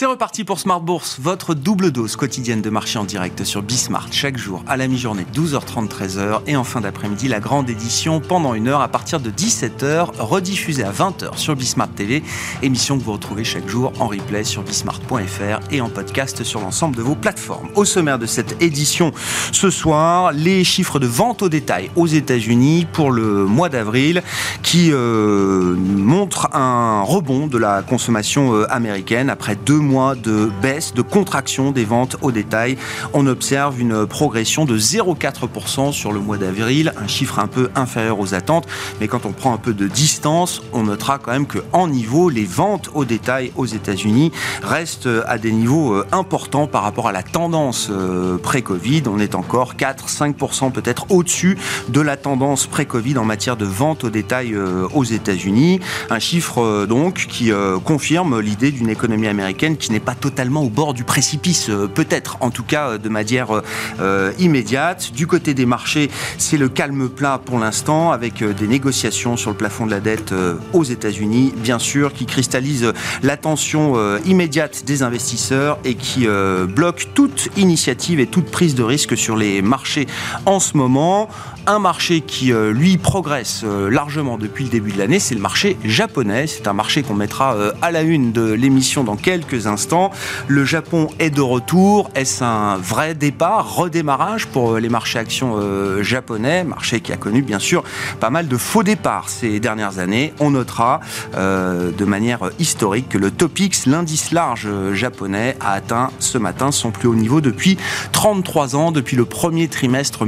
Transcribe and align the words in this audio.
C'est 0.00 0.06
reparti 0.06 0.44
pour 0.44 0.58
Smart 0.58 0.80
Bourse, 0.80 1.18
votre 1.20 1.52
double 1.52 1.90
dose 1.90 2.16
quotidienne 2.16 2.62
de 2.62 2.70
marché 2.70 2.98
en 2.98 3.04
direct 3.04 3.44
sur 3.44 3.60
Bismart 3.60 4.10
chaque 4.10 4.38
jour 4.38 4.64
à 4.66 4.78
la 4.78 4.88
mi-journée 4.88 5.26
12h30 5.34 5.88
13h 5.88 6.40
et 6.46 6.56
en 6.56 6.64
fin 6.64 6.80
d'après-midi 6.80 7.28
la 7.28 7.38
grande 7.38 7.68
édition 7.68 8.18
pendant 8.18 8.54
une 8.54 8.68
heure 8.68 8.80
à 8.80 8.88
partir 8.88 9.20
de 9.20 9.30
17h 9.30 10.18
rediffusée 10.18 10.84
à 10.84 10.90
20h 10.90 11.36
sur 11.36 11.54
Bismart 11.54 11.90
TV, 11.90 12.22
émission 12.62 12.96
que 12.96 13.04
vous 13.04 13.12
retrouvez 13.12 13.44
chaque 13.44 13.68
jour 13.68 13.92
en 14.00 14.06
replay 14.06 14.42
sur 14.42 14.62
bismart.fr 14.62 15.60
et 15.70 15.82
en 15.82 15.90
podcast 15.90 16.44
sur 16.44 16.62
l'ensemble 16.62 16.96
de 16.96 17.02
vos 17.02 17.14
plateformes. 17.14 17.68
Au 17.74 17.84
sommaire 17.84 18.18
de 18.18 18.24
cette 18.24 18.62
édition 18.62 19.12
ce 19.52 19.68
soir, 19.68 20.32
les 20.32 20.64
chiffres 20.64 20.98
de 20.98 21.06
vente 21.06 21.42
au 21.42 21.50
détail 21.50 21.90
aux 21.94 22.06
États-Unis 22.06 22.86
pour 22.90 23.12
le 23.12 23.44
mois 23.44 23.68
d'avril 23.68 24.22
qui 24.62 24.92
euh, 24.92 25.76
montrent 25.76 26.48
un 26.56 27.02
rebond 27.02 27.48
de 27.48 27.58
la 27.58 27.82
consommation 27.82 28.54
euh, 28.54 28.72
américaine 28.72 29.28
après 29.28 29.56
deux 29.56 29.78
mois 29.78 29.89
de 29.90 30.50
baisse, 30.62 30.94
de 30.94 31.02
contraction 31.02 31.72
des 31.72 31.84
ventes 31.84 32.16
au 32.22 32.30
détail. 32.30 32.76
On 33.12 33.26
observe 33.26 33.80
une 33.80 34.06
progression 34.06 34.64
de 34.64 34.78
0,4% 34.78 35.92
sur 35.92 36.12
le 36.12 36.20
mois 36.20 36.38
d'avril, 36.38 36.92
un 37.02 37.08
chiffre 37.08 37.38
un 37.40 37.48
peu 37.48 37.70
inférieur 37.74 38.20
aux 38.20 38.34
attentes. 38.34 38.66
Mais 39.00 39.08
quand 39.08 39.26
on 39.26 39.32
prend 39.32 39.52
un 39.52 39.58
peu 39.58 39.74
de 39.74 39.88
distance, 39.88 40.62
on 40.72 40.84
notera 40.84 41.18
quand 41.18 41.32
même 41.32 41.46
qu'en 41.46 41.88
niveau, 41.88 42.28
les 42.28 42.44
ventes 42.44 42.90
au 42.94 43.04
détail 43.04 43.52
aux 43.56 43.66
États-Unis 43.66 44.30
restent 44.62 45.08
à 45.26 45.38
des 45.38 45.52
niveaux 45.52 45.94
euh, 45.94 46.06
importants 46.12 46.66
par 46.66 46.82
rapport 46.82 47.08
à 47.08 47.12
la 47.12 47.22
tendance 47.22 47.88
euh, 47.90 48.38
pré-Covid. 48.38 49.02
On 49.06 49.18
est 49.18 49.34
encore 49.34 49.74
4-5% 49.74 50.70
peut-être 50.72 51.06
au-dessus 51.10 51.58
de 51.88 52.00
la 52.00 52.16
tendance 52.16 52.66
pré-Covid 52.66 53.18
en 53.18 53.24
matière 53.24 53.56
de 53.56 53.64
vente 53.64 54.04
au 54.04 54.10
détail 54.10 54.54
euh, 54.54 54.86
aux 54.94 55.04
États-Unis. 55.04 55.80
Un 56.10 56.18
chiffre 56.18 56.86
donc 56.86 57.26
qui 57.28 57.50
confirme 57.84 58.40
l'idée 58.40 58.70
d'une 58.70 58.88
économie 58.88 59.26
américaine 59.26 59.76
qui 59.80 59.90
n'est 59.90 59.98
pas 59.98 60.14
totalement 60.14 60.62
au 60.62 60.68
bord 60.68 60.94
du 60.94 61.02
précipice, 61.02 61.68
euh, 61.70 61.88
peut-être, 61.88 62.36
en 62.40 62.50
tout 62.50 62.62
cas 62.62 62.90
euh, 62.90 62.98
de 62.98 63.08
manière 63.08 63.62
euh, 63.98 64.32
immédiate. 64.38 65.10
Du 65.12 65.26
côté 65.26 65.54
des 65.54 65.66
marchés, 65.66 66.10
c'est 66.38 66.58
le 66.58 66.68
calme 66.68 67.08
plat 67.08 67.40
pour 67.44 67.58
l'instant, 67.58 68.12
avec 68.12 68.44
des 68.44 68.68
négociations 68.68 69.36
sur 69.36 69.50
le 69.50 69.56
plafond 69.56 69.86
de 69.86 69.90
la 69.90 70.00
dette 70.00 70.34
aux 70.74 70.84
États-Unis, 70.84 71.54
bien 71.56 71.78
sûr, 71.78 72.12
qui 72.12 72.26
cristallisent 72.26 72.92
l'attention 73.22 73.96
immédiate 74.26 74.84
des 74.84 75.02
investisseurs 75.02 75.78
et 75.84 75.94
qui 75.94 76.26
bloquent 76.68 77.04
toute 77.14 77.48
initiative 77.56 78.20
et 78.20 78.26
toute 78.26 78.50
prise 78.50 78.74
de 78.74 78.82
risque 78.82 79.16
sur 79.16 79.36
les 79.36 79.62
marchés 79.62 80.06
en 80.44 80.60
ce 80.60 80.76
moment. 80.76 81.30
Un 81.66 81.78
marché 81.78 82.20
qui, 82.20 82.52
lui, 82.52 82.96
progresse 82.96 83.64
largement 83.64 84.38
depuis 84.38 84.64
le 84.64 84.70
début 84.70 84.92
de 84.92 84.98
l'année, 84.98 85.20
c'est 85.20 85.34
le 85.34 85.40
marché 85.40 85.76
japonais. 85.84 86.46
C'est 86.46 86.66
un 86.66 86.72
marché 86.72 87.02
qu'on 87.02 87.14
mettra 87.14 87.56
à 87.82 87.90
la 87.90 88.02
une 88.02 88.32
de 88.32 88.52
l'émission 88.52 89.04
dans 89.04 89.16
quelques 89.16 89.66
instants. 89.66 90.10
Le 90.48 90.64
Japon 90.64 91.08
est 91.18 91.30
de 91.30 91.40
retour. 91.40 92.10
Est-ce 92.14 92.42
un 92.42 92.76
vrai 92.76 93.14
départ, 93.14 93.76
redémarrage 93.76 94.46
pour 94.46 94.78
les 94.78 94.88
marchés 94.88 95.18
actions 95.18 95.56
euh, 95.58 96.02
japonais? 96.02 96.64
Marché 96.64 97.00
qui 97.00 97.12
a 97.12 97.16
connu 97.16 97.42
bien 97.42 97.58
sûr 97.58 97.84
pas 98.18 98.30
mal 98.30 98.48
de 98.48 98.56
faux 98.56 98.82
départs 98.82 99.28
ces 99.28 99.60
dernières 99.60 99.98
années. 99.98 100.32
On 100.40 100.50
notera 100.50 101.00
euh, 101.34 101.90
de 101.92 102.04
manière 102.04 102.50
historique 102.58 103.08
que 103.08 103.18
le 103.18 103.30
Topix, 103.30 103.86
l'indice 103.86 104.32
large 104.32 104.68
japonais, 104.92 105.56
a 105.60 105.72
atteint 105.72 106.10
ce 106.18 106.38
matin 106.38 106.72
son 106.72 106.90
plus 106.90 107.08
haut 107.08 107.14
niveau 107.14 107.40
depuis 107.40 107.76
33 108.12 108.76
ans, 108.76 108.92
depuis 108.92 109.16
le 109.16 109.24
premier 109.24 109.68
trimestre 109.68 110.26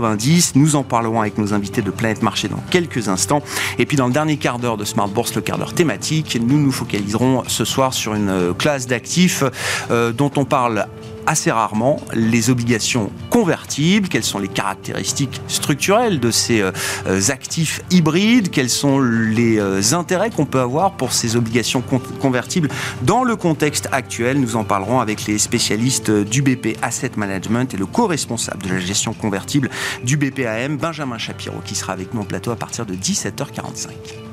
1990. 0.00 0.52
Nous 0.56 0.76
en 0.76 0.82
parlerons 0.82 1.20
avec 1.20 1.38
nos 1.38 1.54
invités 1.54 1.82
de 1.82 1.90
Planète 1.90 2.22
Marché 2.22 2.48
dans 2.48 2.62
quelques 2.70 3.08
instants. 3.08 3.42
Et 3.78 3.86
puis 3.86 3.96
dans 3.96 4.06
le 4.06 4.12
dernier 4.12 4.36
quart 4.36 4.58
d'heure 4.58 4.76
de 4.76 4.84
Smart 4.84 5.08
Bourse, 5.08 5.34
le 5.34 5.40
quart 5.40 5.58
d'heure 5.58 5.74
thématique, 5.74 6.38
nous 6.40 6.58
nous 6.58 6.72
focaliserons 6.72 7.44
ce 7.46 7.64
soir 7.64 7.94
sur 7.94 8.14
une 8.14 8.28
euh, 8.28 8.52
classe 8.52 8.86
d'actifs 8.86 9.44
euh, 9.90 10.12
dont 10.12 10.30
on 10.36 10.44
parle 10.44 10.86
assez 11.26 11.50
rarement 11.50 12.00
les 12.12 12.50
obligations 12.50 13.10
convertibles, 13.30 14.08
quelles 14.08 14.24
sont 14.24 14.38
les 14.38 14.48
caractéristiques 14.48 15.40
structurelles 15.48 16.20
de 16.20 16.30
ces 16.30 16.62
euh, 16.62 16.72
actifs 17.28 17.82
hybrides, 17.90 18.50
quels 18.50 18.70
sont 18.70 19.00
les 19.00 19.60
intérêts 19.94 20.30
qu'on 20.30 20.46
peut 20.46 20.60
avoir 20.60 20.92
pour 20.92 21.12
ces 21.12 21.36
obligations 21.36 21.82
convertibles 22.20 22.68
dans 23.02 23.24
le 23.24 23.36
contexte 23.36 23.88
actuel. 23.92 24.40
Nous 24.40 24.56
en 24.56 24.64
parlerons 24.64 25.00
avec 25.00 25.26
les 25.26 25.38
spécialistes 25.38 26.10
du 26.10 26.42
BP 26.42 26.76
Asset 26.82 27.12
Management 27.16 27.74
et 27.74 27.76
le 27.76 27.86
co-responsable 27.86 28.62
de 28.62 28.68
la 28.70 28.78
gestion 28.78 29.12
convertible 29.12 29.70
du 30.04 30.16
BPAM, 30.16 30.76
Benjamin 30.76 31.18
Shapiro, 31.18 31.60
qui 31.64 31.74
sera 31.74 31.92
avec 31.92 32.14
nous 32.14 32.20
en 32.20 32.24
plateau 32.24 32.50
à 32.50 32.56
partir 32.56 32.86
de 32.86 32.94
17h45. 32.94 34.29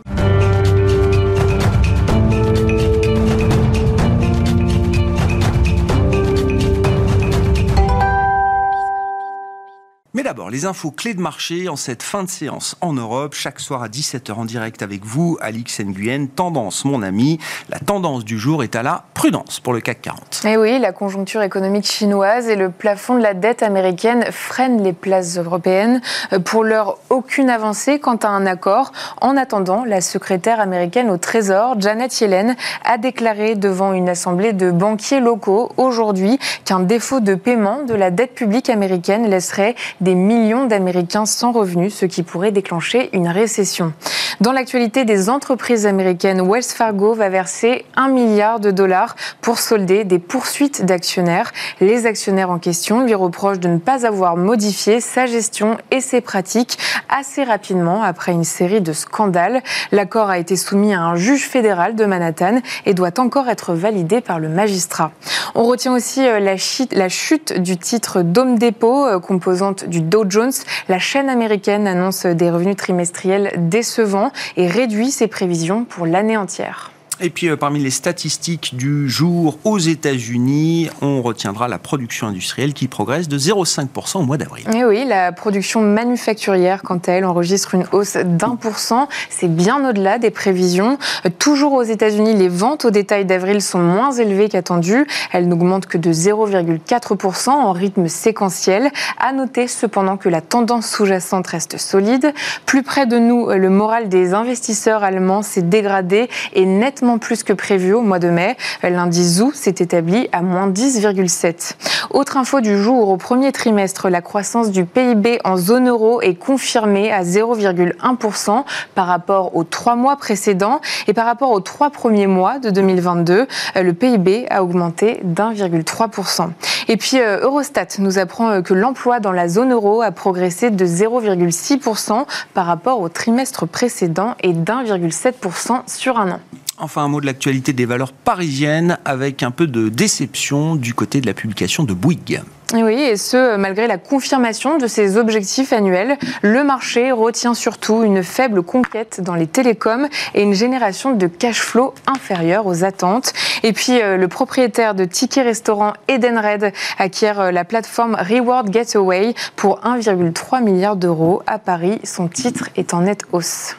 D'abord, 10.38 10.52
les 10.52 10.66
infos 10.66 10.92
clés 10.92 11.16
de 11.16 11.20
marché 11.20 11.68
en 11.68 11.75
cette 11.75 12.03
fin 12.03 12.22
de 12.22 12.30
séance 12.30 12.75
en 12.81 12.94
Europe, 12.94 13.34
chaque 13.34 13.59
soir 13.59 13.81
à 13.81 13.88
17h 13.88 14.34
en 14.34 14.46
direct 14.46 14.84
avec 14.84 15.03
vous, 15.03 15.36
Alix 15.42 15.80
Nguyen. 15.80 16.28
Tendance, 16.28 16.86
mon 16.86 17.02
ami, 17.02 17.40
la 17.70 17.80
tendance 17.80 18.24
du 18.24 18.38
jour 18.38 18.64
est 18.64 18.76
à 18.76 18.84
la 18.84 19.06
prudence 19.16 19.59
pour 19.59 19.74
le 19.74 19.81
CAC 19.81 20.03
40. 20.03 20.42
Et 20.46 20.50
eh 20.50 20.58
oui, 20.58 20.78
la 20.78 20.92
conjoncture 20.92 21.42
économique 21.42 21.88
chinoise 21.88 22.50
et 22.50 22.56
le 22.56 22.70
plafond 22.70 23.16
de 23.16 23.24
la 23.24 23.34
dette 23.34 23.64
américaine 23.64 24.26
freinent 24.30 24.84
les 24.84 24.94
places 24.94 25.40
européennes. 25.40 26.02
Pour 26.46 26.64
l'heure, 26.64 27.00
aucune 27.09 27.50
avancée 27.50 28.00
quant 28.00 28.18
à 28.18 28.28
un 28.28 28.46
accord. 28.46 28.92
En 29.22 29.38
attendant, 29.38 29.86
la 29.86 30.02
secrétaire 30.02 30.59
américaine 30.59 31.09
au 31.09 31.18
Trésor, 31.18 31.81
Janet 31.81 32.22
Yellen, 32.22 32.56
a 32.86 33.00
déclaré 33.00 33.56
devant 33.56 33.92
une 33.92 34.08
assemblée 34.08 34.53
de 34.53 34.70
banquiers 34.70 35.20
locaux 35.20 35.72
aujourd'hui 35.78 36.38
qu'un 36.64 36.81
défaut 36.81 37.22
de 37.22 37.34
paiement 37.34 37.81
de 37.81 37.96
la 37.96 38.12
dette 38.12 38.36
publique 38.36 38.70
américaine 38.70 39.28
laisserait 39.28 39.74
des 40.00 40.14
millions 40.28 40.66
d'Américains 40.66 41.26
sans 41.26 41.54
revenus, 41.54 41.96
ce 41.96 42.06
qui 42.06 42.22
pourrait 42.22 42.52
déclencher 42.52 43.10
une 43.14 43.30
récession. 43.30 43.94
Dans 44.42 44.52
l'actualité 44.52 45.04
des 45.04 45.30
entreprises 45.30 45.88
américaines, 45.88 46.48
Wells 46.48 46.64
Fargo 46.64 47.14
va 47.14 47.30
verser 47.30 47.86
un 47.96 48.10
milliard 48.10 48.60
de 48.60 48.70
dollars 48.70 49.16
pour 49.42 49.58
solder 49.58 50.04
des 50.04 50.20
poursuites 50.20 50.86
d'actionnaires. 50.86 51.52
Les 51.82 52.06
actionnaires 52.06 52.52
en 52.52 52.60
question 52.60 53.04
lui 53.04 53.16
reprochent 53.16 53.60
de 53.60 53.68
ne 53.68 53.80
pas 53.80 54.06
avoir 54.06 54.38
modifié 54.38 55.00
sa 55.00 55.26
gestion 55.26 55.78
et 55.90 56.02
ses 56.02 56.22
pratiques 56.22 56.78
assez 57.09 57.44
rapidement 57.44 58.04
après 58.04 58.32
une 58.32 58.44
série 58.44 58.82
de 58.82 58.94
scandales. 58.94 59.64
L'accord 59.92 60.30
a 60.30 60.38
été 60.38 60.56
soumis 60.56 60.94
à 60.94 61.02
un 61.02 61.16
juge 61.16 61.48
fédéral 61.48 61.96
de 61.96 62.06
Manhattan 62.06 62.59
et 62.86 62.94
doit 62.94 63.20
encore 63.20 63.50
être 63.50 63.74
validé 63.74 64.22
par 64.22 64.40
le 64.40 64.50
magistrat. 64.50 65.12
On 65.56 65.64
retient 65.64 65.94
aussi 65.94 66.28
euh, 66.28 66.40
la 66.40 67.09
chute 67.09 67.54
du 67.59 67.78
titre 67.78 68.22
Dome 68.22 68.59
Depot, 68.59 69.06
euh, 69.06 69.20
composante 69.20 69.86
du 69.86 70.02
Dow 70.07 70.25
Jones, 70.29 70.53
la 70.88 71.00
chaîne 71.00 71.29
américaine 71.29 71.85
annonce 71.85 72.25
des 72.25 72.50
revenus 72.50 72.78
trimestriels 72.78 73.51
décevants 73.57 74.31
et 74.56 74.68
réduit 74.68 75.12
ses 75.12 75.28
prévisions 75.28 75.84
pour 75.84 76.06
l'année 76.06 76.38
entière. 76.38 76.91
Et 77.19 77.31
puis 77.31 77.50
euh, 77.50 77.55
parmi 77.55 77.79
les 77.79 77.89
statistiques 77.89 78.75
du 78.75 79.09
jour 79.09 79.57
aux 79.63 79.79
États-Unis, 79.79 80.89
on 81.01 81.22
retiendra 81.22 81.67
la 81.67 81.79
production 81.79 82.28
industrielle 82.28 82.73
qui 82.73 82.88
progresse 82.88 83.28
de 83.28 83.39
0,5% 83.39 84.19
au 84.19 84.22
mois 84.22 84.38
d'avril. 84.38 84.66
Et 84.75 84.85
oui, 84.85 85.03
la 85.05 85.31
production 85.31 85.81
manufacturière, 85.81 86.83
quant 86.83 87.00
à 87.07 87.13
elle, 87.13 87.25
enregistre 87.25 87.73
une 87.73 87.85
hausse 87.91 88.17
d'un 88.17 88.55
pour 88.55 88.78
cent. 88.78 89.07
C'est 89.29 89.53
bien 89.53 89.89
au-delà 89.89 90.19
des 90.19 90.29
prévisions. 90.29 91.00
Toujours 91.39 91.73
aux 91.73 91.83
États-Unis, 91.83 92.35
les 92.35 92.50
ventes 92.50 92.85
au 92.85 92.91
détail 92.91 93.25
d'avril 93.25 93.61
sont 93.61 93.79
moins 93.79 94.11
élevées 94.11 94.49
qu'attendues. 94.49 95.07
Elles 95.31 95.47
n'augmentent 95.47 95.88
que 95.88 95.97
de 95.97 96.11
0,4% 96.11 97.49
en 97.49 97.72
rythme 97.72 98.07
séquentiel. 98.07 98.91
À 99.19 99.34
noter 99.34 99.67
cependant 99.67 100.17
que 100.17 100.29
la 100.29 100.41
tendance 100.41 100.88
sous-jacente 100.88 101.47
reste 101.47 101.78
solide. 101.78 102.34
Plus 102.66 102.84
près 102.84 103.08
de 103.08 103.17
nous, 103.17 103.49
le 103.49 103.70
moral 103.70 104.08
des 104.08 104.34
investisseurs 104.35 105.03
allemands 105.03 105.41
s'est 105.41 105.61
dégradé 105.63 106.29
et 106.53 106.66
nettement 106.66 107.07
plus 107.18 107.44
que 107.44 107.54
prévu 107.54 107.94
au 107.94 108.02
mois 108.02 108.20
de 108.20 108.30
mai. 108.30 108.58
L'indice 108.84 109.38
ZOO 109.38 109.52
s'est 109.54 109.76
établi 109.80 110.28
à 110.34 110.42
moins 110.42 110.70
10,7. 110.70 111.76
Autre 112.09 112.36
info 112.36 112.59
du 112.59 112.78
jour, 112.78 113.09
au 113.09 113.18
premier 113.18 113.54
trimestre, 113.54 114.09
la 114.09 114.22
croissance 114.22 114.72
du 114.72 114.84
PIB 114.86 115.40
en 115.46 115.56
zone 115.56 115.88
euro 115.88 116.20
est 116.22 116.36
confirmée 116.36 117.12
à 117.12 117.24
0,1% 117.24 118.64
par 118.96 119.08
rapport 119.08 119.56
aux 119.56 119.64
trois 119.64 119.96
mois 119.96 120.18
précédents 120.18 120.82
et 121.08 121.14
par 121.14 121.26
rapport 121.26 121.52
aux 121.52 121.62
trois 121.62 121.90
premiers 121.90 122.28
mois 122.28 122.59
de 122.59 122.70
2022, 122.70 123.48
le 123.76 123.94
PIB 123.94 124.48
a 124.50 124.64
augmenté 124.64 125.22
d'1,3%. 125.24 126.50
Et 126.88 126.98
puis 126.98 127.20
euh, 127.20 127.42
Eurostat 127.42 127.88
nous 128.00 128.20
apprend 128.20 128.50
euh, 128.50 128.62
que 128.62 128.74
l'emploi 128.74 129.20
dans 129.20 129.32
la 129.32 129.48
zone 129.48 129.74
euro 129.74 130.02
a 130.02 130.12
progressé 130.12 130.70
de 130.70 130.86
0,6% 130.86 132.26
par 132.54 132.66
rapport 132.66 133.02
au 133.02 133.09
trimestre 133.09 133.68
précédent 133.68 134.36
et 134.42 134.54
d'1,7% 134.54 135.82
sur 135.88 136.18
un 136.18 136.32
an. 136.32 136.40
Enfin, 136.79 137.03
un 137.03 137.08
mot 137.08 137.22
de 137.22 137.26
l'actualité 137.26 137.74
des 137.74 137.85
valeurs 137.85 138.14
parisiennes 138.14 139.00
avec 139.03 139.41
un 139.41 139.50
peu 139.50 139.66
de 139.66 139.90
déception 139.90 140.76
du 140.76 140.94
côté 140.94 141.22
de 141.22 141.26
la 141.26 141.34
publication 141.34 141.84
de 141.84 141.94
Bouygues. 141.94 142.41
Oui, 142.74 142.96
et 142.96 143.18
ce, 143.18 143.56
malgré 143.56 143.88
la 143.88 143.97
confirmation 143.97 144.78
de 144.78 144.88
ses 144.88 145.18
objectifs 145.18 145.74
annuels. 145.74 146.18
Le 146.41 146.64
marché 146.64 147.12
retient 147.12 147.53
surtout 147.53 148.03
une 148.03 148.22
faible 148.24 148.62
conquête 148.62 149.22
dans 149.24 149.35
les 149.35 149.47
télécoms 149.47 150.08
et 150.35 150.44
une 150.44 150.53
génération 150.53 151.14
de 151.14 151.28
cash 151.28 151.62
flow 151.62 151.96
inférieure 152.06 152.68
aux 152.68 152.84
attentes. 152.84 153.34
Et 153.64 153.73
puis, 153.73 154.02
euh, 154.02 154.18
le 154.18 154.28
propriétaire 154.28 154.96
de 154.96 155.06
Tiki 155.06 155.41
Restaurant 155.41 155.94
Edenred 156.09 156.73
acquiert 157.00 157.40
euh, 157.40 157.52
la 157.52 157.64
plateforme 157.64 158.16
Reward 158.16 158.72
Getaway 158.72 159.34
pour 159.56 159.80
1,3 159.80 160.62
milliard 160.62 160.97
d'euros 160.97 161.41
à 161.47 161.58
Paris. 161.58 162.00
Son 162.03 162.28
titre 162.28 162.70
est 162.76 162.94
en 162.94 163.02
nette 163.02 163.23
hausse. 163.32 163.78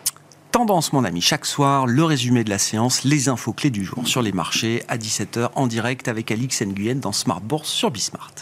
Tendance, 0.51 0.95
mon 0.95 1.05
ami, 1.05 1.21
chaque 1.21 1.45
soir, 1.45 1.87
le 1.87 2.03
résumé 2.05 2.43
de 2.43 2.49
la 2.49 2.57
séance, 2.57 3.05
les 3.05 3.29
infos 3.29 3.53
clés 3.53 3.69
du 3.69 3.85
jour 3.85 4.09
sur 4.09 4.23
les 4.23 4.33
marchés 4.33 4.83
à 4.89 4.97
17h 4.97 5.51
en 5.55 5.67
direct 5.67 6.09
avec 6.09 6.31
Alix 6.31 6.63
Nguyen 6.63 6.97
dans 6.97 7.13
Smart 7.13 7.43
Bourse 7.43 7.69
sur 7.69 7.91
Bismart. 7.91 8.33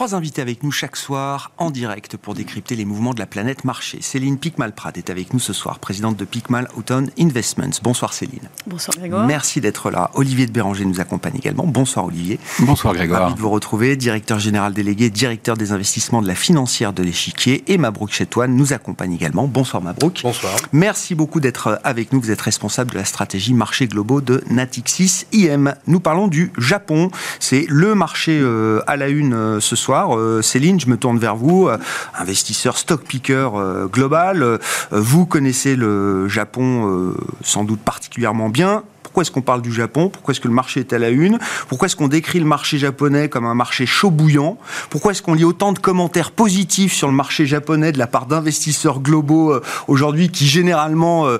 Trois 0.00 0.14
invités 0.14 0.40
avec 0.40 0.62
nous 0.62 0.72
chaque 0.72 0.96
soir 0.96 1.50
en 1.58 1.70
direct 1.70 2.16
pour 2.16 2.32
décrypter 2.32 2.74
les 2.74 2.86
mouvements 2.86 3.12
de 3.12 3.18
la 3.18 3.26
planète 3.26 3.64
marché. 3.66 3.98
Céline 4.00 4.38
Picmal-Prat 4.38 4.92
est 4.96 5.10
avec 5.10 5.34
nous 5.34 5.38
ce 5.38 5.52
soir, 5.52 5.78
présidente 5.78 6.16
de 6.16 6.24
Picmal 6.24 6.68
Autumn 6.74 7.10
Investments. 7.18 7.78
Bonsoir 7.82 8.14
Céline. 8.14 8.48
Bonsoir 8.66 8.96
Grégoire. 8.96 9.26
Merci 9.26 9.60
d'être 9.60 9.90
là. 9.90 10.10
Olivier 10.14 10.46
de 10.46 10.52
Béranger 10.52 10.86
nous 10.86 11.02
accompagne 11.02 11.36
également. 11.36 11.66
Bonsoir 11.66 12.06
Olivier. 12.06 12.38
Bonsoir 12.60 12.94
Grégoire. 12.94 13.24
Ravi 13.24 13.34
de 13.34 13.40
vous 13.40 13.50
retrouver, 13.50 13.94
directeur 13.94 14.38
général 14.38 14.72
délégué, 14.72 15.10
directeur 15.10 15.58
des 15.58 15.72
investissements 15.72 16.22
de 16.22 16.28
la 16.28 16.34
financière 16.34 16.94
de 16.94 17.02
l'échiquier. 17.02 17.62
Et 17.70 17.76
Mabrouk 17.76 18.10
Chetouane 18.10 18.56
nous 18.56 18.72
accompagne 18.72 19.12
également. 19.12 19.48
Bonsoir 19.48 19.82
Mabrouk. 19.82 20.20
Bonsoir. 20.22 20.54
Merci 20.72 21.14
beaucoup 21.14 21.40
d'être 21.40 21.78
avec 21.84 22.14
nous. 22.14 22.22
Vous 22.22 22.30
êtes 22.30 22.40
responsable 22.40 22.92
de 22.92 22.96
la 22.96 23.04
stratégie 23.04 23.52
marché 23.52 23.86
globaux 23.86 24.22
de 24.22 24.42
Natixis 24.48 25.26
IM. 25.34 25.74
Nous 25.86 26.00
parlons 26.00 26.28
du 26.28 26.52
Japon. 26.56 27.10
C'est 27.38 27.66
le 27.68 27.94
marché 27.94 28.40
euh, 28.40 28.80
à 28.86 28.96
la 28.96 29.08
une 29.08 29.34
euh, 29.34 29.60
ce 29.60 29.76
soir. 29.76 29.89
Euh, 29.92 30.42
Céline, 30.42 30.78
je 30.80 30.86
me 30.86 30.96
tourne 30.96 31.18
vers 31.18 31.36
vous, 31.36 31.68
euh, 31.68 31.78
investisseur 32.18 32.78
stock 32.78 33.02
picker 33.02 33.50
euh, 33.54 33.86
global. 33.86 34.58
Vous 34.90 35.26
connaissez 35.26 35.76
le 35.76 36.28
Japon 36.28 37.14
sans 37.42 37.64
doute 37.64 37.80
particulièrement 37.80 38.48
bien. 38.48 38.82
Pourquoi 39.10 39.22
est-ce 39.22 39.32
qu'on 39.32 39.42
parle 39.42 39.60
du 39.60 39.72
Japon? 39.72 40.08
Pourquoi 40.08 40.30
est-ce 40.30 40.40
que 40.40 40.46
le 40.46 40.54
marché 40.54 40.78
est 40.78 40.92
à 40.92 40.98
la 41.00 41.08
une? 41.08 41.40
Pourquoi 41.66 41.86
est-ce 41.86 41.96
qu'on 41.96 42.06
décrit 42.06 42.38
le 42.38 42.44
marché 42.44 42.78
japonais 42.78 43.28
comme 43.28 43.44
un 43.44 43.56
marché 43.56 43.84
chaud 43.84 44.12
bouillant? 44.12 44.56
Pourquoi 44.88 45.10
est-ce 45.10 45.20
qu'on 45.20 45.34
lit 45.34 45.42
autant 45.42 45.72
de 45.72 45.80
commentaires 45.80 46.30
positifs 46.30 46.92
sur 46.92 47.08
le 47.08 47.12
marché 47.12 47.44
japonais 47.44 47.90
de 47.90 47.98
la 47.98 48.06
part 48.06 48.26
d'investisseurs 48.26 49.00
globaux 49.00 49.52
euh, 49.52 49.62
aujourd'hui 49.88 50.28
qui 50.28 50.46
généralement 50.46 51.26
euh, 51.26 51.38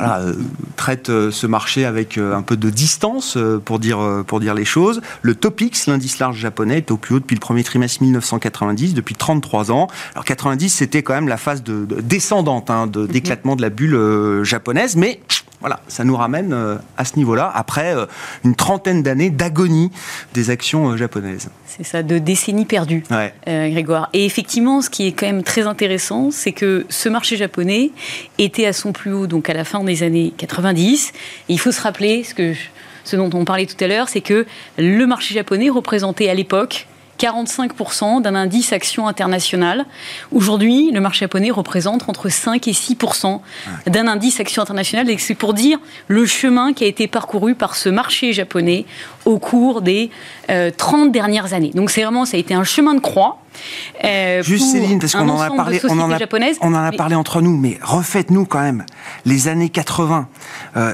euh, 0.00 0.34
traitent 0.74 1.30
ce 1.30 1.46
marché 1.46 1.84
avec 1.84 2.18
un 2.18 2.42
peu 2.42 2.56
de 2.56 2.68
distance 2.68 3.38
pour 3.64 3.78
dire, 3.78 4.00
pour 4.26 4.40
dire 4.40 4.54
les 4.54 4.64
choses? 4.64 5.00
Le 5.22 5.36
Topix, 5.36 5.86
l'indice 5.86 6.18
large 6.18 6.38
japonais, 6.38 6.78
est 6.78 6.90
au 6.90 6.96
plus 6.96 7.14
haut 7.14 7.20
depuis 7.20 7.36
le 7.36 7.40
premier 7.40 7.62
trimestre 7.62 8.02
1990, 8.02 8.94
depuis 8.94 9.14
33 9.14 9.70
ans. 9.70 9.86
Alors 10.14 10.24
90, 10.24 10.68
c'était 10.68 11.04
quand 11.04 11.14
même 11.14 11.28
la 11.28 11.36
phase 11.36 11.62
de, 11.62 11.86
descendante 12.00 12.70
hein, 12.70 12.86
mhm. 12.86 13.06
d'éclatement 13.06 13.54
de, 13.54 13.62
la 13.62 13.70
bulle 13.70 14.42
japonaise, 14.42 14.96
mais 14.96 15.20
voilà, 15.64 15.80
ça 15.88 16.04
nous 16.04 16.14
ramène 16.14 16.52
euh, 16.52 16.76
à 17.04 17.06
ce 17.06 17.16
niveau-là, 17.16 17.50
après 17.54 17.94
euh, 17.94 18.06
une 18.44 18.54
trentaine 18.54 19.02
d'années 19.02 19.30
d'agonie 19.30 19.90
des 20.32 20.50
actions 20.50 20.90
euh, 20.90 20.96
japonaises. 20.96 21.50
C'est 21.66 21.84
ça, 21.84 22.02
de 22.02 22.18
décennies 22.18 22.64
perdues, 22.64 23.04
Grégoire. 23.46 24.08
Et 24.12 24.24
effectivement, 24.24 24.80
ce 24.80 24.88
qui 24.88 25.06
est 25.06 25.12
quand 25.12 25.26
même 25.26 25.42
très 25.42 25.66
intéressant, 25.66 26.30
c'est 26.30 26.52
que 26.52 26.86
ce 26.88 27.08
marché 27.08 27.36
japonais 27.36 27.90
était 28.38 28.66
à 28.66 28.72
son 28.72 28.92
plus 28.92 29.12
haut, 29.12 29.26
donc 29.26 29.50
à 29.50 29.54
la 29.54 29.64
fin 29.64 29.82
des 29.84 30.02
années 30.02 30.32
90. 30.36 31.12
Et 31.48 31.52
il 31.52 31.58
faut 31.58 31.72
se 31.72 31.80
rappeler, 31.80 32.24
ce, 32.24 32.34
que, 32.34 32.54
ce 33.04 33.16
dont 33.16 33.30
on 33.34 33.44
parlait 33.44 33.66
tout 33.66 33.82
à 33.82 33.86
l'heure, 33.86 34.08
c'est 34.08 34.20
que 34.20 34.46
le 34.78 35.06
marché 35.06 35.34
japonais 35.34 35.68
représentait 35.68 36.28
à 36.28 36.34
l'époque 36.34 36.86
45% 37.18 38.22
d'un 38.22 38.34
indice 38.34 38.72
action 38.72 39.06
international. 39.08 39.84
Aujourd'hui, 40.32 40.90
le 40.92 41.00
marché 41.00 41.20
japonais 41.20 41.50
représente 41.50 42.08
entre 42.08 42.28
5 42.28 42.66
et 42.68 42.72
6% 42.72 43.40
d'un 43.86 44.06
indice 44.06 44.40
action 44.40 44.62
international. 44.62 45.08
Et 45.10 45.18
c'est 45.18 45.34
pour 45.34 45.54
dire 45.54 45.78
le 46.08 46.26
chemin 46.26 46.72
qui 46.72 46.84
a 46.84 46.86
été 46.86 47.06
parcouru 47.06 47.54
par 47.54 47.76
ce 47.76 47.88
marché 47.88 48.32
japonais 48.32 48.84
au 49.24 49.38
cours 49.38 49.82
des 49.82 50.10
30 50.48 51.08
euh, 51.08 51.10
dernières 51.10 51.54
années. 51.54 51.70
Donc 51.74 51.90
c'est 51.90 52.02
vraiment, 52.02 52.24
ça 52.24 52.36
a 52.36 52.40
été 52.40 52.54
un 52.54 52.64
chemin 52.64 52.94
de 52.94 53.00
croix. 53.00 53.38
Euh, 54.04 54.42
Juste 54.42 54.72
Céline, 54.72 54.98
parce 54.98 55.14
qu'on 55.14 55.28
en 55.28 55.40
a 55.40 55.50
parlé, 55.50 55.80
on 55.84 55.98
en 56.00 56.10
a, 56.10 56.18
on 56.60 56.74
en 56.74 56.84
a 56.84 56.92
parlé 56.92 57.14
entre 57.14 57.40
nous, 57.40 57.56
mais 57.56 57.78
refaites-nous 57.82 58.46
quand 58.46 58.60
même 58.60 58.84
les 59.24 59.48
années 59.48 59.68
80. 59.68 60.28
Euh, 60.76 60.92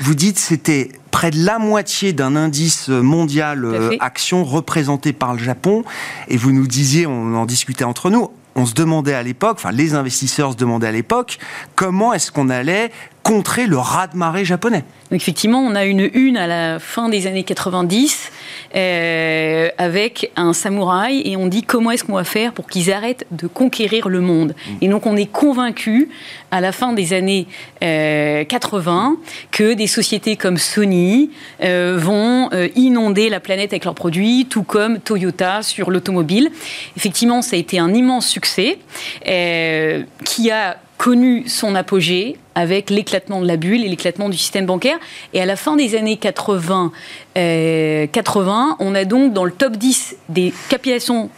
vous 0.00 0.14
dites 0.14 0.38
c'était 0.38 0.90
près 1.14 1.30
de 1.30 1.44
la 1.44 1.60
moitié 1.60 2.12
d'un 2.12 2.34
indice 2.34 2.88
mondial 2.88 3.64
euh, 3.64 3.96
action 4.00 4.42
représenté 4.42 5.12
par 5.12 5.32
le 5.32 5.38
Japon, 5.38 5.84
et 6.26 6.36
vous 6.36 6.50
nous 6.50 6.66
disiez, 6.66 7.06
on 7.06 7.36
en 7.36 7.46
discutait 7.46 7.84
entre 7.84 8.10
nous, 8.10 8.32
on 8.56 8.66
se 8.66 8.74
demandait 8.74 9.14
à 9.14 9.22
l'époque, 9.22 9.58
enfin 9.58 9.70
les 9.70 9.94
investisseurs 9.94 10.54
se 10.54 10.56
demandaient 10.56 10.88
à 10.88 10.92
l'époque, 10.92 11.38
comment 11.76 12.12
est-ce 12.14 12.32
qu'on 12.32 12.50
allait 12.50 12.90
contrer 13.24 13.66
le 13.66 13.78
raz-de-marée 13.78 14.44
japonais. 14.44 14.84
Donc 15.10 15.20
effectivement, 15.20 15.60
on 15.60 15.74
a 15.74 15.86
une 15.86 16.08
une 16.12 16.36
à 16.36 16.46
la 16.46 16.78
fin 16.78 17.08
des 17.08 17.26
années 17.26 17.42
90 17.42 18.30
euh, 18.76 19.68
avec 19.78 20.30
un 20.36 20.52
samouraï 20.52 21.22
et 21.24 21.36
on 21.36 21.46
dit 21.46 21.62
comment 21.62 21.90
est-ce 21.90 22.04
qu'on 22.04 22.14
va 22.14 22.24
faire 22.24 22.52
pour 22.52 22.66
qu'ils 22.66 22.92
arrêtent 22.92 23.26
de 23.30 23.46
conquérir 23.46 24.08
le 24.08 24.20
monde. 24.20 24.54
Mm. 24.54 24.72
Et 24.82 24.88
donc 24.88 25.06
on 25.06 25.16
est 25.16 25.30
convaincu 25.30 26.10
à 26.50 26.60
la 26.60 26.70
fin 26.70 26.92
des 26.92 27.14
années 27.14 27.46
80 27.80 27.84
euh, 27.84 29.26
que 29.50 29.72
des 29.72 29.86
sociétés 29.86 30.36
comme 30.36 30.58
Sony 30.58 31.30
euh, 31.62 31.96
vont 31.98 32.50
inonder 32.76 33.30
la 33.30 33.40
planète 33.40 33.72
avec 33.72 33.84
leurs 33.84 33.94
produits, 33.94 34.46
tout 34.50 34.64
comme 34.64 34.98
Toyota 34.98 35.62
sur 35.62 35.90
l'automobile. 35.90 36.50
Effectivement, 36.96 37.40
ça 37.40 37.56
a 37.56 37.58
été 37.58 37.78
un 37.78 37.94
immense 37.94 38.26
succès 38.26 38.78
qui 39.24 40.50
a 40.50 40.76
connu 40.98 41.48
son 41.48 41.74
apogée 41.74 42.36
avec 42.54 42.90
l'éclatement 42.90 43.40
de 43.40 43.46
la 43.46 43.56
bulle 43.56 43.84
et 43.84 43.88
l'éclatement 43.88 44.28
du 44.28 44.36
système 44.36 44.66
bancaire. 44.66 44.98
Et 45.32 45.40
à 45.40 45.46
la 45.46 45.56
fin 45.56 45.76
des 45.76 45.96
années 45.96 46.16
80, 46.16 46.92
80 47.34 47.36
euh, 47.36 48.74
on 48.78 48.94
a 48.94 49.04
donc 49.04 49.32
dans 49.32 49.44
le 49.44 49.52
top 49.52 49.76
10 49.76 50.16
des 50.28 50.52
capitalisations 50.68 51.30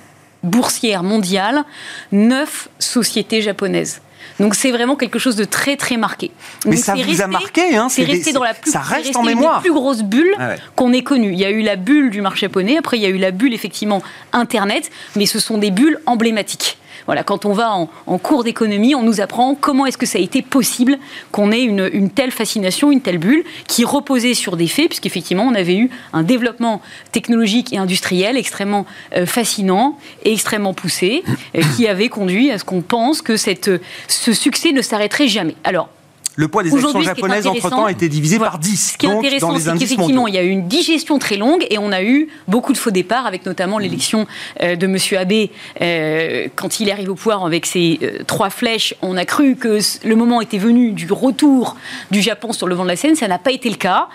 boursières 0.42 1.02
mondiales, 1.02 1.64
9 2.12 2.68
sociétés 2.78 3.42
japonaises. 3.42 4.00
Donc 4.38 4.54
c'est 4.54 4.70
vraiment 4.70 4.96
quelque 4.96 5.18
chose 5.18 5.36
de 5.36 5.44
très 5.44 5.76
très 5.76 5.96
marqué. 5.96 6.30
Mais 6.66 6.76
ça 6.76 6.94
vous 6.94 7.22
a 7.22 7.26
marqué, 7.26 7.76
hein 7.76 7.88
C'est 7.88 8.04
resté 8.04 8.32
dans 8.32 8.42
la 8.42 8.54
plus, 8.54 8.70
ça 8.70 8.80
reste 8.80 9.16
en 9.16 9.22
mémoire. 9.22 9.60
plus 9.60 9.72
grosse 9.72 10.02
bulle 10.02 10.34
ah 10.38 10.50
qu'on 10.74 10.92
ait 10.92 11.02
connue. 11.02 11.32
Il 11.32 11.38
y 11.38 11.44
a 11.44 11.50
eu 11.50 11.62
la 11.62 11.76
bulle 11.76 12.10
du 12.10 12.20
marché 12.20 12.46
japonais, 12.46 12.76
après 12.76 12.98
il 12.98 13.02
y 13.02 13.06
a 13.06 13.08
eu 13.08 13.18
la 13.18 13.30
bulle 13.30 13.54
effectivement 13.54 14.02
Internet, 14.32 14.90
mais 15.14 15.26
ce 15.26 15.38
sont 15.38 15.58
des 15.58 15.70
bulles 15.70 16.00
emblématiques. 16.06 16.76
Voilà, 17.06 17.22
quand 17.22 17.44
on 17.44 17.52
va 17.52 17.72
en, 17.72 18.18
cours 18.18 18.44
d'économie, 18.44 18.94
on 18.94 19.02
nous 19.02 19.20
apprend 19.20 19.54
comment 19.54 19.86
est-ce 19.86 19.98
que 19.98 20.06
ça 20.06 20.18
a 20.18 20.20
été 20.20 20.42
possible 20.42 20.98
qu'on 21.32 21.52
ait 21.52 21.62
une, 21.62 22.10
telle 22.10 22.32
fascination, 22.32 22.90
une 22.90 23.00
telle 23.00 23.18
bulle, 23.18 23.44
qui 23.68 23.84
reposait 23.84 24.34
sur 24.34 24.56
des 24.56 24.66
faits, 24.66 24.88
puisqu'effectivement, 24.88 25.44
on 25.44 25.54
avait 25.54 25.76
eu 25.76 25.90
un 26.12 26.22
développement 26.22 26.82
technologique 27.12 27.72
et 27.72 27.78
industriel 27.78 28.36
extrêmement 28.36 28.86
euh, 29.16 29.26
fascinant 29.26 29.98
et 30.24 30.32
extrêmement 30.32 30.74
poussé, 30.74 31.22
euh, 31.54 31.62
qui 31.76 31.86
avait 31.86 32.08
conduit 32.08 32.50
à 32.50 32.58
ce 32.58 32.64
qu'on 32.64 32.82
pense 32.82 33.22
que 33.22 33.36
cette, 33.36 33.70
ce 34.08 34.32
succès 34.32 34.72
ne 34.72 34.82
s'arrêterait 34.82 35.28
jamais. 35.28 35.54
Alors, 35.64 35.88
le 36.36 36.48
poids 36.48 36.62
des 36.62 36.72
actions 36.72 37.00
japonaises, 37.00 37.46
entre-temps, 37.46 37.86
a 37.86 37.90
été 37.90 38.08
divisé 38.08 38.38
par 38.38 38.58
10. 38.58 38.92
Ce 38.92 38.98
qui 38.98 39.06
est 39.06 39.10
intéressant, 39.10 39.58
c'est 39.58 39.78
qu'effectivement, 39.78 40.28
il 40.28 40.34
y 40.34 40.38
a 40.38 40.42
eu 40.42 40.50
une 40.50 40.68
digestion 40.68 41.18
très 41.18 41.36
longue 41.36 41.66
et 41.70 41.78
on 41.78 41.92
a 41.92 42.02
eu 42.02 42.28
beaucoup 42.46 42.74
de 42.74 42.78
faux 42.78 42.90
départs, 42.90 43.26
avec 43.26 43.46
notamment 43.46 43.78
l'élection 43.78 44.26
euh, 44.62 44.76
de 44.76 44.86
M. 44.86 44.98
Abe. 45.18 45.48
Euh, 45.80 46.48
quand 46.54 46.78
il 46.80 46.90
arrive 46.90 47.10
au 47.10 47.14
pouvoir 47.14 47.44
avec 47.46 47.64
ses 47.64 47.98
euh, 48.02 48.18
trois 48.26 48.50
flèches, 48.50 48.94
on 49.00 49.16
a 49.16 49.24
cru 49.24 49.56
que 49.56 49.78
le 50.04 50.16
moment 50.16 50.42
était 50.42 50.58
venu 50.58 50.92
du 50.92 51.10
retour 51.10 51.76
du 52.10 52.20
Japon 52.20 52.52
sur 52.52 52.66
le 52.66 52.74
vent 52.74 52.84
de 52.84 52.88
la 52.88 52.96
scène. 52.96 53.16
Ça 53.16 53.28
n'a 53.28 53.38
pas 53.38 53.52
été 53.52 53.70
le 53.70 53.76
cas. 53.76 54.08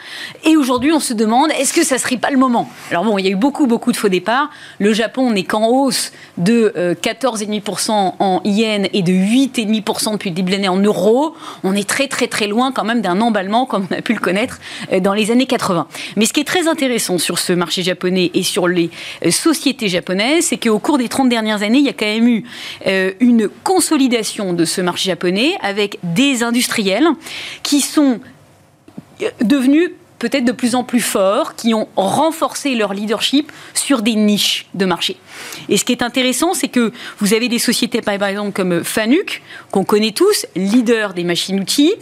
Et 0.45 0.55
aujourd'hui, 0.55 0.91
on 0.91 0.99
se 0.99 1.13
demande, 1.13 1.49
est-ce 1.59 1.73
que 1.73 1.83
ça 1.83 1.95
ne 1.95 1.99
serait 1.99 2.17
pas 2.17 2.29
le 2.29 2.37
moment? 2.37 2.69
Alors 2.91 3.03
bon, 3.03 3.17
il 3.17 3.25
y 3.25 3.29
a 3.29 3.31
eu 3.31 3.35
beaucoup, 3.35 3.65
beaucoup 3.65 3.91
de 3.91 3.97
faux 3.97 4.09
départs. 4.09 4.51
Le 4.77 4.93
Japon 4.93 5.31
n'est 5.31 5.43
qu'en 5.43 5.67
hausse 5.67 6.11
de 6.37 6.95
14,5% 7.01 7.91
en 8.19 8.41
yens 8.45 8.87
et 8.93 9.01
de 9.01 9.11
8,5% 9.11 10.13
depuis 10.13 10.29
le 10.29 10.35
début 10.35 10.51
de 10.51 10.57
l'année 10.57 10.69
en 10.69 10.77
euros. 10.77 11.35
On 11.63 11.75
est 11.75 11.87
très 11.87 12.07
très 12.11 12.27
très 12.27 12.45
loin 12.45 12.71
quand 12.71 12.83
même 12.83 13.01
d'un 13.01 13.19
emballement 13.21 13.65
comme 13.65 13.87
on 13.89 13.95
a 13.95 14.01
pu 14.01 14.13
le 14.13 14.19
connaître 14.19 14.59
euh, 14.91 14.99
dans 14.99 15.13
les 15.13 15.31
années 15.31 15.47
80. 15.47 15.87
Mais 16.17 16.25
ce 16.25 16.33
qui 16.33 16.41
est 16.41 16.45
très 16.45 16.67
intéressant 16.67 17.17
sur 17.17 17.39
ce 17.39 17.53
marché 17.53 17.81
japonais 17.81 18.29
et 18.35 18.43
sur 18.43 18.67
les 18.67 18.91
euh, 19.25 19.31
sociétés 19.31 19.87
japonaises, 19.87 20.45
c'est 20.45 20.57
qu'au 20.57 20.77
cours 20.77 20.99
des 20.99 21.09
30 21.09 21.29
dernières 21.29 21.63
années, 21.63 21.79
il 21.79 21.85
y 21.85 21.89
a 21.89 21.93
quand 21.93 22.05
même 22.05 22.27
eu 22.27 22.43
euh, 22.85 23.13
une 23.19 23.49
consolidation 23.63 24.53
de 24.53 24.65
ce 24.65 24.81
marché 24.81 25.09
japonais 25.09 25.55
avec 25.61 25.97
des 26.03 26.43
industriels 26.43 27.07
qui 27.63 27.81
sont 27.81 28.19
devenus 29.41 29.91
peut-être 30.21 30.45
de 30.45 30.51
plus 30.51 30.75
en 30.75 30.83
plus 30.83 31.01
forts, 31.01 31.55
qui 31.55 31.73
ont 31.73 31.87
renforcé 31.95 32.75
leur 32.75 32.93
leadership 32.93 33.51
sur 33.73 34.03
des 34.03 34.13
niches 34.13 34.67
de 34.75 34.85
marché. 34.85 35.17
Et 35.67 35.77
ce 35.77 35.83
qui 35.83 35.93
est 35.93 36.03
intéressant, 36.03 36.53
c'est 36.53 36.67
que 36.67 36.91
vous 37.17 37.33
avez 37.33 37.49
des 37.49 37.57
sociétés, 37.57 38.01
par 38.01 38.27
exemple, 38.27 38.51
comme 38.51 38.83
Fanuc, 38.83 39.41
qu'on 39.71 39.83
connaît 39.83 40.11
tous, 40.11 40.45
leader 40.55 41.15
des 41.15 41.23
machines-outils, 41.23 41.95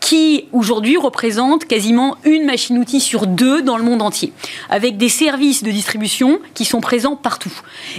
qui 0.00 0.46
aujourd'hui 0.52 0.96
représente 0.96 1.66
quasiment 1.66 2.16
une 2.24 2.46
machine-outil 2.46 2.98
sur 2.98 3.26
deux 3.26 3.60
dans 3.60 3.76
le 3.76 3.84
monde 3.84 4.00
entier, 4.00 4.32
avec 4.70 4.96
des 4.96 5.10
services 5.10 5.62
de 5.62 5.70
distribution 5.70 6.40
qui 6.54 6.64
sont 6.64 6.80
présents 6.80 7.14
partout. 7.14 7.52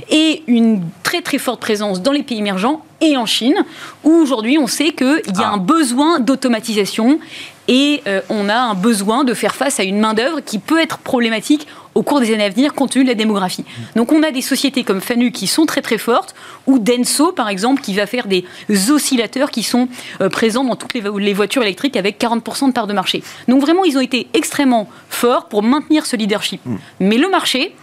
Et 0.09 0.41
une 0.47 0.81
très 1.03 1.21
très 1.21 1.37
forte 1.37 1.59
présence 1.59 2.01
dans 2.01 2.13
les 2.13 2.23
pays 2.23 2.39
émergents 2.39 2.83
et 2.99 3.15
en 3.15 3.27
Chine, 3.27 3.63
où 4.03 4.09
aujourd'hui 4.09 4.57
on 4.57 4.65
sait 4.65 4.89
qu'il 4.89 5.21
y 5.37 5.41
a 5.43 5.49
ah. 5.49 5.53
un 5.53 5.57
besoin 5.57 6.19
d'automatisation 6.19 7.19
et 7.67 8.01
euh, 8.07 8.21
on 8.29 8.49
a 8.49 8.55
un 8.55 8.73
besoin 8.73 9.23
de 9.23 9.33
faire 9.33 9.55
face 9.55 9.79
à 9.79 9.83
une 9.83 9.99
main-d'œuvre 9.99 10.39
qui 10.41 10.59
peut 10.59 10.79
être 10.79 10.97
problématique 10.99 11.67
au 11.95 12.03
cours 12.03 12.19
des 12.19 12.33
années 12.33 12.45
à 12.45 12.49
venir 12.49 12.73
compte 12.73 12.91
tenu 12.91 13.03
de 13.03 13.09
la 13.09 13.15
démographie. 13.15 13.65
Donc 13.95 14.11
on 14.11 14.21
a 14.21 14.31
des 14.31 14.41
sociétés 14.41 14.83
comme 14.83 15.01
Fanu 15.01 15.31
qui 15.31 15.47
sont 15.47 15.65
très 15.65 15.81
très 15.81 15.97
fortes, 15.97 16.35
ou 16.67 16.77
Denso 16.79 17.31
par 17.31 17.49
exemple 17.49 17.81
qui 17.81 17.95
va 17.95 18.05
faire 18.05 18.27
des 18.27 18.45
oscillateurs 18.89 19.49
qui 19.49 19.63
sont 19.63 19.89
euh, 20.21 20.29
présents 20.29 20.63
dans 20.63 20.75
toutes 20.75 20.93
les, 20.93 21.33
voitures 21.33 21.63
électriques 21.63 21.97
avec 21.97 22.21
40% 22.21 22.67
de 22.67 22.73
part 22.73 22.87
de 22.87 22.93
marché. 22.93 23.23
Donc 23.47 23.61
vraiment 23.61 23.83
ils 23.83 23.97
ont 23.97 24.01
été 24.01 24.27
extrêmement 24.33 24.87
forts 25.09 25.47
pour 25.47 25.63
maintenir 25.63 26.05
ce 26.05 26.15
leadership. 26.15 26.61
Mm. 26.65 26.75
Mais 26.99 27.17
le 27.17 27.29
marché, 27.29 27.73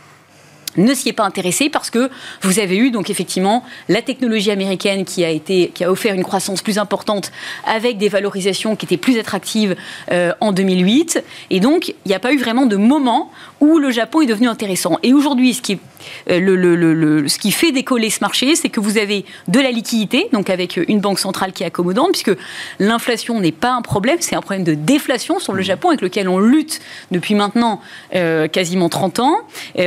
ne 0.76 0.94
s'y 0.94 1.08
est 1.08 1.12
pas 1.12 1.24
intéressé 1.24 1.68
parce 1.68 1.90
que 1.90 2.10
vous 2.42 2.58
avez 2.58 2.76
eu 2.76 2.90
donc 2.90 3.10
effectivement 3.10 3.64
la 3.88 4.02
technologie 4.02 4.50
américaine 4.50 5.04
qui 5.04 5.24
a 5.24 5.30
été 5.30 5.70
qui 5.74 5.84
a 5.84 5.90
offert 5.90 6.14
une 6.14 6.24
croissance 6.24 6.62
plus 6.62 6.78
importante 6.78 7.32
avec 7.66 7.98
des 7.98 8.08
valorisations 8.08 8.76
qui 8.76 8.86
étaient 8.86 8.96
plus 8.96 9.18
attractives 9.18 9.76
euh, 10.12 10.32
en 10.40 10.52
2008 10.52 11.22
et 11.50 11.60
donc 11.60 11.88
il 11.88 12.08
n'y 12.08 12.14
a 12.14 12.18
pas 12.18 12.32
eu 12.32 12.38
vraiment 12.38 12.66
de 12.66 12.76
moment 12.76 13.30
où 13.60 13.78
le 13.78 13.90
Japon 13.90 14.22
est 14.22 14.26
devenu 14.26 14.48
intéressant. 14.48 14.98
Et 15.02 15.12
aujourd'hui 15.12 15.54
ce 15.54 15.62
qui 15.62 15.78
euh, 16.30 16.38
le, 16.38 17.28
ce 17.28 17.38
qui 17.38 17.50
fait 17.50 17.72
décoller 17.72 18.10
ce 18.10 18.20
marché 18.20 18.56
c'est 18.56 18.68
que 18.68 18.80
vous 18.80 18.98
avez 18.98 19.24
de 19.48 19.58
la 19.58 19.70
liquidité 19.70 20.28
donc 20.32 20.50
avec 20.50 20.76
une 20.76 21.00
banque 21.00 21.18
centrale 21.18 21.52
qui 21.52 21.62
est 21.62 21.66
accommodante 21.66 22.12
puisque 22.12 22.38
l'inflation 22.78 23.40
n'est 23.40 23.52
pas 23.52 23.72
un 23.72 23.80
problème 23.80 24.18
c'est 24.20 24.36
un 24.36 24.42
problème 24.42 24.64
de 24.64 24.74
déflation 24.74 25.38
sur 25.38 25.54
le 25.54 25.62
Japon 25.62 25.88
avec 25.88 26.02
lequel 26.02 26.28
on 26.28 26.38
lutte 26.38 26.80
depuis 27.10 27.34
maintenant 27.34 27.80
euh, 28.14 28.48
quasiment 28.48 28.88
30 28.88 29.20
ans. 29.20 29.36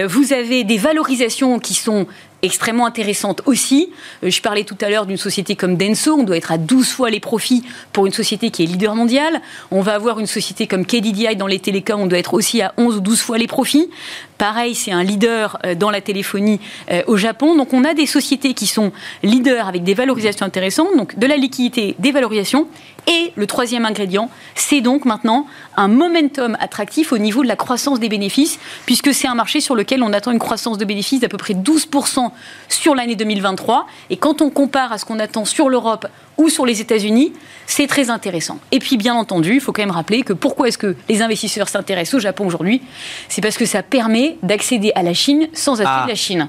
Vous 0.07 0.33
avez 0.33 0.63
des 0.63 0.76
valorisations 0.77 1.59
qui 1.59 1.73
sont 1.73 2.07
extrêmement 2.43 2.85
intéressantes 2.85 3.41
aussi. 3.45 3.89
Euh, 4.23 4.29
je 4.29 4.41
parlais 4.41 4.63
tout 4.63 4.77
à 4.81 4.89
l'heure 4.89 5.05
d'une 5.05 5.17
société 5.17 5.55
comme 5.55 5.75
Denso, 5.75 6.13
on 6.13 6.23
doit 6.23 6.37
être 6.37 6.51
à 6.51 6.57
12 6.57 6.87
fois 6.87 7.09
les 7.09 7.19
profits 7.19 7.63
pour 7.93 8.05
une 8.05 8.13
société 8.13 8.51
qui 8.51 8.63
est 8.63 8.65
leader 8.67 8.95
mondial. 8.95 9.41
On 9.71 9.81
va 9.81 9.95
avoir 9.95 10.19
une 10.19 10.27
société 10.27 10.67
comme 10.67 10.85
KDDI 10.85 11.35
dans 11.35 11.47
les 11.47 11.59
télécoms, 11.59 12.01
on 12.01 12.07
doit 12.07 12.19
être 12.19 12.33
aussi 12.33 12.61
à 12.61 12.73
11 12.77 12.97
ou 12.97 12.99
12 12.99 13.21
fois 13.21 13.37
les 13.37 13.47
profits. 13.47 13.89
Pareil, 14.37 14.75
c'est 14.75 14.91
un 14.91 15.03
leader 15.03 15.57
euh, 15.65 15.73
dans 15.73 15.89
la 15.89 16.01
téléphonie 16.01 16.59
euh, 16.91 17.01
au 17.07 17.17
Japon. 17.17 17.55
Donc 17.55 17.73
on 17.73 17.83
a 17.83 17.93
des 17.93 18.05
sociétés 18.05 18.53
qui 18.53 18.67
sont 18.67 18.91
leaders 19.23 19.67
avec 19.67 19.83
des 19.83 19.95
valorisations 19.95 20.45
intéressantes, 20.45 20.95
donc 20.95 21.17
de 21.17 21.25
la 21.25 21.37
liquidité, 21.37 21.95
des 21.97 22.11
valorisations. 22.11 22.67
Et 23.07 23.31
le 23.35 23.47
troisième 23.47 23.85
ingrédient, 23.85 24.29
c'est 24.53 24.81
donc 24.81 25.05
maintenant 25.05 25.47
un 25.75 25.87
momentum 25.87 26.57
attractif 26.59 27.13
au 27.13 27.17
niveau 27.17 27.41
de 27.41 27.47
la 27.47 27.55
croissance 27.55 27.99
des 27.99 28.09
bénéfices, 28.09 28.59
puisque 28.85 29.13
c'est 29.13 29.27
un 29.27 29.35
marché 29.35 29.59
sur 29.59 29.75
lequel 29.75 30.03
on 30.03 30.13
attend 30.13 30.31
une 30.31 30.39
croissance 30.39 30.77
de 30.77 30.85
bénéfices 30.85 31.21
d'à 31.21 31.29
peu 31.29 31.37
près 31.37 31.53
12% 31.53 32.29
sur 32.67 32.95
l'année 32.95 33.15
2023. 33.15 33.87
Et 34.09 34.17
quand 34.17 34.41
on 34.41 34.49
compare 34.49 34.91
à 34.91 34.97
ce 34.97 35.05
qu'on 35.05 35.19
attend 35.19 35.45
sur 35.45 35.69
l'Europe 35.69 36.07
ou 36.37 36.49
sur 36.49 36.65
les 36.65 36.81
États-Unis, 36.81 37.33
c'est 37.65 37.87
très 37.87 38.09
intéressant. 38.09 38.59
Et 38.71 38.79
puis, 38.79 38.97
bien 38.97 39.15
entendu, 39.15 39.55
il 39.55 39.61
faut 39.61 39.73
quand 39.73 39.81
même 39.81 39.91
rappeler 39.91 40.23
que 40.23 40.33
pourquoi 40.33 40.67
est-ce 40.67 40.77
que 40.77 40.95
les 41.09 41.21
investisseurs 41.21 41.67
s'intéressent 41.67 42.15
au 42.15 42.19
Japon 42.19 42.45
aujourd'hui 42.45 42.81
C'est 43.27 43.41
parce 43.41 43.57
que 43.57 43.65
ça 43.65 43.83
permet 43.83 44.37
d'accéder 44.43 44.91
à 44.95 45.03
la 45.03 45.13
Chine 45.13 45.47
sans 45.53 45.81
acheter 45.81 45.93
ah. 45.93 46.03
de 46.03 46.09
la 46.09 46.15
Chine. 46.15 46.47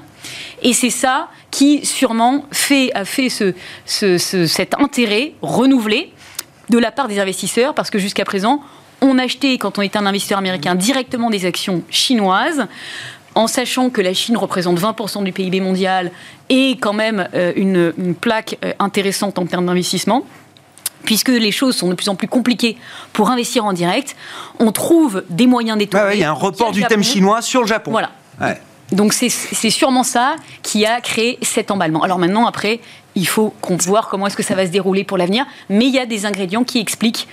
Et 0.61 0.73
c'est 0.73 0.89
ça 0.89 1.29
qui, 1.51 1.85
sûrement, 1.85 2.45
fait, 2.51 2.91
a 2.93 3.05
fait 3.05 3.29
ce, 3.29 3.53
cet 3.85 4.79
intérêt 4.79 5.33
renouvelé 5.41 6.13
de 6.69 6.77
la 6.77 6.91
part 6.91 7.07
des 7.07 7.19
investisseurs, 7.19 7.73
parce 7.73 7.89
que 7.89 7.97
jusqu'à 7.97 8.25
présent, 8.25 8.61
on 9.01 9.17
achetait, 9.17 9.57
quand 9.57 9.79
on 9.79 9.81
était 9.81 9.97
un 9.97 10.05
investisseur 10.05 10.37
américain, 10.37 10.75
directement 10.75 11.29
des 11.29 11.45
actions 11.45 11.83
chinoises 11.89 12.67
en 13.35 13.47
sachant 13.47 13.89
que 13.89 14.01
la 14.01 14.13
Chine 14.13 14.37
représente 14.37 14.79
20% 14.79 15.23
du 15.23 15.31
PIB 15.31 15.61
mondial 15.61 16.11
et 16.49 16.77
quand 16.79 16.93
même 16.93 17.27
euh, 17.33 17.53
une, 17.55 18.15
plaque 18.15 18.57
euh, 18.63 18.73
intéressante 18.79 19.39
en 19.39 19.45
termes 19.45 19.65
d'investissement 19.65 20.23
puisque 21.05 21.29
les 21.29 21.51
choses 21.51 21.75
sont 21.75 21.87
de 21.89 21.93
plus 21.93 22.09
en 22.09 22.15
plus 22.15 22.27
compliquées 22.27 22.77
pour 23.13 23.29
investir 23.29 23.65
en 23.65 23.73
direct, 23.73 24.15
on 24.59 24.71
trouve 24.71 25.23
des 25.29 25.47
moyens 25.47 25.77
d'étouffer. 25.77 26.11
il 26.13 26.19
y 26.19 26.23
a 26.23 26.29
un 26.29 26.33
report 26.33 26.71
du 26.71 26.83
thème 26.83 27.03
chinois 27.03 27.41
sur 27.41 27.61
le 27.61 27.67
Japon. 27.67 27.91
Voilà. 27.91 28.11
Donc 28.91 29.13
c'est 29.13 29.29
sûrement 29.69 30.03
ça 30.03 30.35
qui 30.63 30.85
a 30.85 30.99
créé 30.99 31.37
cet 31.41 31.71
emballement. 31.71 32.01
Alors 32.03 32.17
maintenant, 32.17 32.47
après, 32.47 32.79
il 33.15 33.27
faut 33.27 33.53
voir 33.85 34.07
comment 34.07 34.27
est-ce 34.27 34.37
que 34.37 34.43
ça 34.43 34.55
va 34.55 34.65
se 34.65 34.71
dérouler 34.71 35.03
pour 35.03 35.17
l'avenir. 35.17 35.45
Mais 35.69 35.85
il 35.85 35.93
y 35.93 35.99
a 35.99 36.05
des 36.05 36.25
ingrédients 36.25 36.63
qui 36.63 36.79
expliquent 36.79 37.27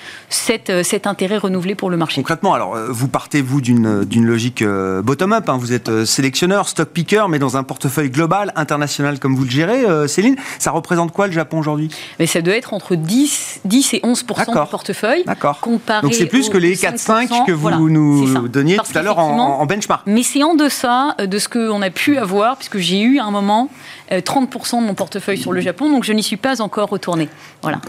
euh, 0.71 0.83
cet 0.83 1.06
intérêt 1.06 1.38
renouvelé 1.38 1.75
pour 1.75 1.90
le 1.90 1.97
marché. 1.97 2.21
Concrètement, 2.21 2.54
alors 2.54 2.75
euh, 2.75 2.88
vous 2.90 3.09
partez 3.09 3.42
vous 3.42 3.61
d'une 3.61 4.26
logique 4.26 4.62
euh, 4.62 5.02
bottom-up. 5.02 5.49
Hein. 5.49 5.56
vous 5.59 5.73
êtes 5.73 6.04
sélectionneur, 6.04 6.68
stock 6.68 6.88
picker, 6.88 7.25
mais 7.28 7.38
dans 7.38 7.56
un 7.56 7.62
portefeuille 7.62 8.11
global, 8.11 8.52
international 8.56 9.18
comme 9.18 9.35
vous 9.35 9.45
le 9.45 9.50
gérez, 9.50 10.09
Céline. 10.09 10.37
Ça 10.59 10.71
représente 10.71 11.12
quoi 11.12 11.26
le 11.26 11.33
Japon 11.33 11.59
aujourd'hui? 11.59 11.88
Mais 12.18 12.26
ça 12.26 12.40
doit 12.40 12.54
être 12.54 12.75
entre 12.75 12.95
10, 12.95 13.61
10 13.64 13.95
et 13.95 14.00
11 14.02 14.25
du 14.25 14.52
portefeuille. 14.71 15.25
D'accord. 15.25 15.61
Donc 16.02 16.14
c'est 16.14 16.26
plus 16.26 16.49
que 16.49 16.59
les 16.59 16.76
4-5 16.76 17.47
que 17.47 17.52
vous 17.52 17.90
nous 17.90 18.49
donniez 18.49 18.76
tout 18.76 18.97
à 18.99 19.02
l'heure 19.02 19.18
en, 19.18 19.61
en 19.61 19.66
benchmark. 19.66 20.02
Mais 20.06 20.23
c'est 20.23 20.42
en 20.42 20.54
deçà 20.54 21.14
de 21.18 21.38
ce 21.38 21.49
qu'on 21.49 21.83
a 21.83 21.90
pu 21.90 22.18
avoir, 22.18 22.56
puisque 22.56 22.78
j'ai 22.78 23.00
eu 23.00 23.18
un 23.18 23.30
moment 23.30 23.68
30% 24.11 24.80
de 24.80 24.87
mon 24.87 24.95
portefeuille 24.95 25.38
sur 25.38 25.52
le 25.52 25.61
Japon, 25.61 25.75
donc 25.85 26.04
je 26.04 26.12
n'y 26.12 26.23
suis 26.23 26.37
pas 26.37 26.61
encore 26.61 26.88
retourné. 26.88 27.28
Voilà. 27.62 27.80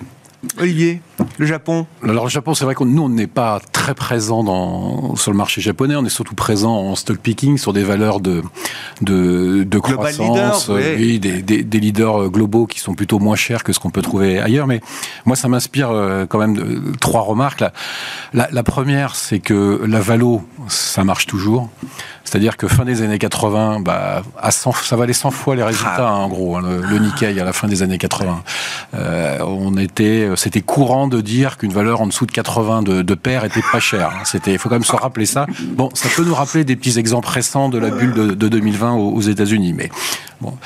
Olivier, 0.59 1.01
le 1.37 1.45
Japon 1.45 1.87
Alors 2.03 2.25
le 2.25 2.29
Japon, 2.29 2.53
c'est 2.53 2.63
vrai 2.63 2.75
que 2.75 2.83
nous, 2.83 3.01
on 3.01 3.09
n'est 3.09 3.27
pas 3.27 3.59
très 3.71 3.95
présent 3.95 4.43
dans, 4.43 5.15
sur 5.15 5.31
le 5.31 5.37
marché 5.37 5.61
japonais, 5.61 5.95
on 5.95 6.05
est 6.05 6.09
surtout 6.09 6.35
présent 6.35 6.75
en 6.75 6.95
stock 6.95 7.17
picking 7.17 7.57
sur 7.57 7.73
des 7.73 7.83
valeurs 7.83 8.19
de, 8.19 8.43
de, 9.01 9.63
de 9.63 9.79
croissance, 9.79 10.69
oui. 10.69 11.19
des, 11.19 11.41
des, 11.41 11.79
leaders 11.79 12.29
globaux 12.29 12.67
qui 12.67 12.79
sont 12.79 12.93
plutôt 12.93 13.17
moins 13.17 13.35
chers 13.35 13.63
que 13.63 13.73
ce 13.73 13.79
qu'on 13.79 13.89
peut 13.89 14.03
trouver 14.03 14.39
ailleurs. 14.39 14.67
Mais 14.67 14.81
moi, 15.25 15.35
ça 15.35 15.47
m'inspire 15.47 15.89
euh, 15.89 16.25
quand 16.27 16.39
même 16.39 16.55
de, 16.55 16.95
trois 16.99 17.21
remarques. 17.21 17.63
La, 18.33 18.47
la 18.51 18.63
première, 18.63 19.15
c'est 19.15 19.39
que 19.39 19.81
la 19.87 20.01
valo, 20.01 20.43
ça 20.67 21.03
marche 21.03 21.25
toujours. 21.25 21.69
C'est-à-dire 22.27 22.57
que 22.57 22.67
fin 22.67 22.83
des 22.83 23.03
années 23.03 23.19
80, 23.19 23.79
bah, 23.79 24.21
à 24.37 24.51
100, 24.51 24.73
ça 24.73 24.97
valait 24.97 25.13
100 25.13 25.31
fois 25.31 25.55
les 25.55 25.63
résultats, 25.63 26.09
hein, 26.09 26.25
en 26.25 26.27
gros, 26.27 26.57
hein, 26.57 26.61
le, 26.61 26.99
Nikkei 26.99 27.39
à 27.39 27.45
la 27.45 27.53
fin 27.53 27.69
des 27.69 27.83
années 27.83 27.97
80. 27.97 28.43
Euh, 28.95 29.37
on 29.47 29.77
était, 29.77 30.27
c'était 30.35 30.59
courant 30.59 31.07
de 31.07 31.21
dire 31.21 31.57
qu'une 31.57 31.71
valeur 31.71 32.01
en 32.01 32.07
dessous 32.07 32.25
de 32.25 32.33
80 32.33 32.81
de, 32.81 33.01
de 33.01 33.15
paire 33.15 33.45
était 33.45 33.61
pas 33.71 33.79
chère. 33.79 34.09
Hein. 34.09 34.23
C'était, 34.25 34.51
il 34.51 34.59
faut 34.59 34.67
quand 34.67 34.75
même 34.75 34.83
se 34.83 34.93
rappeler 34.93 35.25
ça. 35.25 35.45
Bon, 35.61 35.89
ça 35.93 36.09
peut 36.13 36.25
nous 36.25 36.35
rappeler 36.35 36.65
des 36.65 36.75
petits 36.75 36.99
exemples 36.99 37.29
récents 37.29 37.69
de 37.69 37.77
la 37.77 37.91
bulle 37.91 38.13
de, 38.13 38.31
de 38.31 38.47
2020 38.49 38.95
aux, 38.95 39.13
aux 39.13 39.21
États-Unis, 39.21 39.71
mais 39.71 39.89
bon. 40.41 40.57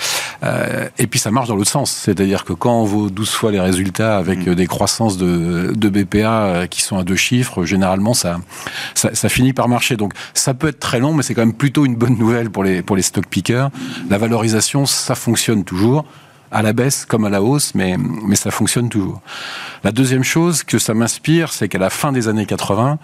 Euh, 0.44 0.90
et 0.98 1.08
puis 1.08 1.20
ça 1.20 1.32
marche 1.32 1.48
dans 1.48 1.56
l'autre 1.56 1.70
sens, 1.70 1.92
c'est-à-dire 1.92 2.46
que 2.46 2.54
quand 2.54 2.82
on 2.82 2.84
vaut 2.84 3.10
12 3.10 3.30
fois 3.30 3.52
les 3.52 3.60
résultats 3.60 4.18
avec 4.18 4.48
mm. 4.48 4.56
des 4.56 4.68
croissances 4.68 5.18
de, 5.18 5.72
de 5.76 5.90
BPA 5.90 6.44
euh, 6.44 6.68
qui 6.68 6.82
sont 6.82 6.98
à 6.98 7.04
deux 7.04 7.16
chiffres, 7.16 7.64
généralement 7.64 8.14
ça, 8.14 8.40
ça, 8.96 9.14
ça 9.14 9.30
finit 9.30 9.54
par 9.54 9.68
marcher. 9.68 9.98
Donc 9.98 10.14
ça 10.34 10.54
peut 10.54 10.70
être 10.70 10.80
très 10.80 11.00
long, 11.00 11.14
mais 11.14 11.24
c'est 11.24 11.34
quand 11.34 11.46
même 11.46 11.54
plutôt 11.54 11.86
une 11.86 11.96
bonne 11.96 12.18
nouvelle 12.18 12.50
pour 12.50 12.64
les, 12.64 12.82
pour 12.82 12.96
les 12.96 13.02
stock 13.02 13.28
pickers. 13.28 13.70
La 14.10 14.18
valorisation, 14.18 14.86
ça 14.86 15.16
fonctionne 15.16 15.64
toujours 15.64 16.06
à 16.52 16.62
la 16.62 16.74
baisse 16.74 17.06
comme 17.06 17.26
à 17.26 17.30
la 17.30 17.42
hausse, 17.42 17.74
mais, 17.76 17.96
mais 17.98 18.36
ça 18.36 18.52
fonctionne 18.52 18.90
toujours. 18.90 19.22
La 19.84 19.92
deuxième 19.92 20.24
chose 20.24 20.64
que 20.64 20.80
ça 20.80 20.94
m'inspire, 20.94 21.52
c'est 21.52 21.68
qu'à 21.68 21.80
la 21.80 21.90
fin 21.90 22.12
des 22.12 22.28
années 22.28 22.46
80, 22.46 23.00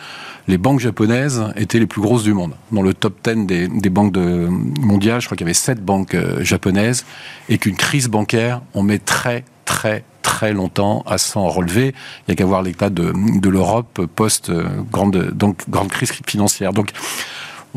les 0.47 0.57
banques 0.57 0.79
japonaises 0.79 1.43
étaient 1.55 1.79
les 1.79 1.87
plus 1.87 2.01
grosses 2.01 2.23
du 2.23 2.33
monde. 2.33 2.53
Dans 2.71 2.81
le 2.81 2.93
top 2.93 3.17
10 3.23 3.45
des, 3.45 3.67
des 3.67 3.89
banques 3.89 4.11
de, 4.11 4.47
mondiales, 4.49 5.21
je 5.21 5.27
crois 5.27 5.37
qu'il 5.37 5.45
y 5.45 5.49
avait 5.49 5.53
sept 5.53 5.83
banques 5.83 6.15
euh, 6.15 6.43
japonaises, 6.43 7.05
et 7.49 7.57
qu'une 7.57 7.75
crise 7.75 8.07
bancaire, 8.09 8.61
on 8.73 8.83
met 8.83 8.99
très, 8.99 9.43
très, 9.65 10.03
très 10.21 10.53
longtemps 10.53 11.03
à 11.05 11.17
s'en 11.17 11.47
relever. 11.47 11.87
Il 11.87 12.23
n'y 12.29 12.33
a 12.33 12.35
qu'à 12.35 12.45
voir 12.45 12.61
l'état 12.61 12.89
de, 12.89 13.13
de 13.39 13.49
l'Europe 13.49 14.05
post 14.15 14.49
euh, 14.49 14.65
grande 14.91 15.89
crise 15.89 16.11
financière. 16.25 16.73
Donc, 16.73 16.91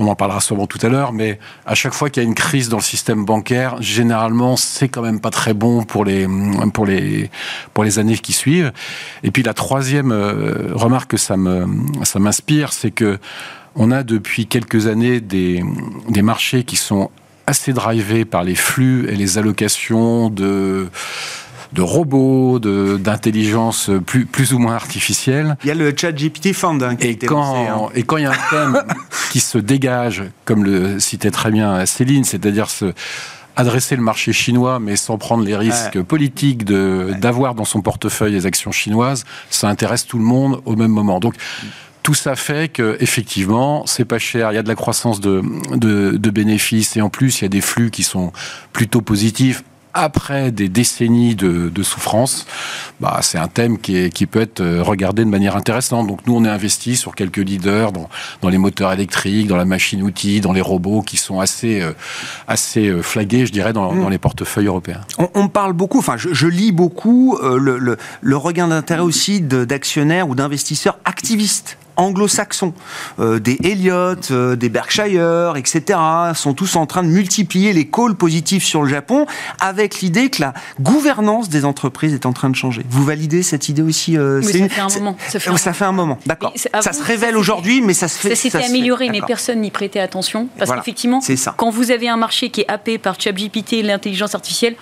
on 0.00 0.08
en 0.08 0.14
parlera 0.14 0.40
sûrement 0.40 0.66
tout 0.66 0.78
à 0.82 0.88
l'heure, 0.88 1.12
mais 1.12 1.38
à 1.66 1.74
chaque 1.74 1.92
fois 1.92 2.08
qu'il 2.08 2.22
y 2.22 2.26
a 2.26 2.28
une 2.28 2.34
crise 2.34 2.70
dans 2.70 2.78
le 2.78 2.82
système 2.82 3.26
bancaire, 3.26 3.80
généralement, 3.82 4.56
c'est 4.56 4.88
quand 4.88 5.02
même 5.02 5.20
pas 5.20 5.28
très 5.28 5.52
bon 5.52 5.84
pour 5.84 6.06
les, 6.06 6.26
pour 6.72 6.86
les, 6.86 7.30
pour 7.74 7.84
les 7.84 7.98
années 7.98 8.16
qui 8.16 8.32
suivent. 8.32 8.72
Et 9.22 9.30
puis 9.30 9.42
la 9.42 9.52
troisième 9.52 10.10
euh, 10.10 10.70
remarque 10.72 11.10
que 11.10 11.16
ça 11.18 11.36
me, 11.36 11.66
ça 12.02 12.18
m'inspire, 12.18 12.72
c'est 12.72 12.90
que 12.90 13.18
on 13.76 13.90
a 13.90 14.02
depuis 14.02 14.46
quelques 14.46 14.86
années 14.86 15.20
des, 15.20 15.62
des 16.08 16.22
marchés 16.22 16.64
qui 16.64 16.76
sont 16.76 17.10
assez 17.46 17.74
drivés 17.74 18.24
par 18.24 18.42
les 18.42 18.54
flux 18.54 19.06
et 19.10 19.16
les 19.16 19.36
allocations 19.36 20.30
de 20.30 20.88
de 21.72 21.82
robots, 21.82 22.58
d'intelligence 22.58 23.90
plus, 24.06 24.26
plus 24.26 24.52
ou 24.52 24.58
moins 24.58 24.74
artificielle. 24.74 25.56
Il 25.62 25.68
y 25.68 25.70
a 25.70 25.74
le 25.74 25.94
chat 25.96 26.12
GPT 26.12 26.52
Fund 26.52 26.82
hein, 26.82 26.96
qui 26.96 27.08
et, 27.08 27.16
quand, 27.16 27.54
hein. 27.54 27.90
et 27.94 28.02
quand 28.02 28.16
il 28.16 28.24
y 28.24 28.26
a 28.26 28.32
un 28.32 28.50
thème 28.50 28.82
qui 29.30 29.40
se 29.40 29.58
dégage, 29.58 30.24
comme 30.44 30.64
le 30.64 30.98
citait 31.00 31.30
très 31.30 31.50
bien 31.50 31.84
Céline, 31.86 32.24
c'est-à-dire 32.24 32.70
ce 32.70 32.92
adresser 33.56 33.96
le 33.96 34.02
marché 34.02 34.32
chinois, 34.32 34.78
mais 34.80 34.96
sans 34.96 35.18
prendre 35.18 35.44
les 35.44 35.56
risques 35.56 36.00
politiques 36.02 36.64
d'avoir 36.64 37.54
dans 37.54 37.64
son 37.64 37.82
portefeuille 37.82 38.32
les 38.32 38.46
actions 38.46 38.72
chinoises, 38.72 39.24
ça 39.50 39.68
intéresse 39.68 40.06
tout 40.06 40.18
le 40.18 40.24
monde 40.24 40.62
au 40.64 40.76
même 40.76 40.90
moment. 40.90 41.20
Donc, 41.20 41.34
tout 42.02 42.14
ça 42.14 42.34
fait 42.34 42.72
que 42.72 42.96
effectivement 43.00 43.84
c'est 43.86 44.06
pas 44.06 44.18
cher, 44.18 44.52
il 44.52 44.54
y 44.54 44.58
a 44.58 44.62
de 44.62 44.68
la 44.68 44.74
croissance 44.74 45.20
de, 45.20 45.42
de, 45.76 46.16
de, 46.16 46.30
bénéfices 46.30 46.96
et 46.96 47.02
en 47.02 47.10
plus 47.10 47.40
il 47.40 47.42
y 47.42 47.44
a 47.44 47.48
des 47.48 47.60
flux 47.60 47.90
qui 47.90 48.04
sont 48.04 48.32
plutôt 48.72 49.02
positifs 49.02 49.62
après 49.94 50.52
des 50.52 50.68
décennies 50.68 51.34
de, 51.34 51.68
de 51.68 51.82
souffrance, 51.82 52.46
bah, 53.00 53.20
c'est 53.22 53.38
un 53.38 53.48
thème 53.48 53.78
qui, 53.78 53.96
est, 53.96 54.10
qui, 54.10 54.26
peut 54.26 54.40
être 54.40 54.60
euh, 54.60 54.82
regardé 54.82 55.24
de 55.24 55.30
manière 55.30 55.56
intéressante. 55.56 56.06
Donc 56.06 56.20
nous, 56.26 56.36
on 56.36 56.44
est 56.44 56.48
investi 56.48 56.96
sur 56.96 57.14
quelques 57.14 57.38
leaders 57.38 57.92
dans, 57.92 58.08
dans 58.42 58.48
les 58.48 58.58
moteurs 58.58 58.92
électriques, 58.92 59.46
dans 59.46 59.56
la 59.56 59.64
machine-outil, 59.64 60.40
dans 60.40 60.52
les 60.52 60.60
robots 60.60 61.02
qui 61.02 61.16
sont 61.16 61.40
assez, 61.40 61.80
euh, 61.80 61.92
assez 62.46 62.88
euh, 62.88 63.02
flagués, 63.02 63.46
je 63.46 63.52
dirais, 63.52 63.72
dans, 63.72 63.94
dans 63.94 64.08
les 64.08 64.18
portefeuilles 64.18 64.66
européens. 64.66 65.00
On, 65.18 65.28
on, 65.34 65.48
parle 65.48 65.72
beaucoup, 65.72 65.98
enfin 65.98 66.16
je, 66.16 66.32
je 66.32 66.46
lis 66.46 66.72
beaucoup 66.72 67.38
le, 67.42 67.78
le, 67.78 67.96
le 68.20 68.36
regain 68.36 68.68
d'intérêt 68.68 69.02
aussi 69.02 69.40
d'actionnaires 69.40 70.28
ou 70.28 70.34
d'investisseurs 70.34 70.98
activistes 71.04 71.76
anglo-saxons, 72.00 72.72
euh, 73.18 73.38
des 73.38 73.58
Elliott, 73.62 74.30
euh, 74.30 74.56
des 74.56 74.68
Berkshire, 74.68 75.54
etc., 75.56 75.98
sont 76.34 76.54
tous 76.54 76.76
en 76.76 76.86
train 76.86 77.02
de 77.02 77.08
multiplier 77.08 77.72
les 77.72 77.86
calls 77.86 78.14
positifs 78.14 78.64
sur 78.64 78.82
le 78.82 78.88
Japon, 78.88 79.26
avec 79.60 80.00
l'idée 80.00 80.30
que 80.30 80.42
la 80.42 80.54
gouvernance 80.80 81.48
des 81.48 81.64
entreprises 81.64 82.14
est 82.14 82.26
en 82.26 82.32
train 82.32 82.50
de 82.50 82.56
changer. 82.56 82.82
Vous 82.88 83.04
validez 83.04 83.42
cette 83.42 83.68
idée 83.68 83.82
aussi 83.82 84.16
euh, 84.16 84.42
ça, 84.42 84.50
fait 84.68 84.80
un 84.80 84.88
moment. 84.88 85.16
ça 85.56 85.72
fait 85.72 85.84
un 85.84 85.92
moment. 85.92 86.18
d'accord. 86.26 86.52
Ça 86.56 86.92
se 86.92 87.02
révèle 87.02 87.36
aujourd'hui, 87.36 87.82
mais 87.82 87.94
ça 87.94 88.08
se 88.08 88.18
fait. 88.18 88.30
Ça 88.30 88.36
s'était 88.36 88.64
amélioré, 88.64 89.08
mais 89.10 89.20
personne 89.26 89.60
n'y 89.60 89.70
prêtait 89.70 90.00
attention, 90.00 90.48
parce 90.58 90.70
qu'effectivement, 90.72 91.20
quand 91.56 91.70
vous 91.70 91.90
avez 91.90 92.08
un 92.08 92.16
marché 92.16 92.50
qui 92.50 92.62
est 92.62 92.70
happé 92.70 92.98
par 92.98 93.20
ChatGPT 93.20 93.74
et 93.74 93.82
l'intelligence 93.82 94.34
artificielle, 94.34 94.76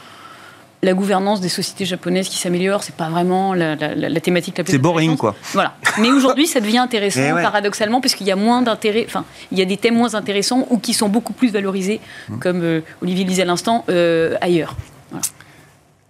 la 0.82 0.94
gouvernance 0.94 1.40
des 1.40 1.48
sociétés 1.48 1.84
japonaises 1.84 2.28
qui 2.28 2.38
s'améliore, 2.38 2.82
c'est 2.82 2.94
pas 2.94 3.08
vraiment 3.08 3.54
la, 3.54 3.76
thématique 4.20 4.58
la 4.58 4.64
plus. 4.64 4.72
C'est 4.72 4.78
boring, 4.78 5.16
quoi. 5.16 5.34
Voilà. 5.52 5.74
Mais 5.98 6.10
aujourd'hui, 6.10 6.46
ça 6.46 6.60
devient 6.60 6.78
intéressant, 6.78 7.20
eh 7.38 7.42
paradoxalement, 7.42 8.00
puisqu'il 8.00 8.26
y 8.26 8.30
a 8.30 8.36
moins 8.36 8.62
d'intérêt, 8.62 9.04
enfin, 9.06 9.24
il 9.50 9.58
y 9.58 9.62
a 9.62 9.64
des 9.64 9.76
thèmes 9.76 9.96
moins 9.96 10.14
intéressants 10.14 10.66
ou 10.70 10.78
qui 10.78 10.94
sont 10.94 11.08
beaucoup 11.08 11.32
plus 11.32 11.50
valorisés, 11.50 12.00
mmh. 12.28 12.38
comme 12.38 12.62
euh, 12.62 12.80
Olivier 13.02 13.24
le 13.24 13.30
disait 13.30 13.42
à 13.42 13.46
l'instant, 13.46 13.84
euh, 13.88 14.36
ailleurs. 14.40 14.76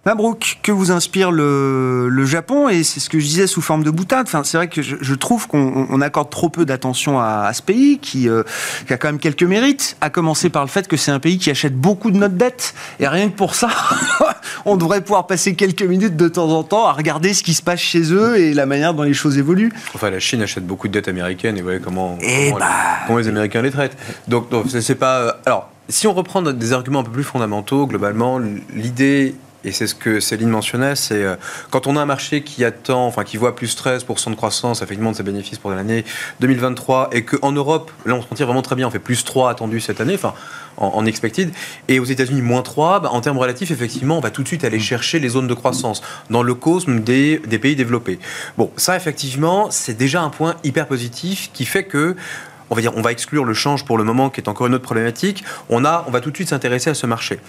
Mabrouk, 0.05 0.59
que 0.63 0.71
vous 0.71 0.91
inspire 0.91 1.29
le, 1.29 2.25
Japon 2.25 2.69
Et 2.69 2.83
c'est 2.83 2.99
ce 2.99 3.09
que 3.09 3.19
je 3.19 3.25
disais 3.25 3.47
sous 3.47 3.61
forme 3.61 3.83
de 3.83 3.91
boutade. 3.91 4.27
Enfin, 4.27 4.43
c'est 4.45 4.55
vrai 4.55 4.69
que 4.69 4.81
je, 4.81 5.13
trouve 5.15 5.47
qu'on 5.47 6.01
accorde 6.01 6.29
trop 6.29 6.49
peu 6.49 6.65
d'attention 6.65 7.19
à, 7.19 7.51
ce 7.53 7.61
pays 7.61 7.99
qui, 7.99 8.29
euh, 8.29 8.43
qui, 8.87 8.93
a 8.93 8.97
quand 8.97 9.09
même 9.09 9.19
quelques 9.19 9.43
mérites. 9.43 9.97
À 9.99 10.09
commencer 10.09 10.49
par 10.49 10.63
le 10.63 10.69
fait 10.69 10.87
que 10.87 10.95
c'est 10.95 11.11
un 11.11 11.19
pays 11.19 11.37
qui 11.37 11.49
achète 11.49 11.75
beaucoup 11.75 12.11
de 12.11 12.17
notre 12.17 12.35
dette. 12.35 12.73
Et 12.99 13.07
rien 13.07 13.29
que 13.29 13.35
pour 13.35 13.55
ça, 13.55 13.69
on 14.65 14.77
devrait 14.77 15.01
pouvoir 15.01 15.27
passer 15.27 15.55
quelques 15.55 15.83
minutes 15.83 16.15
de 16.15 16.29
temps 16.29 16.49
en 16.49 16.63
temps 16.63 16.87
à 16.87 16.93
regarder 16.93 17.33
ce 17.33 17.43
qui 17.43 17.53
se 17.53 17.61
passe 17.61 17.81
chez 17.81 18.13
eux 18.13 18.37
et 18.37 18.53
la 18.53 18.65
manière 18.65 18.93
dont 18.93 19.03
les 19.03 19.13
choses 19.13 19.37
évoluent. 19.37 19.73
Enfin, 19.95 20.09
la 20.09 20.19
Chine 20.19 20.41
achète 20.41 20.65
beaucoup 20.65 20.87
de 20.87 20.93
dettes 20.93 21.09
américaines 21.09 21.57
et 21.57 21.59
vous 21.59 21.65
voyez 21.65 21.81
comment, 21.81 22.17
eh 22.21 22.53
bah. 22.57 22.67
comment, 23.05 23.19
les, 23.19 23.27
Américains 23.27 23.61
les 23.61 23.71
traitent. 23.71 23.97
Donc, 24.29 24.49
donc 24.49 24.67
c'est 24.69 24.95
pas. 24.95 25.19
Euh, 25.19 25.31
alors, 25.45 25.69
si 25.89 26.07
on 26.07 26.13
reprend 26.13 26.41
des 26.41 26.73
arguments 26.73 26.99
un 26.99 27.03
peu 27.03 27.11
plus 27.11 27.23
fondamentaux, 27.23 27.85
globalement, 27.85 28.39
l'idée 28.73 29.35
et 29.63 29.71
c'est 29.71 29.87
ce 29.87 29.95
que 29.95 30.19
Céline 30.19 30.49
mentionnait, 30.49 30.95
c'est 30.95 31.23
euh, 31.23 31.35
quand 31.69 31.87
on 31.87 31.95
a 31.95 32.01
un 32.01 32.05
marché 32.05 32.43
qui 32.43 32.63
attend, 32.63 33.05
enfin 33.05 33.23
qui 33.23 33.37
voit 33.37 33.55
plus 33.55 33.75
13% 33.75 34.31
de 34.31 34.35
croissance 34.35 34.81
effectivement 34.81 35.11
de 35.11 35.17
ses 35.17 35.23
bénéfices 35.23 35.57
pour 35.57 35.71
l'année 35.71 36.05
2023, 36.39 37.09
et 37.11 37.23
qu'en 37.23 37.51
Europe, 37.51 37.91
là 38.05 38.15
on 38.15 38.21
se 38.21 38.27
tire 38.33 38.45
vraiment 38.45 38.61
très 38.61 38.75
bien, 38.75 38.87
on 38.87 38.91
fait 38.91 38.99
plus 38.99 39.23
3 39.23 39.49
attendu 39.49 39.79
cette 39.79 40.01
année, 40.01 40.15
enfin 40.15 40.33
en, 40.77 41.05
expected, 41.05 41.51
et 41.89 41.99
aux 41.99 42.05
États-Unis 42.05 42.41
moins 42.41 42.61
3, 42.61 43.01
bah, 43.01 43.09
en 43.11 43.19
termes 43.19 43.37
relatifs, 43.37 43.69
effectivement, 43.69 44.17
on 44.17 44.21
va 44.21 44.29
tout 44.29 44.43
de 44.43 44.47
suite 44.47 44.63
aller 44.63 44.79
chercher 44.79 45.19
les 45.19 45.27
zones 45.27 45.47
de 45.47 45.53
croissance 45.53 46.01
dans 46.29 46.41
le 46.41 46.53
cosme 46.53 47.01
des, 47.01 47.39
des 47.39 47.59
pays 47.59 47.75
développés. 47.75 48.17
Bon, 48.57 48.71
ça 48.77 48.95
effectivement, 48.95 49.71
c'est 49.71 49.95
déjà 49.95 50.21
un 50.21 50.29
point 50.29 50.55
hyper 50.63 50.87
positif 50.87 51.49
qui 51.53 51.65
fait 51.65 51.83
que 51.83 52.15
on 52.69 52.75
va 52.75 52.81
dire, 52.81 52.93
on 52.95 53.01
va 53.01 53.11
exclure 53.11 53.45
le 53.45 53.53
change 53.53 53.85
pour 53.85 53.97
le 53.97 54.03
moment, 54.03 54.29
qui 54.29 54.41
est 54.41 54.49
encore 54.49 54.67
une 54.67 54.75
autre 54.75 54.83
problématique. 54.83 55.43
On 55.69 55.85
a, 55.85 56.05
on 56.07 56.11
va 56.11 56.21
tout 56.21 56.31
de 56.31 56.35
suite 56.35 56.49
s'intéresser 56.49 56.89
à 56.89 56.93
ce 56.93 57.05
marché. 57.05 57.39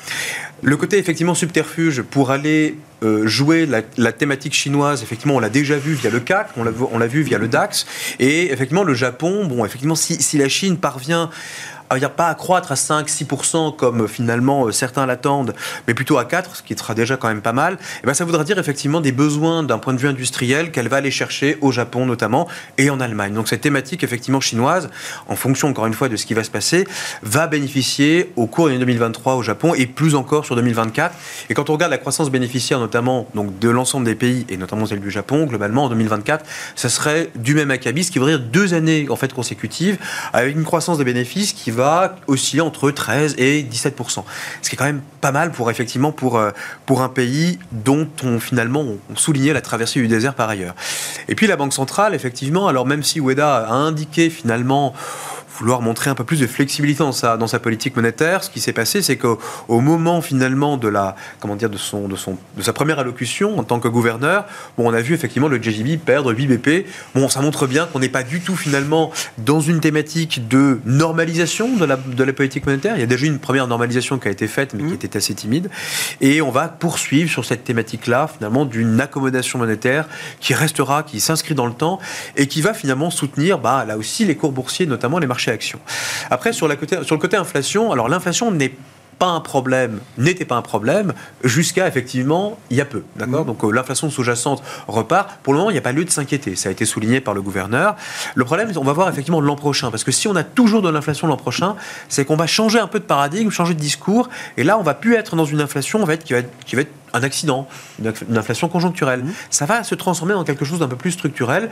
Le 0.62 0.76
côté 0.76 0.98
effectivement 0.98 1.34
subterfuge 1.34 2.02
pour 2.02 2.30
aller 2.30 2.76
euh, 3.02 3.26
jouer 3.26 3.66
la, 3.66 4.12
thématique 4.12 4.52
chinoise, 4.52 5.02
effectivement, 5.02 5.36
on 5.36 5.40
l'a 5.40 5.48
déjà 5.48 5.76
vu 5.78 5.94
via 5.94 6.10
le 6.10 6.20
CAC, 6.20 6.50
on 6.56 6.64
l'a, 6.64 6.72
on 6.92 6.98
l'a 6.98 7.06
vu 7.06 7.22
via 7.22 7.38
le 7.38 7.48
DAX, 7.48 7.86
et 8.18 8.52
effectivement 8.52 8.84
le 8.84 8.92
Japon, 8.92 9.46
bon, 9.46 9.64
effectivement, 9.64 9.94
si, 9.94 10.20
si 10.20 10.36
la 10.36 10.48
Chine 10.48 10.76
parvient 10.76 11.30
à 11.90 11.98
dire 11.98 12.12
pas 12.12 12.28
à 12.28 12.34
croître 12.34 12.70
à 12.70 12.76
5-6% 12.76 13.74
comme 13.74 14.06
finalement 14.06 14.66
euh, 14.66 14.70
certains 14.72 15.06
l'attendent, 15.06 15.54
mais 15.88 15.94
plutôt 15.94 16.18
à 16.18 16.24
4, 16.24 16.56
ce 16.56 16.62
qui 16.62 16.76
sera 16.76 16.94
déjà 16.94 17.16
quand 17.16 17.26
même 17.26 17.42
pas 17.42 17.52
mal, 17.52 17.74
et 17.74 17.76
eh 18.04 18.06
ben 18.06 18.14
ça 18.14 18.24
voudra 18.24 18.44
dire 18.44 18.58
effectivement 18.58 19.00
des 19.00 19.10
besoins 19.10 19.64
d'un 19.64 19.78
point 19.78 19.92
de 19.92 19.98
vue 19.98 20.08
industriel 20.08 20.70
qu'elle 20.70 20.88
va 20.88 20.98
aller 20.98 21.10
chercher 21.10 21.58
au 21.60 21.72
Japon 21.72 22.06
notamment 22.06 22.48
et 22.78 22.90
en 22.90 23.00
Allemagne. 23.00 23.34
Donc 23.34 23.48
cette 23.48 23.60
thématique 23.60 24.04
effectivement 24.04 24.40
chinoise, 24.40 24.88
en 25.28 25.34
fonction 25.34 25.68
encore 25.68 25.86
une 25.86 25.94
fois 25.94 26.08
de 26.08 26.14
ce 26.14 26.26
qui 26.26 26.34
va 26.34 26.44
se 26.44 26.50
passer, 26.50 26.86
va 27.22 27.48
bénéficier 27.48 28.32
au 28.36 28.46
cours 28.46 28.66
de 28.66 28.70
l'année 28.70 28.84
2023 28.84 29.34
au 29.34 29.42
Japon 29.42 29.74
et 29.74 29.86
plus 29.86 30.14
encore 30.14 30.44
sur 30.44 30.54
2024. 30.54 31.12
Et 31.48 31.54
quand 31.54 31.70
on 31.70 31.72
regarde 31.72 31.90
la 31.90 31.98
croissance 31.98 32.30
bénéficiaire 32.30 32.78
notamment 32.78 33.26
donc 33.34 33.58
de 33.58 33.68
l'ensemble 33.68 34.06
des 34.06 34.14
pays 34.14 34.46
et 34.48 34.56
notamment 34.56 34.86
celle 34.86 35.00
du 35.00 35.10
Japon, 35.10 35.44
globalement 35.44 35.84
en 35.84 35.88
2024, 35.88 36.44
ça 36.76 36.88
serait 36.88 37.30
du 37.34 37.54
même 37.54 37.72
acabit, 37.72 38.04
ce 38.04 38.12
qui 38.12 38.20
voudrait 38.20 38.38
dire 38.38 38.46
deux 38.46 38.74
années 38.74 39.08
en 39.10 39.16
fait 39.16 39.32
consécutives 39.32 39.98
avec 40.32 40.54
une 40.54 40.64
croissance 40.64 40.98
des 40.98 41.04
bénéfices 41.04 41.52
qui 41.52 41.72
va 41.72 41.79
va 41.80 42.16
osciller 42.26 42.60
entre 42.60 42.90
13 42.90 43.36
et 43.38 43.62
17 43.62 43.96
Ce 44.62 44.68
qui 44.68 44.74
est 44.74 44.78
quand 44.78 44.84
même 44.84 45.00
pas 45.22 45.32
mal 45.32 45.50
pour 45.50 45.70
effectivement 45.70 46.12
pour, 46.12 46.36
euh, 46.36 46.50
pour 46.84 47.00
un 47.00 47.08
pays 47.08 47.58
dont 47.72 48.06
on 48.22 48.38
finalement 48.38 48.84
on 48.84 49.16
soulignait 49.16 49.54
la 49.54 49.62
traversée 49.62 50.00
du 50.00 50.08
désert 50.08 50.34
par 50.34 50.50
ailleurs. 50.50 50.74
Et 51.28 51.34
puis 51.34 51.46
la 51.46 51.56
Banque 51.56 51.72
centrale, 51.72 52.14
effectivement, 52.14 52.68
alors 52.68 52.86
même 52.86 53.02
si 53.02 53.18
Ueda 53.18 53.66
a 53.66 53.72
indiqué 53.72 54.28
finalement 54.28 54.92
vouloir 55.60 55.82
montrer 55.82 56.10
un 56.10 56.14
peu 56.14 56.24
plus 56.24 56.40
de 56.40 56.46
flexibilité 56.46 57.00
dans 57.00 57.12
sa, 57.12 57.36
dans 57.36 57.46
sa 57.46 57.58
politique 57.58 57.94
monétaire. 57.94 58.42
Ce 58.42 58.50
qui 58.50 58.60
s'est 58.60 58.72
passé, 58.72 59.02
c'est 59.02 59.16
qu'au 59.16 59.38
au 59.68 59.80
moment 59.80 60.22
finalement 60.22 60.76
de 60.76 60.88
la, 60.88 61.14
comment 61.38 61.54
dire, 61.54 61.70
de 61.70 61.76
son, 61.76 62.08
de 62.08 62.16
son, 62.16 62.36
de 62.56 62.62
sa 62.62 62.72
première 62.72 62.98
allocution 62.98 63.58
en 63.58 63.64
tant 63.64 63.78
que 63.78 63.88
gouverneur, 63.88 64.46
bon, 64.76 64.90
on 64.90 64.94
a 64.94 65.00
vu 65.00 65.14
effectivement 65.14 65.48
le 65.48 65.62
JGB 65.62 65.98
perdre 65.98 66.32
8 66.32 66.46
BP. 66.46 66.86
Bon, 67.14 67.28
ça 67.28 67.40
montre 67.42 67.66
bien 67.66 67.86
qu'on 67.86 67.98
n'est 67.98 68.08
pas 68.08 68.22
du 68.22 68.40
tout 68.40 68.56
finalement 68.56 69.12
dans 69.38 69.60
une 69.60 69.80
thématique 69.80 70.48
de 70.48 70.80
normalisation 70.86 71.76
de 71.76 71.84
la, 71.84 71.96
de 71.96 72.24
la 72.24 72.32
politique 72.32 72.66
monétaire. 72.66 72.96
Il 72.96 73.00
y 73.00 73.04
a 73.04 73.06
déjà 73.06 73.26
eu 73.26 73.28
une 73.28 73.38
première 73.38 73.66
normalisation 73.66 74.18
qui 74.18 74.28
a 74.28 74.30
été 74.30 74.46
faite, 74.46 74.72
mais 74.74 74.82
qui 74.82 74.90
mmh. 74.90 74.94
était 74.94 75.16
assez 75.16 75.34
timide. 75.34 75.70
Et 76.20 76.40
on 76.40 76.50
va 76.50 76.68
poursuivre 76.68 77.30
sur 77.30 77.44
cette 77.44 77.64
thématique-là, 77.64 78.28
finalement, 78.34 78.64
d'une 78.64 79.00
accommodation 79.00 79.58
monétaire 79.58 80.06
qui 80.40 80.54
restera, 80.54 81.02
qui 81.02 81.20
s'inscrit 81.20 81.54
dans 81.54 81.66
le 81.66 81.74
temps 81.74 81.98
et 82.36 82.46
qui 82.46 82.62
va 82.62 82.72
finalement 82.72 83.10
soutenir, 83.10 83.58
bah, 83.58 83.84
là 83.86 83.98
aussi, 83.98 84.24
les 84.24 84.36
cours 84.36 84.52
boursiers, 84.52 84.86
notamment 84.86 85.18
les 85.18 85.26
marchés 85.26 85.49
Après, 86.30 86.52
sur, 86.52 86.68
la 86.68 86.76
côté, 86.76 87.02
sur 87.02 87.14
le 87.14 87.20
côté 87.20 87.36
inflation, 87.36 87.92
alors 87.92 88.08
l'inflation 88.08 88.50
n'est 88.50 88.74
pas 89.20 89.26
un 89.26 89.40
problème, 89.40 90.00
n'était 90.16 90.46
pas 90.46 90.56
un 90.56 90.62
problème 90.62 91.12
jusqu'à 91.44 91.86
effectivement 91.86 92.58
il 92.70 92.78
y 92.78 92.80
a 92.80 92.86
peu. 92.86 93.02
D'accord? 93.16 93.42
Mmh. 93.42 93.48
Donc 93.48 93.64
euh, 93.64 93.70
l'inflation 93.70 94.08
sous-jacente 94.08 94.62
repart. 94.88 95.38
Pour 95.42 95.52
le 95.52 95.58
moment, 95.58 95.70
il 95.70 95.74
n'y 95.74 95.78
a 95.78 95.82
pas 95.82 95.92
lieu 95.92 96.06
de 96.06 96.10
s'inquiéter. 96.10 96.56
Ça 96.56 96.70
a 96.70 96.72
été 96.72 96.86
souligné 96.86 97.20
par 97.20 97.34
le 97.34 97.42
gouverneur. 97.42 97.96
Le 98.34 98.44
problème, 98.46 98.72
on 98.76 98.82
va 98.82 98.94
voir 98.94 99.10
effectivement 99.10 99.42
l'an 99.42 99.56
prochain. 99.56 99.90
Parce 99.90 100.04
que 100.04 100.10
si 100.10 100.26
on 100.26 100.34
a 100.36 100.42
toujours 100.42 100.80
de 100.80 100.88
l'inflation 100.88 101.26
l'an 101.26 101.36
prochain, 101.36 101.76
c'est 102.08 102.24
qu'on 102.24 102.36
va 102.36 102.46
changer 102.46 102.78
un 102.78 102.86
peu 102.86 102.98
de 102.98 103.04
paradigme, 103.04 103.50
changer 103.50 103.74
de 103.74 103.80
discours. 103.80 104.30
Et 104.56 104.64
là, 104.64 104.78
on 104.78 104.82
va 104.82 104.94
plus 104.94 105.14
être 105.16 105.36
dans 105.36 105.44
une 105.44 105.60
inflation 105.60 105.98
qui, 106.00 106.32
va 106.32 106.38
être, 106.38 106.50
qui 106.64 106.76
va 106.76 106.82
être 106.82 106.92
un 107.12 107.22
accident, 107.22 107.68
une 108.02 108.38
inflation 108.38 108.68
conjoncturelle. 108.68 109.24
Mmh. 109.24 109.32
Ça 109.50 109.66
va 109.66 109.84
se 109.84 109.94
transformer 109.94 110.32
en 110.32 110.44
quelque 110.44 110.64
chose 110.64 110.78
d'un 110.78 110.88
peu 110.88 110.96
plus 110.96 111.10
structurel 111.10 111.68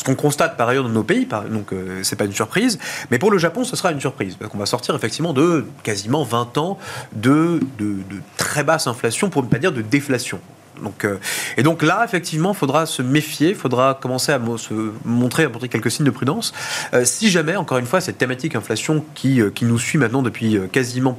ce 0.00 0.04
qu'on 0.04 0.14
constate 0.14 0.56
par 0.56 0.66
ailleurs 0.66 0.84
dans 0.84 0.88
nos 0.88 1.04
pays, 1.04 1.28
donc 1.50 1.74
euh, 1.74 2.00
c'est 2.04 2.16
pas 2.16 2.24
une 2.24 2.32
surprise. 2.32 2.78
Mais 3.10 3.18
pour 3.18 3.30
le 3.30 3.36
Japon, 3.36 3.64
ce 3.64 3.76
sera 3.76 3.92
une 3.92 4.00
surprise. 4.00 4.34
Parce 4.36 4.50
qu'on 4.50 4.56
va 4.56 4.64
sortir 4.64 4.94
effectivement 4.94 5.34
de 5.34 5.66
quasiment 5.82 6.24
20 6.24 6.56
ans 6.56 6.78
de, 7.12 7.60
de, 7.78 7.96
très 8.38 8.64
basse 8.64 8.86
inflation, 8.86 9.28
pour 9.28 9.42
ne 9.42 9.48
pas 9.48 9.58
dire 9.58 9.72
de 9.72 9.82
déflation. 9.82 10.40
Donc, 10.82 11.04
euh, 11.04 11.18
et 11.58 11.62
donc 11.62 11.82
là, 11.82 12.02
effectivement, 12.02 12.52
il 12.52 12.56
faudra 12.56 12.86
se 12.86 13.02
méfier, 13.02 13.50
il 13.50 13.54
faudra 13.54 13.98
commencer 14.00 14.32
à 14.32 14.40
se 14.56 14.72
montrer, 15.04 15.44
à 15.44 15.48
montrer 15.50 15.68
quelques 15.68 15.90
signes 15.90 16.06
de 16.06 16.10
prudence. 16.10 16.54
Euh, 16.94 17.04
si 17.04 17.28
jamais, 17.28 17.56
encore 17.56 17.76
une 17.76 17.84
fois, 17.84 18.00
cette 18.00 18.16
thématique 18.16 18.54
inflation 18.54 19.04
qui, 19.14 19.42
qui 19.54 19.66
nous 19.66 19.78
suit 19.78 19.98
maintenant 19.98 20.22
depuis 20.22 20.58
quasiment 20.72 21.18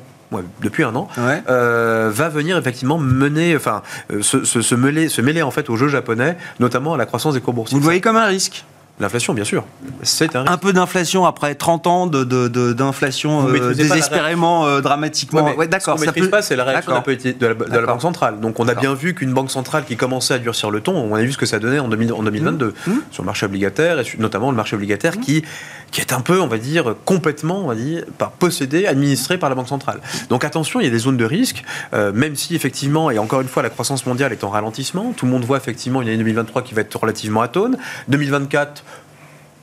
depuis 0.61 0.83
un 0.83 0.95
an, 0.95 1.07
euh, 1.49 2.09
va 2.13 2.29
venir 2.29 2.57
effectivement 2.57 2.97
mener, 2.97 3.55
enfin, 3.55 3.81
euh, 4.11 4.21
se, 4.21 4.75
mêler, 4.75 5.09
se 5.09 5.21
mêler 5.21 5.41
en 5.41 5.51
fait 5.51 5.69
au 5.69 5.75
jeu 5.75 5.87
japonais, 5.87 6.37
notamment 6.59 6.93
à 6.93 6.97
la 6.97 7.05
croissance 7.05 7.33
des 7.33 7.41
cours 7.41 7.53
boursiers. 7.53 7.75
Vous 7.75 7.79
le 7.79 7.85
voyez 7.85 8.01
comme 8.01 8.15
un 8.15 8.25
risque 8.25 8.65
L'inflation, 9.01 9.33
bien 9.33 9.43
sûr. 9.43 9.65
C'est 10.03 10.35
un, 10.35 10.45
un 10.45 10.57
peu 10.57 10.71
d'inflation 10.71 11.25
après 11.25 11.55
30 11.55 11.87
ans 11.87 12.07
d'inflation 12.07 13.45
de, 13.45 13.57
de, 13.57 13.73
désespérément, 13.73 14.79
dramatiquement. 14.79 15.53
Ouais, 15.55 15.67
d'accord. 15.67 15.95
Ce 15.99 16.05
qu'on 16.05 16.11
ne 16.11 16.15
maîtrise 16.15 16.29
pas, 16.29 16.41
c'est 16.41 16.55
la 16.55 16.63
réaction 16.63 16.93
de 16.93 17.45
la, 17.45 17.53
de 17.53 17.77
la, 17.77 17.81
Banque 17.81 18.01
centrale. 18.01 18.39
Donc 18.39 18.59
on 18.59 18.67
a 18.67 18.75
bien 18.75 18.93
vu 18.93 19.13
qu'une 19.13 19.33
banque 19.33 19.51
centrale 19.51 19.85
qui 19.85 19.97
commençait 19.97 20.35
à 20.35 20.39
durcir 20.39 20.71
le 20.71 20.81
ton, 20.81 20.95
on 20.95 21.15
a 21.15 21.21
vu 21.21 21.31
ce 21.31 21.37
que 21.37 21.45
ça 21.45 21.59
donnait 21.59 21.79
en, 21.79 21.87
2022 21.87 22.67
mmh. 22.67 22.91
sur 23.11 23.23
le 23.23 23.25
marché 23.25 23.45
obligataire, 23.45 23.99
et 23.99 24.05
notamment 24.17 24.51
le 24.51 24.57
marché 24.57 24.75
obligataire 24.75 25.17
mmh. 25.17 25.21
qui, 25.21 25.43
qui 25.91 26.01
est 26.01 26.13
un 26.13 26.21
peu, 26.21 26.39
on 26.39 26.47
va 26.47 26.57
dire, 26.57 26.95
complètement, 27.05 27.59
on 27.63 27.67
va 27.67 27.75
dire, 27.75 28.05
possédé, 28.39 28.87
administré 28.87 29.37
par 29.37 29.49
la 29.49 29.55
Banque 29.55 29.67
centrale. 29.67 29.99
Donc 30.29 30.43
attention, 30.43 30.79
il 30.79 30.85
y 30.85 30.87
a 30.87 30.91
des 30.91 30.99
zones 30.99 31.17
de 31.17 31.25
risque, 31.25 31.63
euh, 31.93 32.11
même 32.13 32.35
si 32.35 32.55
effectivement, 32.55 33.11
et 33.11 33.19
encore 33.19 33.41
une 33.41 33.47
fois, 33.47 33.61
la 33.61 33.69
croissance 33.69 34.05
mondiale 34.05 34.31
est 34.31 34.43
en 34.43 34.49
ralentissement, 34.49 35.13
tout 35.15 35.25
le 35.25 35.31
monde 35.31 35.43
voit 35.43 35.57
effectivement 35.57 36.01
une 36.01 36.07
année 36.07 36.17
2023 36.17 36.61
qui 36.61 36.73
va 36.73 36.81
être 36.81 36.95
relativement 36.95 37.41
atone. 37.41 37.77
2024, 38.07 38.83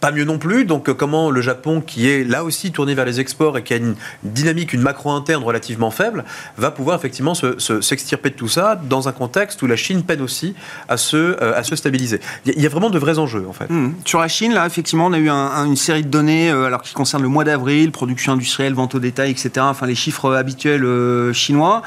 pas 0.00 0.12
mieux 0.12 0.24
non 0.24 0.38
plus. 0.38 0.64
Donc, 0.64 0.88
euh, 0.88 0.94
comment 0.94 1.30
le 1.30 1.40
Japon, 1.40 1.80
qui 1.80 2.08
est 2.08 2.24
là 2.24 2.44
aussi 2.44 2.70
tourné 2.70 2.94
vers 2.94 3.04
les 3.04 3.20
exports 3.20 3.58
et 3.58 3.62
qui 3.62 3.74
a 3.74 3.76
une 3.76 3.94
dynamique, 4.22 4.72
une 4.72 4.82
macro 4.82 5.10
interne 5.10 5.42
relativement 5.42 5.90
faible, 5.90 6.24
va 6.56 6.70
pouvoir 6.70 6.96
effectivement 6.96 7.34
s'extirper 7.34 8.30
de 8.30 8.34
tout 8.34 8.48
ça 8.48 8.80
dans 8.88 9.08
un 9.08 9.12
contexte 9.12 9.62
où 9.62 9.66
la 9.66 9.76
Chine 9.76 10.02
peine 10.02 10.20
aussi 10.20 10.54
à 10.88 10.96
se, 10.96 11.16
euh, 11.16 11.56
à 11.56 11.62
se 11.62 11.76
stabiliser. 11.76 12.20
Il 12.46 12.60
y 12.60 12.66
a 12.66 12.68
vraiment 12.68 12.90
de 12.90 12.98
vrais 12.98 13.18
enjeux, 13.18 13.46
en 13.48 13.52
fait. 13.52 13.70
Mmh. 13.70 13.94
Sur 14.04 14.20
la 14.20 14.28
Chine, 14.28 14.52
là, 14.52 14.66
effectivement, 14.66 15.06
on 15.06 15.12
a 15.12 15.18
eu 15.18 15.28
une 15.28 15.76
série 15.76 16.02
de 16.02 16.08
données 16.08 16.50
euh, 16.50 16.66
alors 16.66 16.82
qui 16.82 16.94
concernent 16.94 17.22
le 17.22 17.28
mois 17.28 17.44
d'avril, 17.44 17.90
production 17.90 18.32
industrielle, 18.32 18.74
vente 18.74 18.94
au 18.94 19.00
détail, 19.00 19.30
etc. 19.30 19.50
Enfin, 19.60 19.86
les 19.86 19.94
chiffres 19.94 20.34
habituels 20.34 20.86
chinois. 21.32 21.82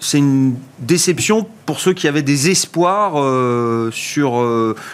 c'est 0.00 0.18
une 0.18 0.54
déception 0.78 1.46
pour 1.66 1.80
ceux 1.80 1.92
qui 1.92 2.08
avaient 2.08 2.22
des 2.22 2.50
espoirs 2.50 3.12
sur 3.92 4.44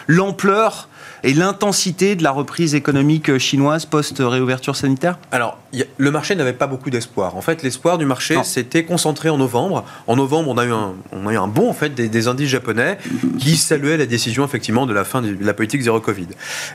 l'ampleur 0.07 0.88
et 1.23 1.33
l'intensité 1.33 2.15
de 2.15 2.23
la 2.23 2.31
reprise 2.31 2.75
économique 2.75 3.37
chinoise 3.37 3.85
post-réouverture 3.85 4.75
sanitaire? 4.75 5.19
Alors, 5.31 5.57
le 5.97 6.11
marché 6.11 6.35
n'avait 6.35 6.53
pas 6.53 6.67
beaucoup 6.67 6.89
d'espoir. 6.89 7.35
En 7.35 7.41
fait, 7.41 7.63
l'espoir 7.63 7.97
du 7.97 8.05
marché 8.05 8.37
s'était 8.43 8.83
concentré 8.83 9.29
en 9.29 9.37
novembre. 9.37 9.85
En 10.07 10.15
novembre, 10.15 10.49
on 10.49 10.57
a 10.57 10.65
eu 10.65 10.71
un, 10.71 10.93
on 11.11 11.27
a 11.27 11.33
eu 11.33 11.37
un 11.37 11.47
bond 11.47 11.69
en 11.69 11.73
fait, 11.73 11.89
des, 11.89 12.27
indices 12.27 12.49
japonais 12.49 12.97
qui 13.39 13.55
saluaient 13.55 13.97
la 13.97 14.05
décision 14.05 14.45
effectivement 14.45 14.85
de 14.85 14.93
la 14.93 15.03
fin 15.03 15.21
de 15.21 15.35
la 15.39 15.53
politique 15.53 15.81
zéro 15.81 15.99
Covid. 15.99 16.27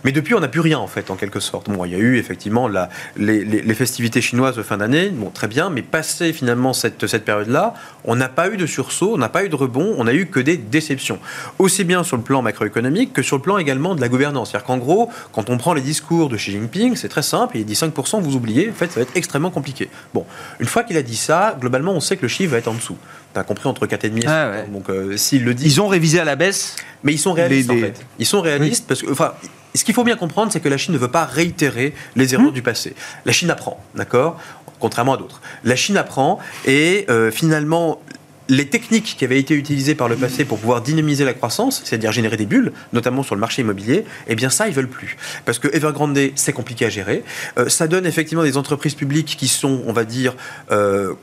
Mais 0.05 0.13
depuis, 0.13 0.35
on 0.35 0.41
n'a 0.41 0.49
plus 0.49 0.61
rien 0.61 0.79
en 0.79 0.87
fait, 0.87 1.11
en 1.11 1.17
quelque 1.17 1.41
sorte. 1.41 1.71
Bon, 1.71 1.85
il 1.85 1.93
y 1.93 1.95
a 1.95 1.99
eu 1.99 2.19
effectivement 2.19 2.69
la, 2.69 2.89
les, 3.17 3.75
festivités 3.75 4.21
chinoises 4.21 4.57
de 4.57 4.63
fin 4.63 4.77
d'année, 4.77 5.09
bon, 5.09 5.31
très 5.31 5.49
bien, 5.49 5.69
mais 5.71 5.83
passé 5.83 6.33
finalement 6.33 6.73
cette, 6.73 7.07
cette 7.07 7.25
période-là, 7.25 7.75
on 8.05 8.15
n'a 8.15 8.29
pas 8.29 8.49
eu 8.49 8.57
de 8.57 8.67
sursaut, 8.67 9.15
on 9.15 9.19
n'a 9.19 9.29
pas 9.29 9.45
eu 9.45 9.49
de 9.49 9.57
rebond, 9.57 9.95
on 9.99 10.05
n'a 10.05 10.15
eu 10.15 10.27
que 10.27 10.41
des 10.41 10.57
déceptions. 10.57 11.19
Aussi 11.59 11.85
bien 11.85 12.05
sur 12.05 12.17
le 12.17 12.23
plan 12.23 12.43
macroéconomique 12.43 13.13
que 13.13 13.23
sur 13.23 13.37
le 13.37 13.43
plan 13.43 13.59
également 13.59 13.95
de 13.95 14.01
la 14.01 14.09
gouvernance 14.09 14.34
c'est-à-dire 14.45 14.67
qu'en 14.67 14.79
gros, 14.79 15.11
quand 15.33 15.51
on 15.51 15.59
prend 15.59 15.75
les 15.75 15.83
discours 15.83 16.29
de 16.29 16.37
Xi 16.37 16.53
Jinping, 16.53 16.97
c'est 16.97 17.09
très 17.09 17.23
simple, 17.23 17.59
il 17.59 17.65
dit 17.65 17.75
5%, 17.75 18.21
vous 18.21 18.35
oubliez, 18.37 18.71
en 18.71 18.75
fait, 18.75 18.91
ça 18.91 18.97
va 18.97 19.03
être 19.03 19.17
extrêmement 19.17 19.51
compliqué. 19.51 19.89
Bon, 20.15 20.25
une 20.59 20.67
fois 20.67 20.83
qu'il 20.83 20.97
a 20.97 21.03
dit 21.03 21.17
ça, 21.17 21.57
globalement, 21.61 21.93
on 21.93 22.01
sait 22.01 22.17
que 22.17 22.23
le 22.23 22.29
chiffre 22.29 22.53
va 22.53 22.59
être 22.59 22.69
en 22.69 22.75
dessous. 22.75 22.97
Tu 23.35 23.41
as 23.41 23.45
compris 23.45 23.69
entre 23.69 23.87
4,5 23.87 24.17
et 24.17 24.23
5. 24.23 24.29
Ah 24.29 24.63
Donc, 24.73 24.89
euh, 24.89 25.17
s'il 25.17 25.45
le 25.45 25.55
dit. 25.55 25.67
Ils 25.67 25.81
ont 25.81 25.89
révisé 25.89 26.21
à 26.21 26.25
la 26.25 26.37
baisse 26.37 26.77
Mais 27.03 27.13
ils 27.13 27.19
sont 27.19 27.33
réalistes, 27.33 27.71
en 27.71 27.79
fait. 27.79 28.01
Ils 28.19 28.27
sont 28.27 28.41
réalistes 28.41 28.87
parce 28.87 29.03
que. 29.03 29.11
Enfin, 29.11 29.35
ce 29.75 29.85
qu'il 29.85 29.95
faut 29.95 30.05
bien 30.05 30.17
comprendre, 30.17 30.53
c'est 30.53 30.61
que 30.61 30.69
la 30.69 30.77
Chine 30.77 30.95
ne 30.95 30.99
veut 30.99 31.11
pas 31.11 31.25
réitérer 31.25 31.95
les 32.15 32.35
erreurs 32.35 32.51
mmh. 32.51 32.53
du 32.53 32.63
passé. 32.63 32.95
La 33.25 33.33
Chine 33.33 33.51
apprend, 33.51 33.83
d'accord? 33.95 34.39
Contrairement 34.79 35.15
à 35.15 35.17
d'autres. 35.17 35.41
La 35.65 35.75
Chine 35.77 35.97
apprend 35.97 36.39
et 36.65 37.07
euh, 37.09 37.31
finalement, 37.33 38.01
les 38.49 38.67
techniques 38.69 39.17
qui 39.19 39.25
avaient 39.25 39.39
été 39.39 39.55
utilisées 39.55 39.95
par 39.95 40.09
le 40.09 40.17
passé 40.17 40.45
pour 40.45 40.59
pouvoir 40.59 40.83
dynamiser 40.83 41.25
la 41.25 41.35
croissance, 41.35 41.83
c'est-à-dire 41.85 42.13
générer 42.13 42.37
des 42.37 42.47
bulles, 42.47 42.73
notamment 42.93 43.23
sur 43.23 43.35
le 43.35 43.41
marché 43.41 43.63
immobilier, 43.63 44.05
eh 44.29 44.35
bien 44.35 44.51
ça, 44.51 44.69
ils 44.69 44.75
veulent 44.75 44.89
plus. 44.89 45.17
Parce 45.45 45.59
que 45.59 45.69
Evergrande, 45.75 46.19
c'est 46.35 46.53
compliqué 46.53 46.87
à 46.87 46.91
gérer. 46.91 47.25
Euh, 47.59 47.69
ça 47.69 47.89
donne 47.89 48.07
effectivement 48.07 48.45
des 48.45 48.57
entreprises 48.57 48.95
publiques 48.95 49.37
qui 49.39 49.49
sont, 49.49 49.83
on 49.87 49.93
va 49.93 50.05
dire, 50.05 50.35
euh, 50.71 51.15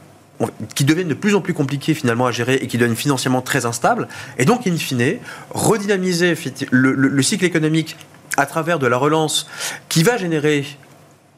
qui 0.74 0.86
deviennent 0.86 1.10
de 1.10 1.14
plus 1.14 1.36
en 1.36 1.42
plus 1.42 1.54
compliquées 1.54 1.94
finalement 1.94 2.26
à 2.26 2.32
gérer 2.32 2.56
et 2.56 2.68
qui 2.68 2.78
deviennent 2.78 2.96
financièrement 2.96 3.42
très 3.42 3.66
instables. 3.66 4.08
Et 4.40 4.46
donc, 4.46 4.66
in 4.66 4.76
fine, 4.76 5.18
redynamiser 5.52 6.36
le 6.72 7.22
cycle 7.22 7.46
économique 7.46 7.96
à 8.38 8.46
travers 8.46 8.80
de 8.80 8.88
la 8.88 8.98
relance 8.98 9.48
qui 9.90 10.04
va 10.04 10.18
générer 10.18 10.66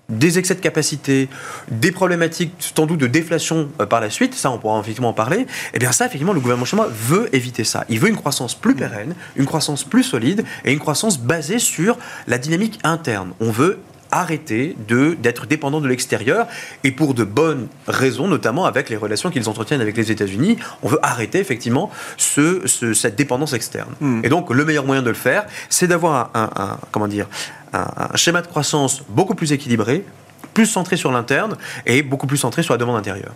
des 0.10 0.38
excès 0.38 0.56
de 0.56 0.60
capacité, 0.60 1.30
des 1.72 1.92
problématiques 1.92 2.54
sans 2.60 2.86
doute 2.86 3.00
de 3.00 3.08
déflation 3.08 3.70
euh, 3.80 3.86
par 3.86 4.02
la 4.02 4.10
suite, 4.10 4.34
ça 4.34 4.52
on 4.52 4.58
pourra 4.58 4.80
effectivement 4.80 5.10
en 5.10 5.14
parler, 5.14 5.42
et 5.42 5.48
eh 5.76 5.80
bien 5.80 5.92
ça 5.92 6.06
effectivement 6.06 6.34
le 6.34 6.40
gouvernement 6.40 6.66
chinois 6.66 6.90
veut 6.92 7.34
éviter 7.34 7.64
ça. 7.64 7.86
Il 7.90 8.00
veut 8.00 8.10
une 8.10 8.18
croissance 8.18 8.56
plus 8.56 8.76
pérenne, 8.76 9.16
une 9.36 9.46
croissance 9.46 9.84
plus 9.84 10.04
solide 10.04 10.44
et 10.66 10.74
une 10.74 10.80
croissance 10.80 11.20
basée 11.20 11.60
sur 11.60 11.98
la 12.28 12.38
dynamique 12.38 12.80
interne. 12.84 13.34
On 13.40 13.52
veut 13.52 13.80
arrêter 14.14 14.76
de 14.88 15.16
d'être 15.20 15.48
dépendant 15.48 15.82
de 15.82 15.88
l'extérieur 15.88 16.48
et 16.84 16.92
pour 16.92 17.14
de 17.14 17.24
bonnes 17.24 17.68
raisons, 17.88 18.28
notamment 18.28 18.66
avec 18.66 18.90
les 18.90 18.98
relations 18.98 19.32
qu'ils 19.32 19.50
entretiennent 19.50 19.82
avec 19.82 19.98
les 19.98 20.12
États-Unis. 20.12 20.58
On 20.84 20.88
veut 20.88 21.00
arrêter 21.02 21.40
effectivement 21.40 21.90
ce, 22.18 22.66
cette 22.94 23.16
dépendance 23.16 23.54
externe. 23.54 23.94
Hmm. 24.00 24.22
Et 24.24 24.30
donc 24.30 24.52
le 24.52 24.64
meilleur 24.66 24.86
moyen 24.86 25.02
de 25.02 25.10
le 25.10 25.16
faire, 25.16 25.46
c'est 25.70 25.88
d'avoir 25.88 26.30
un, 26.36 26.78
comment 26.92 27.08
dire 27.08 27.28
un, 27.74 28.16
schéma 28.16 28.42
de 28.42 28.48
croissance 28.48 29.04
beaucoup 29.10 29.36
plus 29.36 29.52
équilibré, 29.52 30.06
plus 30.54 30.66
centré 30.66 30.98
sur 30.98 31.12
l'interne 31.12 31.56
et 31.86 32.04
beaucoup 32.04 32.28
plus 32.28 32.38
centré 32.38 32.64
sur 32.64 32.74
la 32.74 32.78
demande 32.78 32.98
intérieure. 32.98 33.34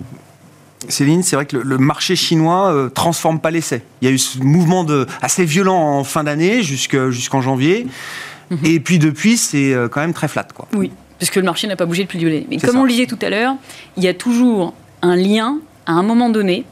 Céline, 0.89 1.23
c'est 1.23 1.36
vrai 1.36 1.45
que 1.45 1.58
le, 1.58 1.78
marché 1.78 2.15
chinois 2.15 2.71
ne 2.71 2.78
euh, 2.78 2.89
transforme 2.89 3.39
pas 3.39 3.50
l'essai. 3.50 3.82
Il 4.02 4.08
y 4.08 4.12
a 4.12 4.13
eu 4.13 4.19
ce 4.19 4.39
mouvement 4.39 4.84
de, 4.84 5.08
assez 5.21 5.43
violent 5.43 5.78
en 5.78 6.04
fin 6.04 6.23
d'année 6.23 6.62
jusqu'en 6.62 7.41
janvier. 7.41 7.88
Mhm. 8.52 8.60
Et 8.63 8.80
puis 8.80 9.00
depuis, 9.00 9.38
c'est 9.38 9.73
euh, 9.73 9.88
quand 9.89 10.02
même 10.02 10.13
très 10.13 10.28
flat. 10.28 10.47
Quoi. 10.54 10.67
Oui, 10.73 10.91
parce 11.19 11.32
que 11.32 11.39
le 11.39 11.45
marché 11.45 11.67
n'a 11.67 11.76
pas 11.76 11.86
bougé 11.86 12.04
depuis 12.04 12.19
le 12.19 12.30
début 12.30 12.45
Mais 12.50 12.58
comme 12.58 12.78
on 12.78 12.84
le 12.84 12.91
disait 12.91 13.08
tout 13.08 13.19
à 13.21 13.30
l'heure, 13.30 13.56
il 13.97 14.04
y 14.04 14.08
a 14.08 14.13
toujours 14.13 14.73
un 15.02 15.15
lien, 15.15 15.58
à 15.88 15.93
un 15.93 16.04
moment 16.04 16.30
donné, 16.30 16.63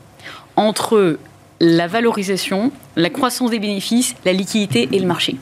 entre 0.55 1.17
la 1.59 1.87
valorisation, 1.87 2.71
la 2.95 3.09
croissance 3.09 3.49
des 3.49 3.59
bénéfices, 3.59 4.15
la 4.25 4.33
liquidité 4.33 4.89
et 4.91 4.99
le 4.99 5.07
marché. 5.07 5.37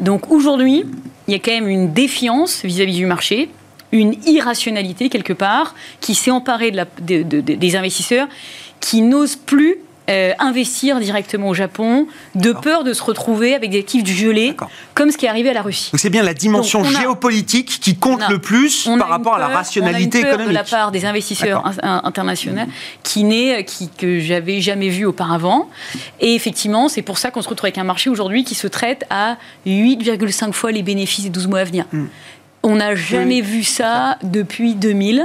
Donc 0.00 0.30
aujourd'hui, 0.30 0.84
il 1.26 1.32
y 1.32 1.34
a 1.34 1.38
quand 1.38 1.52
même 1.52 1.68
une 1.68 1.92
défiance 1.92 2.64
vis-à-vis 2.64 2.96
du 2.96 3.06
marché, 3.06 3.50
une 3.92 4.14
irrationalité 4.26 5.08
quelque 5.08 5.32
part, 5.32 5.74
qui 6.00 6.14
s'est 6.14 6.30
emparée 6.30 6.72
des 7.00 7.76
investisseurs, 7.76 8.28
qui 8.80 9.00
n'osent 9.00 9.36
plus 9.36 9.78
euh, 10.10 10.32
investir 10.38 11.00
directement 11.00 11.48
au 11.48 11.54
Japon, 11.54 12.06
de 12.34 12.52
peur 12.52 12.84
de 12.84 12.92
se 12.92 13.02
retrouver 13.02 13.54
avec 13.54 13.70
des 13.70 13.78
actifs 13.78 14.06
gelés, 14.06 14.54
comme 14.94 15.10
ce 15.10 15.16
qui 15.16 15.26
est 15.26 15.28
arrivé 15.28 15.50
à 15.50 15.54
la 15.54 15.62
Russie. 15.62 15.90
Donc 15.92 16.00
c'est 16.00 16.10
bien 16.10 16.22
la 16.22 16.34
dimension 16.34 16.84
géopolitique 16.84 17.80
qui 17.80 17.96
compte 17.96 18.28
le 18.28 18.38
plus 18.38 18.88
par 18.98 19.08
rapport 19.08 19.34
à 19.34 19.38
la 19.38 19.48
rationalité 19.48 19.94
on 19.94 19.96
a 19.96 20.02
une 20.04 20.10
peur 20.10 20.34
économique. 20.34 20.48
de 20.48 20.54
la 20.54 20.64
part 20.64 20.90
des 20.92 21.04
investisseurs 21.06 21.64
internationaux 21.82 22.66
qui 23.02 23.24
n'est 23.24 23.64
qui 23.64 23.88
que 23.88 24.20
j'avais 24.20 24.60
jamais 24.60 24.88
vu 24.88 25.06
auparavant. 25.06 25.68
Et 26.20 26.34
effectivement, 26.34 26.88
c'est 26.88 27.02
pour 27.02 27.18
ça 27.18 27.30
qu'on 27.30 27.42
se 27.42 27.48
retrouve 27.48 27.66
avec 27.66 27.78
un 27.78 27.84
marché 27.84 28.10
aujourd'hui 28.10 28.44
qui 28.44 28.54
se 28.54 28.66
traite 28.66 29.04
à 29.10 29.36
8,5 29.66 30.52
fois 30.52 30.72
les 30.72 30.82
bénéfices 30.82 31.24
des 31.24 31.30
12 31.30 31.46
mois 31.48 31.60
à 31.60 31.64
venir. 31.64 31.86
Hmm. 31.92 32.06
On 32.66 32.76
n'a 32.76 32.94
jamais 32.94 33.42
vu 33.42 33.62
ça 33.62 34.16
depuis 34.22 34.74
2000 34.74 35.22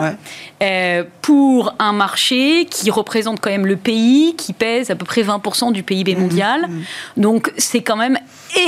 euh, 0.62 1.04
pour 1.22 1.74
un 1.80 1.94
marché 1.94 2.68
qui 2.70 2.92
représente 2.92 3.40
quand 3.40 3.50
même 3.50 3.66
le 3.66 3.78
pays, 3.78 4.36
qui 4.36 4.52
pèse 4.52 4.92
à 4.92 4.96
peu 4.96 5.06
près 5.06 5.24
20% 5.24 5.72
du 5.72 5.82
PIB 5.82 6.16
mhm. 6.16 6.22
mondial. 6.22 6.68
Mhm. 6.68 6.84
Donc 7.16 7.54
c'est 7.58 7.82
quand 7.82 7.96
même 7.96 8.20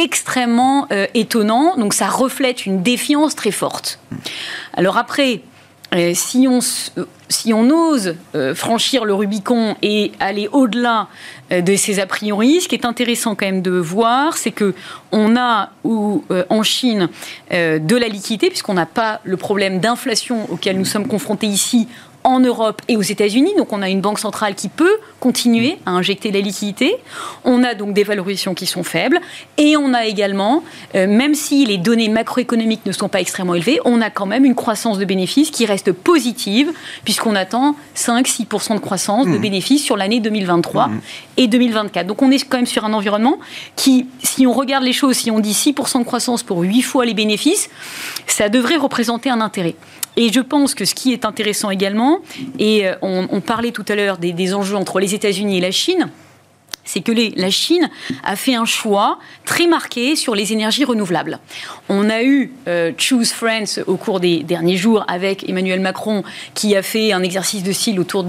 extrêmement 0.01 0.87
euh, 0.93 1.05
étonnant. 1.13 1.75
Donc 1.75 1.93
ça 1.93 2.07
reflète 2.07 2.65
une 2.65 2.81
défiance 2.81 3.35
très 3.35 3.51
forte. 3.51 3.99
Alors 4.73 4.97
après, 4.97 5.41
euh, 5.93 6.13
si 6.13 6.47
on, 6.47 6.59
si 6.61 7.53
on 7.53 7.69
ose 7.69 8.15
franchir 8.55 9.05
le 9.05 9.13
Rubicon 9.13 9.75
et 9.81 10.11
aller 10.19 10.47
au-delà 10.51 11.07
de 11.49 11.75
ces 11.75 11.99
a 11.99 12.05
priori, 12.05 12.61
ce 12.61 12.67
qui 12.67 12.75
est 12.75 12.85
intéressant 12.85 13.35
quand 13.35 13.45
même 13.45 13.61
de 13.61 13.71
voir, 13.71 14.37
c'est 14.37 14.51
que 14.51 14.73
on 15.11 15.35
a 15.35 15.71
ou, 15.83 16.23
en 16.49 16.63
Chine 16.63 17.09
de 17.51 17.95
la 17.95 18.07
liquidité, 18.07 18.47
puisqu'on 18.49 18.73
n'a 18.73 18.85
pas 18.85 19.19
le 19.23 19.35
problème 19.37 19.79
d'inflation 19.79 20.49
auquel 20.49 20.77
nous 20.77 20.85
sommes 20.85 21.07
confrontés 21.07 21.47
ici 21.47 21.87
en 22.23 22.39
Europe 22.39 22.81
et 22.87 22.97
aux 22.97 23.01
États-Unis. 23.01 23.53
Donc 23.57 23.73
on 23.73 23.81
a 23.81 23.89
une 23.89 24.01
banque 24.01 24.19
centrale 24.19 24.55
qui 24.55 24.69
peut 24.69 24.97
continuer 25.19 25.77
à 25.85 25.91
injecter 25.91 26.31
la 26.31 26.39
liquidité. 26.39 26.95
On 27.43 27.63
a 27.63 27.73
donc 27.73 27.93
des 27.93 28.03
valorisations 28.03 28.53
qui 28.53 28.65
sont 28.65 28.83
faibles. 28.83 29.19
Et 29.57 29.77
on 29.77 29.93
a 29.93 30.05
également, 30.05 30.63
euh, 30.95 31.07
même 31.07 31.35
si 31.35 31.65
les 31.65 31.77
données 31.77 32.09
macroéconomiques 32.09 32.85
ne 32.85 32.91
sont 32.91 33.09
pas 33.09 33.21
extrêmement 33.21 33.55
élevées, 33.55 33.79
on 33.85 34.01
a 34.01 34.09
quand 34.09 34.25
même 34.25 34.45
une 34.45 34.55
croissance 34.55 34.97
de 34.97 35.05
bénéfices 35.05 35.51
qui 35.51 35.65
reste 35.65 35.91
positive, 35.91 36.71
puisqu'on 37.03 37.35
attend 37.35 37.75
5-6% 37.95 38.75
de 38.75 38.79
croissance 38.79 39.25
de 39.25 39.31
mmh. 39.31 39.41
bénéfices 39.41 39.83
sur 39.83 39.97
l'année 39.97 40.19
2023 40.19 40.87
mmh. 40.87 41.01
et 41.37 41.47
2024. 41.47 42.07
Donc 42.07 42.21
on 42.21 42.31
est 42.31 42.43
quand 42.47 42.57
même 42.57 42.65
sur 42.65 42.85
un 42.85 42.93
environnement 42.93 43.39
qui, 43.75 44.07
si 44.23 44.45
on 44.47 44.53
regarde 44.53 44.83
les 44.83 44.93
choses, 44.93 45.17
si 45.17 45.31
on 45.31 45.39
dit 45.39 45.53
6% 45.53 45.99
de 45.99 46.03
croissance 46.03 46.43
pour 46.43 46.59
8 46.61 46.81
fois 46.81 47.05
les 47.05 47.13
bénéfices, 47.13 47.69
ça 48.27 48.49
devrait 48.49 48.77
représenter 48.77 49.29
un 49.29 49.41
intérêt. 49.41 49.75
Et 50.17 50.31
je 50.31 50.41
pense 50.41 50.75
que 50.75 50.85
ce 50.85 50.93
qui 50.93 51.13
est 51.13 51.25
intéressant 51.25 51.69
également, 51.69 52.19
et 52.59 52.87
euh, 52.87 52.95
on, 53.01 53.41
parlait 53.41 53.71
tout 53.71 53.85
à 53.87 53.95
l'heure 53.95 54.17
des, 54.17 54.53
enjeux 54.53 54.75
entre 54.75 54.99
les 54.99 55.15
États-Unis 55.15 55.57
et 55.57 55.61
la 55.61 55.71
Chine, 55.71 56.09
c'est 56.83 57.01
que 57.01 57.11
la 57.39 57.51
Chine 57.51 57.89
a 58.23 58.35
fait 58.35 58.55
un 58.55 58.65
choix 58.65 59.19
très 59.45 59.67
marqué 59.67 60.15
sur 60.15 60.33
les 60.33 60.51
énergies 60.51 60.83
renouvelables. 60.83 61.39
On 61.89 62.09
a 62.09 62.23
eu 62.23 62.51
euh, 62.67 62.91
Choose 62.97 63.31
France 63.31 63.79
au 63.85 63.97
cours 63.97 64.19
des 64.19 64.41
derniers 64.41 64.77
jours 64.77 65.05
avec 65.07 65.47
Emmanuel 65.47 65.79
Macron 65.79 66.23
qui 66.55 66.75
a 66.75 66.81
fait 66.81 67.13
un 67.13 67.21
exercice 67.21 67.61
de 67.61 67.71
style 67.71 67.99
autour 67.99 68.25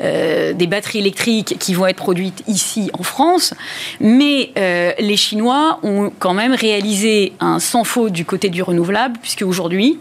euh, 0.00 0.52
des 0.52 0.66
batteries 0.66 0.98
électriques 0.98 1.56
qui 1.58 1.72
vont 1.72 1.86
être 1.86 1.96
produites 1.96 2.44
ici 2.46 2.90
en 2.92 3.02
France. 3.02 3.54
Mais 4.00 4.52
les 4.98 5.16
Chinois 5.16 5.80
ont 5.82 6.12
quand 6.18 6.34
même 6.34 6.54
réalisé 6.54 7.32
un 7.40 7.58
sans 7.58 7.84
faute 7.84 8.12
du 8.12 8.24
côté 8.26 8.50
du 8.50 8.62
renouvelable 8.62 9.18
puisque 9.22 9.42
aujourd'hui, 9.42 9.98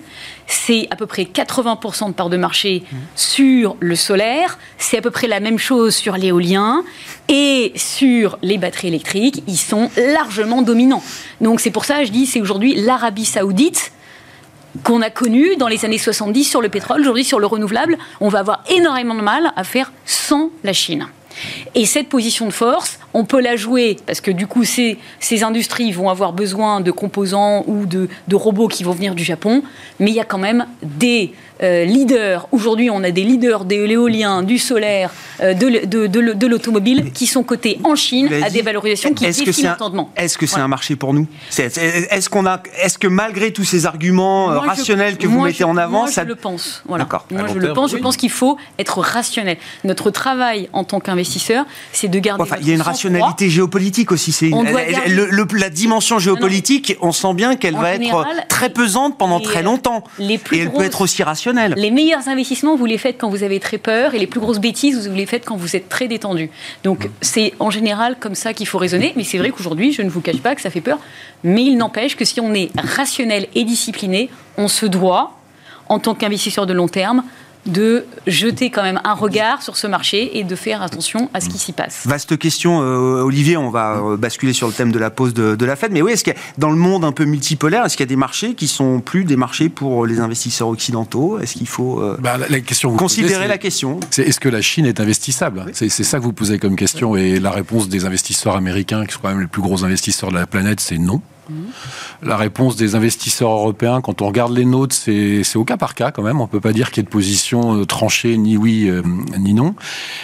c'est 0.48 0.88
à 0.92 0.96
peu 0.96 1.06
près 1.06 1.24
80% 1.24 2.08
de 2.08 2.14
part 2.14 2.30
de 2.30 2.38
marché 2.38 2.84
sur 3.16 3.76
le 3.80 3.96
solaire, 3.96 4.58
c'est 4.78 4.98
à 4.98 5.02
peu 5.02 5.12
près 5.12 5.28
la 5.28 5.40
même 5.40 5.58
chose 5.58 5.96
sur 5.96 6.18
l'éolien, 6.18 6.84
et 7.30 7.72
sur 7.76 8.38
les 8.42 8.58
batteries 8.58 8.90
électriques, 8.90 9.44
ils 9.48 9.58
sont 9.58 9.90
largement 9.98 10.62
dominants. 10.62 11.04
Donc 11.42 11.60
c'est 11.60 11.72
pour 11.72 11.86
ça, 11.86 12.00
que 12.00 12.06
je 12.06 12.12
dis, 12.12 12.26
c'est 12.26 12.42
aujourd'hui 12.42 12.76
l'Arabie 12.76 13.26
saoudite 13.26 13.92
qu'on 14.84 15.02
a 15.02 15.10
connue 15.10 15.56
dans 15.56 15.68
les 15.68 15.86
années 15.86 15.98
70 15.98 16.44
sur 16.44 16.62
le 16.62 16.70
pétrole, 16.70 17.02
aujourd'hui 17.02 17.24
sur 17.24 17.40
le 17.40 17.46
renouvelable, 17.46 17.98
on 18.20 18.30
va 18.30 18.40
avoir 18.40 18.64
énormément 18.70 19.16
de 19.16 19.22
mal 19.22 19.54
à 19.56 19.64
faire 19.64 19.92
sans 20.06 20.50
la 20.64 20.74
Chine. 20.74 21.08
Et 21.76 21.86
cette 21.86 22.10
position 22.10 22.46
de 22.46 22.54
force, 22.54 23.00
on 23.14 23.26
peut 23.26 23.42
la 23.42 23.56
jouer 23.56 23.98
parce 24.06 24.22
que 24.22 24.32
du 24.32 24.48
coup, 24.48 24.64
ces, 24.64 24.98
industries 25.44 25.92
vont 25.92 26.10
avoir 26.10 26.34
besoin 26.34 26.82
de 26.82 26.92
composants 26.92 27.64
ou 27.68 27.86
de, 27.86 28.08
robots 28.34 28.68
qui 28.68 28.84
vont 28.84 28.94
venir 28.94 29.16
du 29.16 29.24
Japon, 29.24 29.64
mais 30.00 30.12
il 30.12 30.16
y 30.16 30.20
a 30.20 30.26
quand 30.26 30.38
même 30.38 30.66
des 30.82 31.34
euh, 31.62 31.86
leaders. 31.86 32.48
Aujourd'hui, 32.52 32.90
on 32.90 33.04
a 33.04 33.12
des 33.12 33.24
leaders 33.24 33.66
de 33.66 33.76
l'éolien, 33.76 34.44
du 34.44 34.58
solaire, 34.58 35.12
euh, 35.42 35.54
de, 35.54 35.86
de, 35.86 36.08
de 36.08 36.48
l'automobile 36.48 37.12
qui 37.14 37.28
sont 37.28 37.44
cotés 37.44 37.80
en 37.84 37.96
Chine 37.96 38.30
à 38.44 38.50
des 38.50 38.62
valorisations 38.62 39.14
qui 39.14 39.26
défient 39.26 39.64
l'entendement. 39.64 40.12
Est-ce 40.16 40.38
que 40.38 40.46
c'est 40.46 40.60
un 40.60 40.68
marché 40.68 40.96
pour 40.96 41.14
nous? 41.14 41.28
Est-ce 41.58 42.30
qu'on 42.30 42.46
a, 42.46 42.62
est-ce 42.82 42.98
que 42.98 43.08
malgré 43.08 43.52
tous 43.52 43.64
ces 43.64 43.86
arguments 43.86 44.52
euh, 44.52 44.60
rationnels 44.60 45.18
que 45.18 45.28
vous 45.28 45.42
mettez 45.42 45.64
en 45.64 45.78
avant, 45.78 46.00
moi, 46.00 46.08
ça... 46.08 46.24
je 46.24 46.28
le 46.30 46.36
pense. 46.36 46.82
Voilà. 46.88 47.08
Moi, 47.30 47.46
je 47.54 47.60
le 47.60 47.74
pense. 47.74 47.92
Je 47.92 47.98
pense 47.98 48.18
qu'il 48.18 48.32
faut 48.32 48.58
être 48.80 49.00
rationnel. 49.00 49.58
Notre 49.84 50.10
travail 50.10 50.70
en 50.74 50.84
tant 50.84 51.00
qu'investisseur, 51.00 51.66
c'est 51.92 52.08
de 52.08 52.20
garder. 52.20 52.44
Enfin, 52.44 52.56
il 52.62 52.68
y 52.68 52.72
a 52.72 52.76
une 52.76 52.82
rationalité 52.82 53.50
géopolitique 53.50 54.12
aussi. 54.12 54.32
C'est 54.32 54.50
la 54.50 55.70
dimension 55.70 56.20
géopolitique. 56.20 56.98
On 57.02 57.12
sent 57.12 57.34
bien 57.34 57.56
qu'elle 57.56 57.76
va 57.76 57.94
être 57.96 58.26
très 58.50 58.70
pesante 58.70 59.18
pendant 59.18 59.40
très 59.40 59.64
longtemps. 59.64 60.04
et 60.20 60.40
elle 60.54 60.72
peut 60.72 60.84
être 60.84 61.02
aussi 61.02 61.22
rationnelle. 61.24 61.43
Les 61.76 61.92
meilleurs 61.92 62.28
investissements, 62.28 62.76
vous 62.76 62.86
les 62.86 62.98
faites 62.98 63.18
quand 63.18 63.30
vous 63.30 63.44
avez 63.44 63.60
très 63.60 63.78
peur, 63.78 64.14
et 64.14 64.20
les 64.20 64.28
plus 64.28 64.40
grosses 64.40 64.60
bêtises, 64.60 65.08
vous 65.08 65.16
les 65.16 65.26
faites 65.26 65.46
quand 65.46 65.56
vous 65.56 65.76
êtes 65.76 65.90
très 65.90 66.08
détendu. 66.08 66.50
Donc, 66.84 67.10
c'est 67.22 67.54
en 67.60 67.70
général 67.70 68.18
comme 68.20 68.36
ça 68.36 68.54
qu'il 68.54 68.68
faut 68.68 68.78
raisonner. 68.78 69.14
Mais 69.16 69.24
c'est 69.24 69.38
vrai 69.38 69.52
qu'aujourd'hui, 69.52 69.92
je 69.92 70.02
ne 70.02 70.10
vous 70.10 70.22
cache 70.22 70.40
pas 70.40 70.56
que 70.56 70.62
ça 70.62 70.70
fait 70.70 70.82
peur. 70.82 71.00
Mais 71.44 71.64
il 71.64 71.78
n'empêche 71.78 72.16
que 72.16 72.26
si 72.26 72.40
on 72.40 72.54
est 72.54 72.70
rationnel 72.78 73.48
et 73.56 73.64
discipliné, 73.64 74.30
on 74.58 74.68
se 74.68 74.86
doit, 74.86 75.38
en 75.90 76.00
tant 76.00 76.16
qu'investisseur 76.16 76.66
de 76.66 76.74
long 76.74 76.88
terme, 76.88 77.24
de 77.66 78.06
jeter 78.28 78.70
quand 78.70 78.84
même 78.84 79.00
un 79.04 79.14
regard 79.14 79.62
sur 79.62 79.78
ce 79.78 79.88
marché 79.88 80.38
et 80.38 80.44
de 80.44 80.56
faire 80.56 80.82
attention 80.82 81.30
à 81.34 81.40
ce 81.40 81.50
qui 81.50 81.58
s'y 81.58 81.72
passe. 81.72 82.06
Vaste 82.06 82.38
question, 82.38 82.82
euh, 82.82 83.22
Olivier. 83.22 83.58
On 83.58 83.70
va 83.70 83.98
euh, 83.98 84.18
basculer 84.18 84.54
sur 84.54 84.68
le 84.68 84.74
thème 84.74 84.92
de 84.92 85.00
la 85.00 85.10
pause 85.10 85.34
de, 85.34 85.66
la 85.66 85.76
Fed. 85.76 85.92
Mais 85.92 86.02
oui, 86.02 86.12
est-ce 86.12 86.24
qu'il 86.24 86.34
dans 86.58 86.70
le 86.70 86.76
monde 86.76 87.06
un 87.06 87.12
peu 87.12 87.26
multipolaire, 87.26 87.86
est-ce 87.86 87.96
qu'il 87.96 88.06
y 88.06 88.08
a 88.08 88.14
des 88.14 88.16
marchés 88.16 88.54
qui 88.54 88.68
sont 88.68 89.00
plus 89.00 89.24
des 89.24 89.38
marchés 89.38 89.70
pour 89.70 90.06
les 90.06 90.20
investisseurs 90.20 90.68
occidentaux? 90.68 91.40
Est-ce 91.40 91.54
qu'il 91.54 91.68
faut 91.68 92.02
euh, 92.02 92.18
bah, 92.20 92.38
la, 92.38 92.60
question 92.60 92.96
considérer 92.96 93.48
la 93.48 93.58
question? 93.58 94.00
C'est 94.10 94.24
est-ce 94.24 94.40
que 94.40 94.50
la 94.50 94.62
Chine 94.62 94.86
est 94.86 95.00
investissable? 95.00 95.66
C'est 95.74 95.90
ça 95.90 96.20
que 96.20 96.24
vous 96.24 96.34
posez 96.34 96.60
comme 96.60 96.76
question. 96.76 97.16
Et 97.16 97.40
la 97.40 97.52
réponse 97.52 97.88
des 97.88 98.06
investisseurs 98.06 98.56
américains, 98.56 99.06
qui 99.06 99.14
sont 99.14 99.20
quand 99.22 99.30
même 99.30 99.42
les 99.42 99.48
plus 99.48 99.62
gros 99.62 99.86
investisseurs 99.86 100.32
de 100.32 100.36
la 100.36 100.48
planète, 100.48 100.80
c'est 100.80 100.98
non. 100.98 101.22
La 102.22 102.38
réponse 102.38 102.76
des 102.76 102.96
investisseurs 102.96 103.52
européens, 103.52 104.02
quand 104.02 104.22
on 104.22 104.28
regarde 104.28 104.54
les 104.54 104.66
nôtres, 104.66 104.96
c'est 104.96 105.56
au 105.56 105.66
cas 105.66 105.78
par 105.78 105.94
cas 105.94 106.12
quand 106.12 106.24
même. 106.24 106.40
On 106.40 106.46
ne 106.46 106.50
peut 106.50 106.62
pas 106.62 106.74
dire 106.74 106.90
qu'il 106.92 106.98
y 106.98 107.04
ait 107.04 107.06
de 107.06 107.10
position 107.10 107.78
euh, 107.78 107.86
tranchée, 107.86 108.38
ni 108.38 108.56
oui, 108.56 108.88
euh, 108.88 109.02
ni 109.38 109.54
non. 109.54 109.76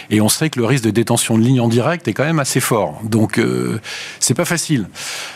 Et 0.08 0.20
on 0.20 0.28
sait 0.28 0.48
que 0.50 0.58
le 0.58 0.66
risque 0.66 0.84
de 0.84 0.90
détention 0.90 1.36
de 1.36 1.42
ligne 1.42 1.60
en 1.60 1.68
direct 1.68 2.08
est 2.08 2.14
quand 2.14 2.24
même 2.24 2.38
assez 2.38 2.60
fort. 2.60 3.00
Donc, 3.04 3.38
euh, 3.38 3.80
c'est 4.18 4.34
pas 4.34 4.44
facile. 4.44 4.88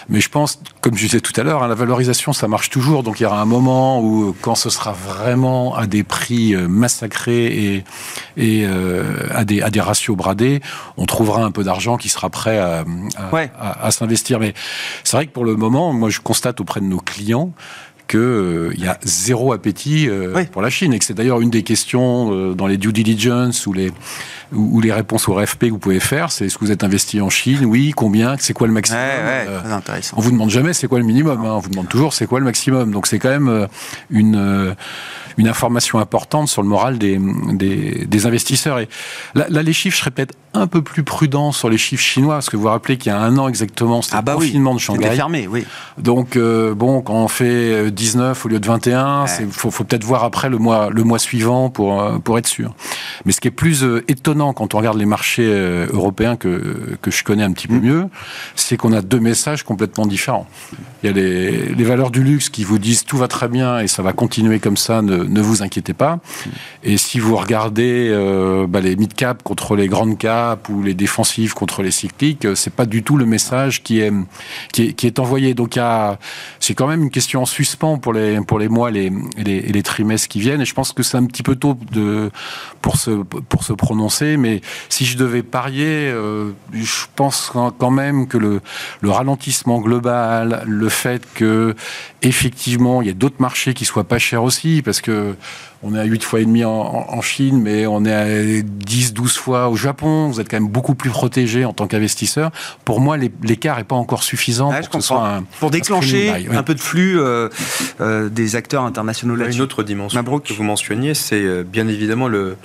Mais 0.09 0.20
je 0.20 0.31
pense, 0.31 0.61
comme 0.81 0.97
je 0.97 1.05
disais 1.05 1.20
tout 1.20 1.38
à 1.38 1.44
l'heure, 1.44 1.62
hein, 1.62 1.68
la 1.68 1.75
valorisation, 1.75 2.33
ça 2.33 2.49
marche 2.49 2.70
toujours. 2.70 3.03
Donc, 3.03 3.20
il 3.20 3.25
y 3.25 3.27
aura 3.27 3.40
un 3.40 3.47
moment 3.47 4.01
où, 4.01 4.35
quand 4.40 4.55
ce 4.55 4.70
sera 4.70 4.92
vraiment 4.92 5.75
à 5.77 5.87
des 5.87 6.03
prix 6.03 6.55
massacrés 6.57 7.75
et, 7.75 7.85
et 8.37 8.66
à, 9.35 9.44
des, 9.44 9.61
à 9.61 9.70
des 9.70 9.81
ratios 9.81 10.16
bradés, 10.16 10.61
on 10.97 11.07
trouvera 11.07 11.44
un 11.44 11.51
peu 11.51 11.64
d'argent 11.64 11.97
qui 11.97 12.09
sera 12.09 12.31
prêt 12.31 12.59
à, 12.59 12.85
à, 13.16 13.87
à 13.87 13.90
s'investir. 13.90 14.40
Mais 14.40 14.55
c'est 15.03 15.16
vrai 15.16 15.27
que 15.27 15.33
pour 15.33 15.44
le 15.44 15.57
moment, 15.57 15.73
moi, 15.74 16.10
je 16.10 16.20
constate 16.20 16.60
auprès 16.60 16.80
de 16.80 16.87
nos 16.87 17.00
clients 17.00 17.52
qu'il 18.06 18.20
euh, 18.20 18.74
y 18.76 18.87
a 18.87 18.98
zéro 19.02 19.52
appétit 19.52 20.08
euh, 20.08 20.44
pour 20.52 20.62
la 20.62 20.70
Chine 20.70 20.92
et 20.92 20.98
que 20.98 21.04
c'est 21.04 21.14
d'ailleurs 21.14 21.40
une 21.40 21.50
des 21.50 21.62
questions 21.62 22.32
euh, 22.32 22.54
dans 22.54 22.66
les 22.66 22.76
due 22.76 22.92
diligence 22.92 23.66
ou 23.66 23.72
les, 23.72 23.92
ou, 24.52 24.80
les 24.80 24.92
réponses 24.92 25.28
au 25.28 25.34
RFP 25.34 25.60
que 25.60 25.70
vous 25.70 25.78
pouvez 25.78 26.00
faire, 26.00 26.30
c'est 26.30 26.46
est-ce 26.46 26.58
que 26.58 26.64
vous 26.64 26.72
êtes 26.72 26.84
investi 26.84 27.20
en 27.20 27.30
Chine? 27.30 27.64
Oui, 27.64 27.92
combien? 27.96 28.37
C'est 28.38 28.52
quoi 28.52 28.66
le 28.66 28.74
maximum? 28.74 29.00
Intéressant. 29.70 30.16
On 30.18 30.20
vous 30.20 30.32
demande 30.32 30.50
jamais 30.50 30.74
c'est 30.74 30.87
quoi 30.87 30.98
le 30.98 31.04
minimum, 31.04 31.44
hein. 31.44 31.54
on 31.54 31.60
vous 31.60 31.70
demande 31.70 31.88
toujours 31.88 32.12
c'est 32.12 32.26
quoi 32.26 32.40
le 32.40 32.44
maximum. 32.44 32.90
Donc 32.92 33.06
c'est 33.06 33.18
quand 33.18 33.30
même 33.30 33.68
une 34.10 34.76
une 35.37 35.48
information 35.48 35.98
importante 35.98 36.48
sur 36.48 36.62
le 36.62 36.68
moral 36.68 36.96
des, 36.98 37.18
des, 37.18 38.26
investisseurs. 38.26 38.78
Et 38.78 38.88
là, 39.34 39.48
les 39.48 39.72
chiffres, 39.72 39.98
je 39.98 40.10
peut-être 40.10 40.34
un 40.54 40.66
peu 40.66 40.82
plus 40.82 41.02
prudent 41.02 41.52
sur 41.52 41.68
les 41.68 41.78
chiffres 41.78 42.02
chinois, 42.02 42.34
parce 42.34 42.48
que 42.48 42.56
vous 42.56 42.62
vous 42.62 42.68
rappelez 42.68 42.96
qu'il 42.96 43.12
y 43.12 43.14
a 43.14 43.18
un 43.18 43.36
an 43.38 43.48
exactement, 43.48 44.02
c'était 44.02 44.16
ah 44.16 44.22
bah 44.22 44.32
le 44.32 44.38
confinement 44.38 44.74
de 44.74 44.80
Shanghai. 44.80 45.14
fermé, 45.14 45.46
oui. 45.46 45.66
Donc, 45.98 46.36
euh, 46.36 46.74
bon, 46.74 47.02
quand 47.02 47.14
on 47.14 47.28
fait 47.28 47.90
19 47.90 48.44
au 48.44 48.48
lieu 48.48 48.60
de 48.60 48.66
21, 48.66 49.26
il 49.40 49.50
faut, 49.50 49.70
faut 49.70 49.84
peut-être 49.84 50.04
voir 50.04 50.24
après 50.24 50.48
le 50.48 50.58
mois, 50.58 50.90
le 50.90 51.04
mois 51.04 51.18
suivant 51.18 51.70
pour, 51.70 52.00
euh, 52.00 52.18
pour 52.18 52.38
être 52.38 52.46
sûr. 52.46 52.74
Mais 53.24 53.32
ce 53.32 53.40
qui 53.40 53.48
est 53.48 53.52
plus 53.52 53.82
euh, 53.82 54.04
étonnant 54.08 54.52
quand 54.52 54.74
on 54.74 54.78
regarde 54.78 54.98
les 54.98 55.06
marchés 55.06 55.50
européens 55.92 56.36
que, 56.36 56.96
que 57.02 57.10
je 57.10 57.24
connais 57.24 57.42
un 57.42 57.52
petit 57.52 57.68
peu 57.68 57.76
mm. 57.76 57.80
mieux, 57.80 58.08
c'est 58.54 58.76
qu'on 58.76 58.92
a 58.92 59.02
deux 59.02 59.20
messages 59.20 59.62
complètement 59.62 60.06
différents. 60.06 60.46
Il 61.02 61.06
y 61.06 61.08
a 61.10 61.12
les, 61.12 61.74
les 61.74 61.84
valeurs 61.84 62.10
du 62.10 62.22
luxe 62.22 62.48
qui 62.48 62.64
vous 62.64 62.78
disent 62.78 63.04
tout 63.04 63.18
va 63.18 63.28
très 63.28 63.48
bien 63.48 63.80
et 63.80 63.86
ça 63.86 64.02
va 64.02 64.12
continuer 64.12 64.60
comme 64.60 64.76
ça, 64.76 65.02
ne, 65.02 65.16
ne 65.16 65.40
vous 65.40 65.62
inquiétez 65.62 65.94
pas. 65.94 66.18
Et 66.82 66.96
si 66.96 67.18
vous 67.18 67.36
regardez 67.36 68.08
euh, 68.10 68.66
bah, 68.66 68.80
les 68.80 68.96
mid-cap 68.96 69.42
contre 69.42 69.76
les 69.76 69.88
grandes 69.88 70.18
cap 70.18 70.43
ou 70.68 70.83
les 70.83 70.94
défensives 70.94 71.54
contre 71.54 71.83
les 71.83 71.90
cycliques, 71.90 72.46
c'est 72.54 72.74
pas 72.74 72.87
du 72.87 73.02
tout 73.02 73.16
le 73.16 73.26
message 73.26 73.83
qui 73.83 74.00
est, 74.00 74.12
qui 74.72 75.07
est, 75.07 75.18
envoyé. 75.18 75.54
Donc 75.54 75.78
c'est 76.64 76.74
quand 76.74 76.87
même 76.87 77.03
une 77.03 77.11
question 77.11 77.42
en 77.42 77.46
suspens 77.46 77.98
pour 77.98 78.14
les, 78.14 78.40
pour 78.40 78.59
les 78.59 78.68
mois 78.68 78.90
les, 78.90 79.12
les, 79.37 79.61
les 79.61 79.83
trimestres 79.83 80.29
qui 80.29 80.40
viennent. 80.40 80.62
Et 80.62 80.64
je 80.64 80.72
pense 80.72 80.92
que 80.92 81.03
c'est 81.03 81.18
un 81.18 81.27
petit 81.27 81.42
peu 81.42 81.57
tôt 81.57 81.77
de, 81.92 82.31
pour, 82.81 82.96
se, 82.96 83.11
pour 83.11 83.64
se 83.64 83.74
prononcer. 83.74 84.38
Mais 84.38 84.62
si 84.88 85.05
je 85.05 85.18
devais 85.18 85.42
parier, 85.42 86.09
euh, 86.09 86.53
je 86.72 87.05
pense 87.16 87.53
quand 87.53 87.90
même 87.90 88.27
que 88.27 88.38
le, 88.38 88.62
le 89.03 89.11
ralentissement 89.11 89.79
global, 89.79 90.64
le 90.66 90.88
fait 90.88 91.22
que 91.35 91.74
effectivement 92.22 93.03
il 93.03 93.09
y 93.09 93.11
a 93.11 93.14
d'autres 93.14 93.40
marchés 93.40 93.74
qui 93.74 93.85
soient 93.85 94.05
pas 94.05 94.18
chers 94.18 94.42
aussi, 94.42 94.81
parce 94.83 95.03
que 95.03 95.37
on 95.87 95.94
est 95.94 95.98
à 95.98 96.05
8 96.05 96.24
fois 96.24 96.40
et 96.40 96.46
demi 96.46 96.64
en, 96.64 97.20
Chine, 97.20 97.61
mais 97.61 97.87
on 97.87 98.07
est 98.07 98.14
à 98.14 98.62
10, 98.62 99.12
12 99.12 99.37
fois 99.37 99.68
au 99.68 99.77
Japon. 99.77 100.29
Vous 100.29 100.40
êtes 100.40 100.48
quand 100.50 100.57
même 100.57 100.68
beaucoup 100.68 100.94
plus 100.94 101.11
protégé 101.11 101.66
en 101.66 101.74
tant 101.74 101.87
qu'investisseur. 101.87 102.50
Pour 102.87 103.00
moi, 103.00 103.18
l'écart 103.42 103.77
n'est 103.77 103.85
pas 103.85 103.94
encore 103.94 104.22
suffisant 104.22 104.72
pour, 104.90 105.29
pour 105.61 105.70
déclencher 105.70 106.48
un, 106.54 106.62
peu 106.62 106.74
de 106.74 106.80
flux 106.80 107.18
euh, 107.18 107.48
euh, 108.00 108.28
des 108.28 108.56
acteurs 108.56 108.84
internationaux 108.84 109.36
là 109.36 109.50
Une 109.50 109.60
autre 109.60 109.82
dimension 109.82 110.22
que 110.22 110.52
vous 110.52 110.62
mentionniez, 110.62 111.14
c'est 111.14 111.42
euh, 111.42 111.62
bien 111.62 111.88
évidemment 111.88 112.28
le, 112.28 112.56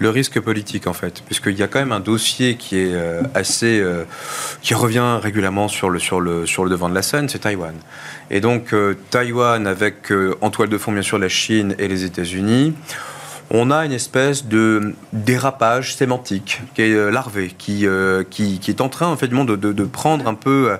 le 0.00 0.08
risque 0.08 0.40
politique 0.40 0.86
en 0.86 0.92
fait, 0.94 1.22
puisqu'il 1.26 1.56
y 1.56 1.62
a 1.62 1.68
quand 1.68 1.78
même 1.78 1.92
un 1.92 2.00
dossier 2.00 2.56
qui 2.56 2.78
est 2.78 2.94
euh, 2.94 3.22
assez, 3.34 3.78
euh, 3.78 4.04
qui 4.62 4.74
revient 4.74 5.18
régulièrement 5.22 5.68
sur 5.68 5.90
le 5.90 5.98
sur 5.98 6.20
le 6.20 6.46
sur 6.46 6.64
le 6.64 6.70
devant 6.70 6.88
de 6.88 6.94
la 6.94 7.02
scène, 7.02 7.28
c'est 7.28 7.40
Taïwan. 7.40 7.74
Et 8.30 8.40
donc 8.40 8.72
euh, 8.72 8.94
Taïwan 9.10 9.66
avec 9.66 10.12
en 10.40 10.50
toile 10.50 10.70
de 10.70 10.78
fond 10.78 10.90
bien 10.90 11.02
sûr 11.02 11.18
la 11.18 11.28
Chine 11.28 11.76
et 11.78 11.86
les 11.86 12.04
États-Unis. 12.04 12.74
On 13.50 13.70
a 13.70 13.84
une 13.84 13.92
espèce 13.92 14.46
de 14.46 14.94
dérapage 15.12 15.96
sémantique 15.96 16.62
qui 16.74 16.82
est 16.82 17.10
larvé, 17.10 17.52
qui, 17.58 17.84
qui, 18.30 18.58
qui, 18.60 18.70
est 18.70 18.80
en 18.80 18.88
train 18.88 19.08
en 19.08 19.16
fait 19.16 19.26
de, 19.26 19.56
de, 19.56 19.72
de, 19.72 19.84
prendre 19.84 20.28
un 20.28 20.34
peu, 20.34 20.76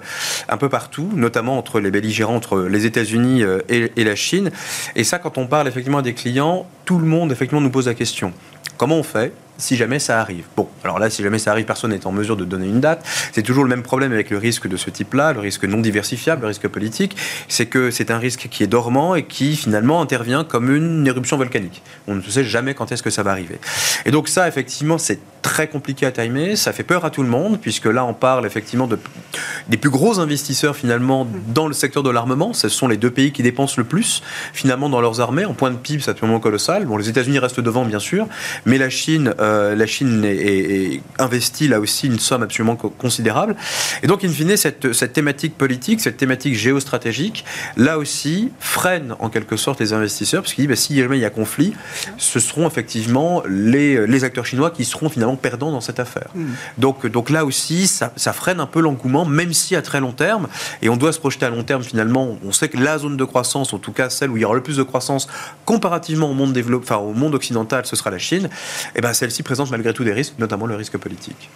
un 0.48 0.56
peu 0.56 0.68
partout, 0.68 1.10
notamment 1.14 1.58
entre 1.58 1.80
les 1.80 1.90
belligérants, 1.90 2.36
entre 2.36 2.60
les 2.60 2.86
États-Unis 2.86 3.42
et, 3.68 3.92
et 3.96 4.04
la 4.04 4.14
Chine. 4.14 4.52
Et 4.94 5.02
ça, 5.02 5.18
quand 5.18 5.36
on 5.36 5.48
parle 5.48 5.66
effectivement 5.66 5.98
à 5.98 6.02
des 6.02 6.14
clients, 6.14 6.66
tout 6.84 6.98
le 6.98 7.06
monde 7.06 7.32
effectivement 7.32 7.60
nous 7.60 7.70
pose 7.70 7.86
la 7.88 7.94
question. 7.94 8.32
Comment 8.76 8.96
on 8.96 9.02
fait 9.02 9.32
si 9.60 9.76
jamais 9.76 9.98
ça 9.98 10.20
arrive. 10.20 10.44
Bon, 10.56 10.68
alors 10.84 10.98
là, 10.98 11.10
si 11.10 11.22
jamais 11.22 11.38
ça 11.38 11.52
arrive, 11.52 11.66
personne 11.66 11.90
n'est 11.92 12.06
en 12.06 12.12
mesure 12.12 12.36
de 12.36 12.44
donner 12.44 12.66
une 12.66 12.80
date. 12.80 13.04
C'est 13.32 13.42
toujours 13.42 13.62
le 13.64 13.70
même 13.70 13.82
problème 13.82 14.12
avec 14.12 14.30
le 14.30 14.38
risque 14.38 14.66
de 14.66 14.76
ce 14.76 14.90
type-là, 14.90 15.32
le 15.32 15.40
risque 15.40 15.64
non 15.64 15.80
diversifiable, 15.80 16.42
le 16.42 16.48
risque 16.48 16.68
politique, 16.68 17.16
c'est 17.48 17.66
que 17.66 17.90
c'est 17.90 18.10
un 18.10 18.18
risque 18.18 18.48
qui 18.50 18.62
est 18.62 18.66
dormant 18.66 19.14
et 19.14 19.24
qui 19.24 19.56
finalement 19.56 20.00
intervient 20.00 20.44
comme 20.44 20.74
une 20.74 21.06
éruption 21.06 21.36
volcanique. 21.36 21.82
On 22.08 22.14
ne 22.14 22.22
sait 22.22 22.44
jamais 22.44 22.74
quand 22.74 22.90
est-ce 22.92 23.02
que 23.02 23.10
ça 23.10 23.22
va 23.22 23.30
arriver. 23.30 23.58
Et 24.04 24.10
donc 24.10 24.28
ça, 24.28 24.48
effectivement, 24.48 24.98
c'est 24.98 25.20
très 25.42 25.68
compliqué 25.68 26.06
à 26.06 26.12
timer, 26.12 26.56
ça 26.56 26.72
fait 26.72 26.82
peur 26.82 27.04
à 27.04 27.10
tout 27.10 27.22
le 27.22 27.28
monde, 27.28 27.58
puisque 27.60 27.86
là, 27.86 28.04
on 28.04 28.14
parle 28.14 28.46
effectivement 28.46 28.86
de, 28.86 28.98
des 29.68 29.76
plus 29.76 29.90
gros 29.90 30.20
investisseurs 30.20 30.76
finalement 30.76 31.26
dans 31.48 31.66
le 31.66 31.74
secteur 31.74 32.02
de 32.02 32.10
l'armement. 32.10 32.52
Ce 32.52 32.68
sont 32.68 32.88
les 32.88 32.96
deux 32.96 33.10
pays 33.10 33.32
qui 33.32 33.42
dépensent 33.42 33.74
le 33.78 33.84
plus 33.84 34.22
finalement 34.52 34.88
dans 34.88 35.00
leurs 35.00 35.20
armées. 35.20 35.44
En 35.44 35.54
point 35.54 35.70
de 35.70 35.76
PIB, 35.76 36.02
c'est 36.02 36.10
absolument 36.10 36.40
colossal. 36.40 36.84
Bon, 36.86 36.96
les 36.96 37.08
États-Unis 37.08 37.38
restent 37.38 37.60
devant, 37.60 37.84
bien 37.84 37.98
sûr, 37.98 38.26
mais 38.66 38.78
la 38.78 38.90
Chine, 38.90 39.34
euh, 39.40 39.49
la 39.74 39.86
Chine 39.86 40.24
est, 40.24 41.02
investit 41.18 41.68
là 41.68 41.80
aussi 41.80 42.06
une 42.06 42.18
somme 42.18 42.42
absolument 42.42 42.76
considérable. 42.76 43.56
Et 44.02 44.06
donc, 44.06 44.24
in 44.24 44.28
fine, 44.28 44.56
cette, 44.56 44.92
cette 44.92 45.12
thématique 45.12 45.56
politique, 45.56 46.00
cette 46.00 46.16
thématique 46.16 46.54
géostratégique, 46.54 47.44
là 47.76 47.98
aussi, 47.98 48.52
freine 48.58 49.14
en 49.18 49.28
quelque 49.28 49.56
sorte 49.56 49.80
les 49.80 49.92
investisseurs, 49.92 50.42
parce 50.42 50.54
qu'il 50.54 50.64
dit, 50.64 50.68
bah, 50.68 50.76
si 50.76 50.96
jamais 50.96 51.18
il 51.18 51.22
y 51.22 51.24
a 51.24 51.30
conflit, 51.30 51.74
ce 52.16 52.40
seront 52.40 52.66
effectivement 52.66 53.42
les, 53.48 54.06
les 54.06 54.24
acteurs 54.24 54.46
chinois 54.46 54.70
qui 54.70 54.84
seront 54.84 55.08
finalement 55.08 55.36
perdants 55.36 55.72
dans 55.72 55.80
cette 55.80 56.00
affaire. 56.00 56.28
Hmm. 56.34 56.52
Donc, 56.78 57.06
donc 57.06 57.30
là 57.30 57.44
aussi, 57.44 57.86
ça, 57.86 58.12
ça 58.16 58.32
freine 58.32 58.60
un 58.60 58.66
peu 58.66 58.80
l'engouement, 58.80 59.24
même 59.24 59.52
si 59.52 59.76
à 59.76 59.82
très 59.82 60.00
long 60.00 60.12
terme, 60.12 60.48
et 60.82 60.88
on 60.88 60.96
doit 60.96 61.12
se 61.12 61.18
projeter 61.18 61.46
à 61.46 61.50
long 61.50 61.62
terme 61.62 61.82
finalement, 61.82 62.38
on 62.44 62.52
sait 62.52 62.68
que 62.68 62.78
la 62.78 62.98
zone 62.98 63.16
de 63.16 63.24
croissance, 63.24 63.72
en 63.72 63.78
tout 63.78 63.92
cas 63.92 64.10
celle 64.10 64.30
où 64.30 64.36
il 64.36 64.40
y 64.40 64.44
aura 64.44 64.54
le 64.54 64.62
plus 64.62 64.76
de 64.76 64.82
croissance 64.82 65.28
comparativement 65.64 66.30
au 66.30 66.34
monde, 66.34 66.52
développé, 66.52 66.84
enfin, 66.84 66.96
au 66.96 67.12
monde 67.12 67.34
occidental, 67.34 67.86
ce 67.86 67.96
sera 67.96 68.10
la 68.10 68.18
Chine, 68.18 68.48
et 68.94 69.00
ben 69.00 69.12
celle-ci 69.12 69.39
présente 69.42 69.70
malgré 69.70 69.92
tout 69.92 70.04
des 70.04 70.12
risques, 70.12 70.34
notamment 70.38 70.66
le 70.66 70.76
risque 70.76 70.96
politique. 70.96 71.50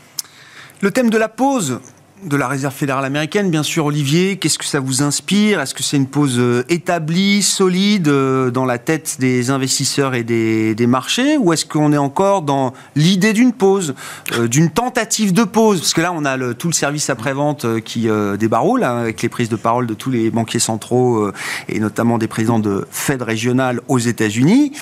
Le 0.81 0.91
thème 0.91 1.11
de 1.11 1.19
la 1.19 1.29
pause, 1.29 1.81
de 2.25 2.37
la 2.37 2.49
Réserve 2.49 2.75
fédérale 2.75 3.05
américaine, 3.05 3.51
bien 3.51 3.63
sûr, 3.63 3.87
Olivier. 3.87 4.37
Qu'est-ce 4.37 4.59
que 4.59 4.65
ça 4.65 4.81
vous 4.81 5.03
inspire? 5.03 5.61
Est-ce 5.61 5.75
que 5.75 5.83
c'est 5.83 5.97
une 5.97 6.07
pause 6.07 6.37
euh, 6.39 6.65
établie, 6.69 7.43
solide, 7.43 8.09
euh, 8.09 8.51
dans 8.51 8.65
la 8.65 8.79
tête 8.79 9.17
des 9.19 9.51
investisseurs 9.51 10.15
et 10.15 10.23
des, 10.23 10.87
marchés? 10.87 11.37
Ou 11.37 11.53
est-ce 11.53 11.67
qu'on 11.67 11.93
est 11.93 11.99
encore 11.99 12.43
dans 12.43 12.73
l'idée 12.97 13.33
d'une 13.33 13.53
pause, 13.53 13.95
euh, 14.33 14.49
d'une 14.49 14.71
tentative 14.71 15.33
de 15.33 15.45
pause? 15.45 15.81
Parce 15.81 15.93
que 15.93 16.01
là, 16.01 16.13
on 16.15 16.25
a 16.25 16.55
tout 16.55 16.69
le 16.69 16.75
service 16.75 17.11
après-vente 17.11 17.81
qui 17.81 18.09
débaroule, 18.39 18.85
hein, 18.85 18.99
avec 18.99 19.23
les 19.23 19.29
prises 19.29 19.49
de 19.49 19.57
parole 19.57 19.87
de 19.87 19.95
tous 19.95 20.11
les 20.11 20.31
banquiers 20.31 20.59
centraux 20.59 21.31
et 21.69 21.79
notamment 21.79 22.19
des 22.19 22.29
présidents 22.29 22.59
de 22.59 22.87
Fed 22.91 23.23
régionales 23.23 23.81
aux 23.89 23.99
États-Unis 23.99 24.73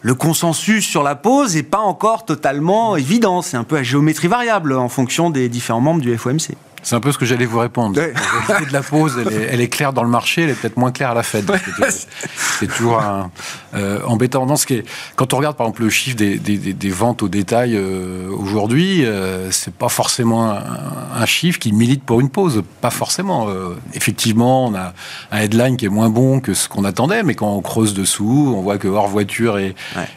le 0.00 0.14
consensus 0.14 0.86
sur 0.86 1.02
la 1.02 1.16
pause 1.16 1.56
n'est 1.56 1.62
pas 1.62 1.80
encore 1.80 2.24
totalement 2.24 2.96
évident. 2.96 3.42
C'est 3.42 3.56
un 3.56 3.64
peu 3.64 3.76
à 3.76 3.82
géométrie 3.82 4.28
variable 4.28 4.72
en 4.74 4.88
fonction 4.88 5.30
des 5.30 5.48
différents 5.48 5.80
membres 5.80 6.00
du 6.00 6.16
FOMC. 6.16 6.54
C'est 6.82 6.94
un 6.94 7.00
peu 7.00 7.12
ce 7.12 7.18
que 7.18 7.26
j'allais 7.26 7.46
vous 7.46 7.58
répondre. 7.58 8.00
La 8.48 8.60
de 8.60 8.72
la 8.72 8.82
pause, 8.82 9.16
elle 9.50 9.60
est, 9.60 9.68
claire 9.68 9.92
dans 9.92 10.02
le 10.02 10.08
marché, 10.08 10.42
elle 10.42 10.50
est 10.50 10.54
peut-être 10.54 10.76
moins 10.76 10.92
claire 10.92 11.10
à 11.10 11.14
la 11.14 11.22
Fed. 11.22 11.50
C'est 12.58 12.66
toujours 12.66 13.02
euh, 13.74 14.00
embêtant. 14.04 14.46
Dans 14.46 14.56
ce 14.56 14.66
qui 14.66 14.74
est, 14.74 14.84
quand 15.16 15.32
on 15.34 15.38
regarde 15.38 15.56
par 15.56 15.66
exemple 15.66 15.82
le 15.82 15.90
chiffre 15.90 16.16
des, 16.16 16.90
ventes 16.90 17.22
au 17.22 17.28
détail 17.28 17.74
euh, 17.76 18.28
aujourd'hui, 18.30 19.04
euh, 19.04 19.50
c'est 19.50 19.74
pas 19.74 19.88
forcément 19.88 20.50
un, 20.50 21.26
chiffre 21.26 21.58
qui 21.58 21.72
milite 21.72 22.02
pour 22.02 22.20
une 22.20 22.30
pause. 22.30 22.62
Pas 22.80 22.90
forcément. 22.90 23.48
effectivement, 23.94 24.66
on 24.66 24.74
a 24.74 24.92
un 25.30 25.38
headline 25.38 25.76
qui 25.76 25.84
est 25.84 25.90
moins 25.90 26.08
bon 26.08 26.40
que 26.40 26.54
ce 26.54 26.68
qu'on 26.68 26.84
attendait, 26.84 27.22
mais 27.22 27.34
quand 27.34 27.52
on 27.52 27.60
creuse 27.60 27.92
dessous, 27.92 28.54
on 28.56 28.62
voit 28.62 28.78
que 28.78 28.88
hors 28.88 29.08
voiture 29.08 29.58
et, 29.58 29.74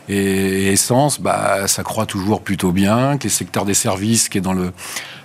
et 0.08 0.72
essence, 0.72 1.20
bah, 1.20 1.68
ça 1.68 1.84
croît 1.84 2.06
toujours 2.06 2.42
plutôt 2.42 2.72
bien, 2.72 3.18
que 3.18 3.24
les 3.24 3.30
secteurs 3.30 3.66
des 3.66 3.74
services 3.74 4.30
qui 4.30 4.38
est 4.38 4.42
dans 4.42 4.54
le 4.54 4.72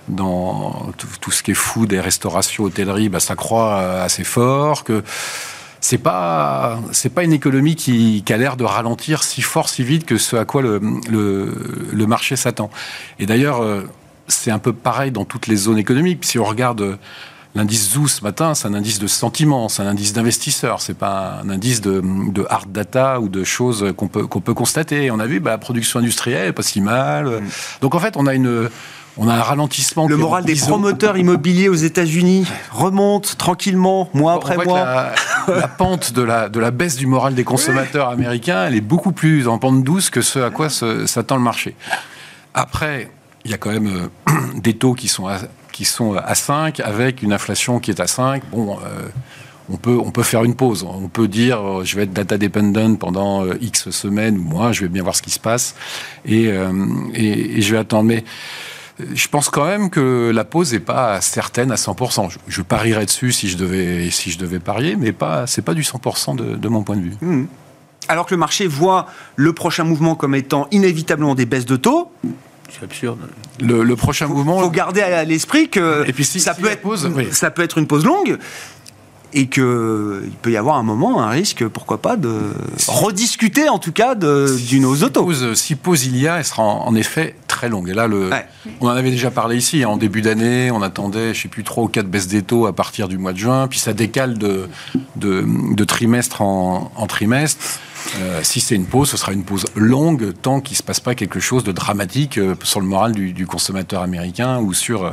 dans 0.07 0.91
tout, 1.21 1.31
ce 1.31 1.43
qui 1.43 1.51
est 1.51 1.55
food 1.55 1.91
et 1.93 1.99
restauration, 1.99 2.63
hôtellerie, 2.63 3.09
bah, 3.09 3.19
ça 3.19 3.35
croît 3.35 3.79
euh, 3.79 4.05
assez 4.05 4.23
fort, 4.23 4.83
que 4.83 5.03
c'est 5.79 5.97
pas 5.97 6.79
c'est 6.91 7.09
pas 7.09 7.23
une 7.23 7.33
économie 7.33 7.75
qui, 7.75 8.23
a 8.29 8.37
l'air 8.37 8.57
de 8.57 8.63
ralentir 8.63 9.23
si 9.23 9.41
fort, 9.41 9.69
si 9.69 9.83
vite 9.83 10.05
que 10.05 10.17
ce 10.17 10.35
à 10.35 10.45
quoi 10.45 10.61
le, 10.61 10.81
le, 11.09 12.05
marché 12.07 12.35
s'attend. 12.35 12.69
Et 13.19 13.25
d'ailleurs, 13.25 13.61
euh, 13.61 13.83
c'est 14.27 14.51
un 14.51 14.59
peu 14.59 14.73
pareil 14.73 15.11
dans 15.11 15.25
toutes 15.25 15.47
les 15.47 15.55
zones 15.55 15.77
économiques. 15.77 16.25
Si 16.25 16.39
on 16.39 16.45
regarde 16.45 16.81
euh, 16.81 16.95
L'indice 17.55 17.93
ZOO 17.93 18.07
ce 18.07 18.21
matin, 18.23 18.53
c'est 18.53 18.67
un 18.67 18.75
indice 18.75 18.99
de 18.99 19.07
sentiment, 19.07 19.67
c'est 19.67 19.81
un 19.81 19.87
indice 19.87 20.13
d'investisseur, 20.13 20.79
c'est 20.79 20.93
pas 20.93 21.39
un 21.43 21.49
indice 21.49 21.81
de, 21.81 22.03
de, 22.31 22.45
hard 22.47 22.71
data 22.71 23.19
ou 23.19 23.29
de 23.29 23.43
choses 23.43 23.93
qu'on 23.97 24.07
peut, 24.07 24.27
qu'on 24.27 24.41
peut 24.41 24.53
constater. 24.53 25.09
On 25.09 25.17
a 25.17 25.25
vu, 25.25 25.39
bah, 25.39 25.51
la 25.51 25.57
production 25.57 25.97
industrielle, 25.97 26.53
pas 26.53 26.61
si 26.61 26.81
mal. 26.81 27.25
Mm. 27.25 27.47
Donc 27.81 27.95
en 27.95 27.99
fait, 27.99 28.15
on 28.15 28.27
a 28.27 28.35
une, 28.35 28.69
on 29.17 29.27
a 29.27 29.33
un 29.33 29.41
ralentissement. 29.41 30.07
Le 30.07 30.17
moral 30.17 30.45
des 30.45 30.55
promoteurs 30.55 31.17
immobiliers 31.17 31.69
aux 31.69 31.75
États-Unis 31.75 32.45
remonte 32.71 33.37
tranquillement, 33.37 34.09
mois 34.13 34.33
après 34.33 34.57
mois. 34.63 35.13
La, 35.47 35.67
pente 35.67 36.13
de 36.13 36.21
la, 36.21 36.49
de 36.49 36.59
la 36.59 36.71
baisse 36.71 36.97
du 36.97 37.07
moral 37.07 37.33
des 37.33 37.43
consommateurs 37.43 38.09
américains, 38.09 38.65
elle 38.65 38.75
est 38.75 38.81
beaucoup 38.81 39.11
plus 39.11 39.47
en 39.47 39.57
pente 39.57 39.83
douce 39.83 40.09
que 40.09 40.21
ce 40.21 40.39
à 40.39 40.49
quoi 40.49 40.69
s'attend 40.69 41.37
le 41.37 41.41
marché. 41.41 41.75
Après, 42.53 43.09
il 43.45 43.51
y 43.51 43.53
a 43.53 43.57
quand 43.57 43.71
même 43.71 44.09
euh, 44.27 44.33
des 44.55 44.75
taux 44.75 44.93
qui 44.93 45.07
sont, 45.07 45.27
à, 45.27 45.39
qui 45.71 45.85
sont 45.85 46.13
à 46.13 46.35
5 46.35 46.79
avec 46.81 47.21
une 47.21 47.33
inflation 47.33 47.79
qui 47.79 47.91
est 47.91 47.99
à 47.99 48.07
5. 48.07 48.43
Bon. 48.51 48.77
Euh, 48.83 49.07
on 49.69 49.75
peut, 49.75 49.97
on 50.01 50.11
peut 50.11 50.23
faire 50.23 50.45
une 50.45 50.55
pause. 50.55 50.87
On 50.89 51.09
peut 51.09 51.27
dire, 51.27 51.59
euh, 51.59 51.83
je 51.83 51.97
vais 51.97 52.03
être 52.03 52.13
data 52.13 52.37
dependent 52.37 52.97
pendant 52.97 53.45
X 53.59 53.89
semaines 53.89 54.37
ou 54.37 54.41
mois, 54.41 54.71
je 54.71 54.83
vais 54.83 54.87
bien 54.87 55.03
voir 55.03 55.13
ce 55.13 55.21
qui 55.21 55.29
se 55.29 55.41
passe 55.41 55.75
et, 56.25 56.45
et, 57.13 57.57
et 57.57 57.61
je 57.61 57.73
vais 57.73 57.77
attendre. 57.77 58.05
Mais 58.05 58.23
je 59.13 59.27
pense 59.27 59.49
quand 59.49 59.65
même 59.65 59.89
que 59.89 60.31
la 60.33 60.43
pause 60.43 60.73
n'est 60.73 60.79
pas 60.79 61.21
certaine 61.21 61.71
à 61.71 61.75
100%. 61.75 62.29
Je, 62.47 62.61
parierais 62.61 63.05
dessus 63.05 63.31
si 63.31 63.47
je 63.47 63.57
devais, 63.57 64.09
si 64.09 64.31
je 64.31 64.37
devais 64.37 64.59
parier, 64.59 64.95
mais 64.95 65.11
pas, 65.11 65.45
c'est 65.47 65.61
pas 65.61 65.73
du 65.73 65.83
100% 65.83 66.35
de, 66.35 66.67
mon 66.67 66.83
point 66.83 66.95
de 66.95 67.01
vue. 67.01 67.13
Hmm. 67.21 67.45
Alors 68.07 68.25
que 68.25 68.33
le 68.33 68.39
marché 68.39 68.67
voit 68.67 69.07
le 69.35 69.53
prochain 69.53 69.83
mouvement 69.83 70.15
comme 70.15 70.33
étant 70.33 70.67
inévitablement 70.71 71.35
des 71.35 71.45
baisses 71.45 71.65
de 71.65 71.75
taux, 71.75 72.11
c'est 72.69 72.83
absurde. 72.83 73.19
Le, 73.59 73.95
prochain 73.95 74.27
mouvement. 74.27 74.59
Il 74.59 74.63
faut 74.63 74.71
garder 74.71 75.01
à 75.01 75.23
l'esprit 75.23 75.69
que 75.69 76.07
et 76.07 76.13
puis 76.13 76.25
ça, 76.25 76.53
peut 76.53 76.69
être, 76.69 76.81
pause, 76.81 77.09
ça 77.31 77.49
peut 77.51 77.63
être 77.63 77.77
une 77.77 77.87
pause 77.87 78.05
longue 78.05 78.37
et 79.33 79.47
qu'il 79.47 79.63
peut 80.41 80.51
y 80.51 80.57
avoir 80.57 80.77
un 80.77 80.83
moment, 80.83 81.21
un 81.21 81.29
risque, 81.29 81.67
pourquoi 81.67 82.01
pas, 82.01 82.15
de 82.15 82.53
rediscuter 82.87 83.69
en 83.69 83.77
tout 83.77 83.91
cas 83.91 84.15
d'une 84.15 84.85
hausse 84.85 85.03
auto. 85.03 85.31
Si 85.53 85.75
pause 85.75 86.05
il 86.05 86.17
y 86.17 86.27
a, 86.27 86.37
elle 86.37 86.45
sera 86.45 86.63
en, 86.63 86.95
effet 86.95 87.35
très 87.57 87.69
longue. 87.69 87.89
Et 87.89 87.93
là, 87.95 88.05
le, 88.05 88.29
on 88.81 88.87
en 88.87 88.91
avait 88.91 89.09
déjà 89.09 89.31
parlé 89.31 89.57
ici, 89.57 89.83
en 89.83 89.97
début 89.97 90.21
d'année, 90.21 90.69
on 90.69 90.83
attendait, 90.83 91.33
je 91.33 91.41
sais 91.41 91.47
plus 91.47 91.63
trop, 91.63 91.87
quatre 91.87 92.07
baisses 92.07 92.27
des 92.27 92.43
taux 92.43 92.67
à 92.67 92.73
partir 92.73 93.07
du 93.07 93.17
mois 93.17 93.33
de 93.33 93.39
juin, 93.39 93.67
puis 93.67 93.79
ça 93.79 93.93
décale 93.93 94.37
de, 94.37 94.69
de, 95.15 95.83
trimestre 95.83 96.41
en, 96.41 97.07
trimestre. 97.07 97.79
Euh, 98.19 98.41
si 98.43 98.59
c'est 98.61 98.75
une 98.75 98.85
pause, 98.85 99.09
ce 99.09 99.17
sera 99.17 99.33
une 99.33 99.43
pause 99.43 99.65
longue, 99.75 100.33
tant 100.41 100.61
qu'il 100.61 100.75
ne 100.75 100.77
se 100.77 100.83
passe 100.83 100.99
pas 100.99 101.15
quelque 101.15 101.39
chose 101.39 101.63
de 101.63 101.71
dramatique 101.71 102.37
euh, 102.37 102.53
sur 102.63 102.79
le 102.79 102.85
moral 102.85 103.11
du, 103.11 103.33
du 103.33 103.47
consommateur 103.47 104.01
américain 104.03 104.59
ou 104.59 104.73
sur 104.73 105.03
euh, 105.03 105.11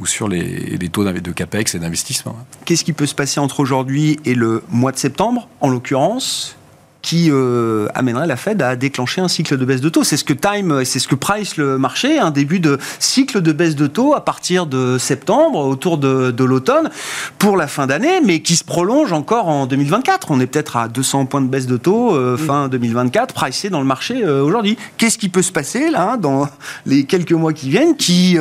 ou 0.00 0.06
sur 0.06 0.28
les, 0.28 0.78
taux 0.90 1.04
de 1.04 1.32
CAPEX 1.32 1.74
et 1.74 1.78
d'investissement. 1.78 2.36
Qu'est-ce 2.64 2.84
qui 2.84 2.92
peut 2.92 3.06
se 3.06 3.14
passer 3.14 3.40
entre 3.40 3.60
aujourd'hui 3.60 4.20
et 4.24 4.34
le 4.34 4.62
mois 4.68 4.92
de 4.92 4.98
septembre, 4.98 5.48
en 5.60 5.68
l'occurrence? 5.68 6.57
Qui 7.02 7.30
euh, 7.30 7.86
amènerait 7.94 8.26
la 8.26 8.36
Fed 8.36 8.60
à 8.60 8.76
déclencher 8.76 9.20
un 9.20 9.28
cycle 9.28 9.56
de 9.56 9.64
baisse 9.64 9.80
de 9.80 9.88
taux. 9.88 10.04
C'est 10.04 10.16
ce 10.16 10.24
que 10.24 10.32
Time, 10.32 10.84
c'est 10.84 10.98
ce 10.98 11.08
que 11.08 11.14
price 11.14 11.56
le 11.56 11.78
marché, 11.78 12.18
un 12.18 12.30
début 12.30 12.60
de 12.60 12.78
cycle 12.98 13.40
de 13.40 13.52
baisse 13.52 13.76
de 13.76 13.86
taux 13.86 14.14
à 14.14 14.24
partir 14.24 14.66
de 14.66 14.98
septembre, 14.98 15.58
autour 15.60 15.98
de, 15.98 16.44
l'automne, 16.44 16.90
pour 17.38 17.56
la 17.56 17.66
fin 17.66 17.86
d'année, 17.86 18.20
mais 18.24 18.40
qui 18.40 18.56
se 18.56 18.64
prolonge 18.64 19.12
encore 19.12 19.48
en 19.48 19.66
2024. 19.66 20.30
On 20.30 20.40
est 20.40 20.46
peut-être 20.46 20.76
à 20.76 20.88
200 20.88 21.26
points 21.26 21.40
de 21.40 21.48
baisse 21.48 21.66
de 21.66 21.76
taux 21.76 22.14
euh, 22.14 22.36
fin 22.36 22.68
2024, 22.68 23.34
pricé 23.34 23.70
dans 23.70 23.80
le 23.80 23.86
marché 23.86 24.24
euh, 24.24 24.42
aujourd'hui. 24.42 24.76
Qu'est-ce 24.96 25.18
qui 25.18 25.28
peut 25.28 25.42
se 25.42 25.52
passer 25.52 25.90
là, 25.90 26.16
dans 26.16 26.48
les 26.86 27.04
quelques 27.04 27.32
mois 27.32 27.52
qui 27.52 27.70
viennent, 27.70 27.96
qui 27.96 28.36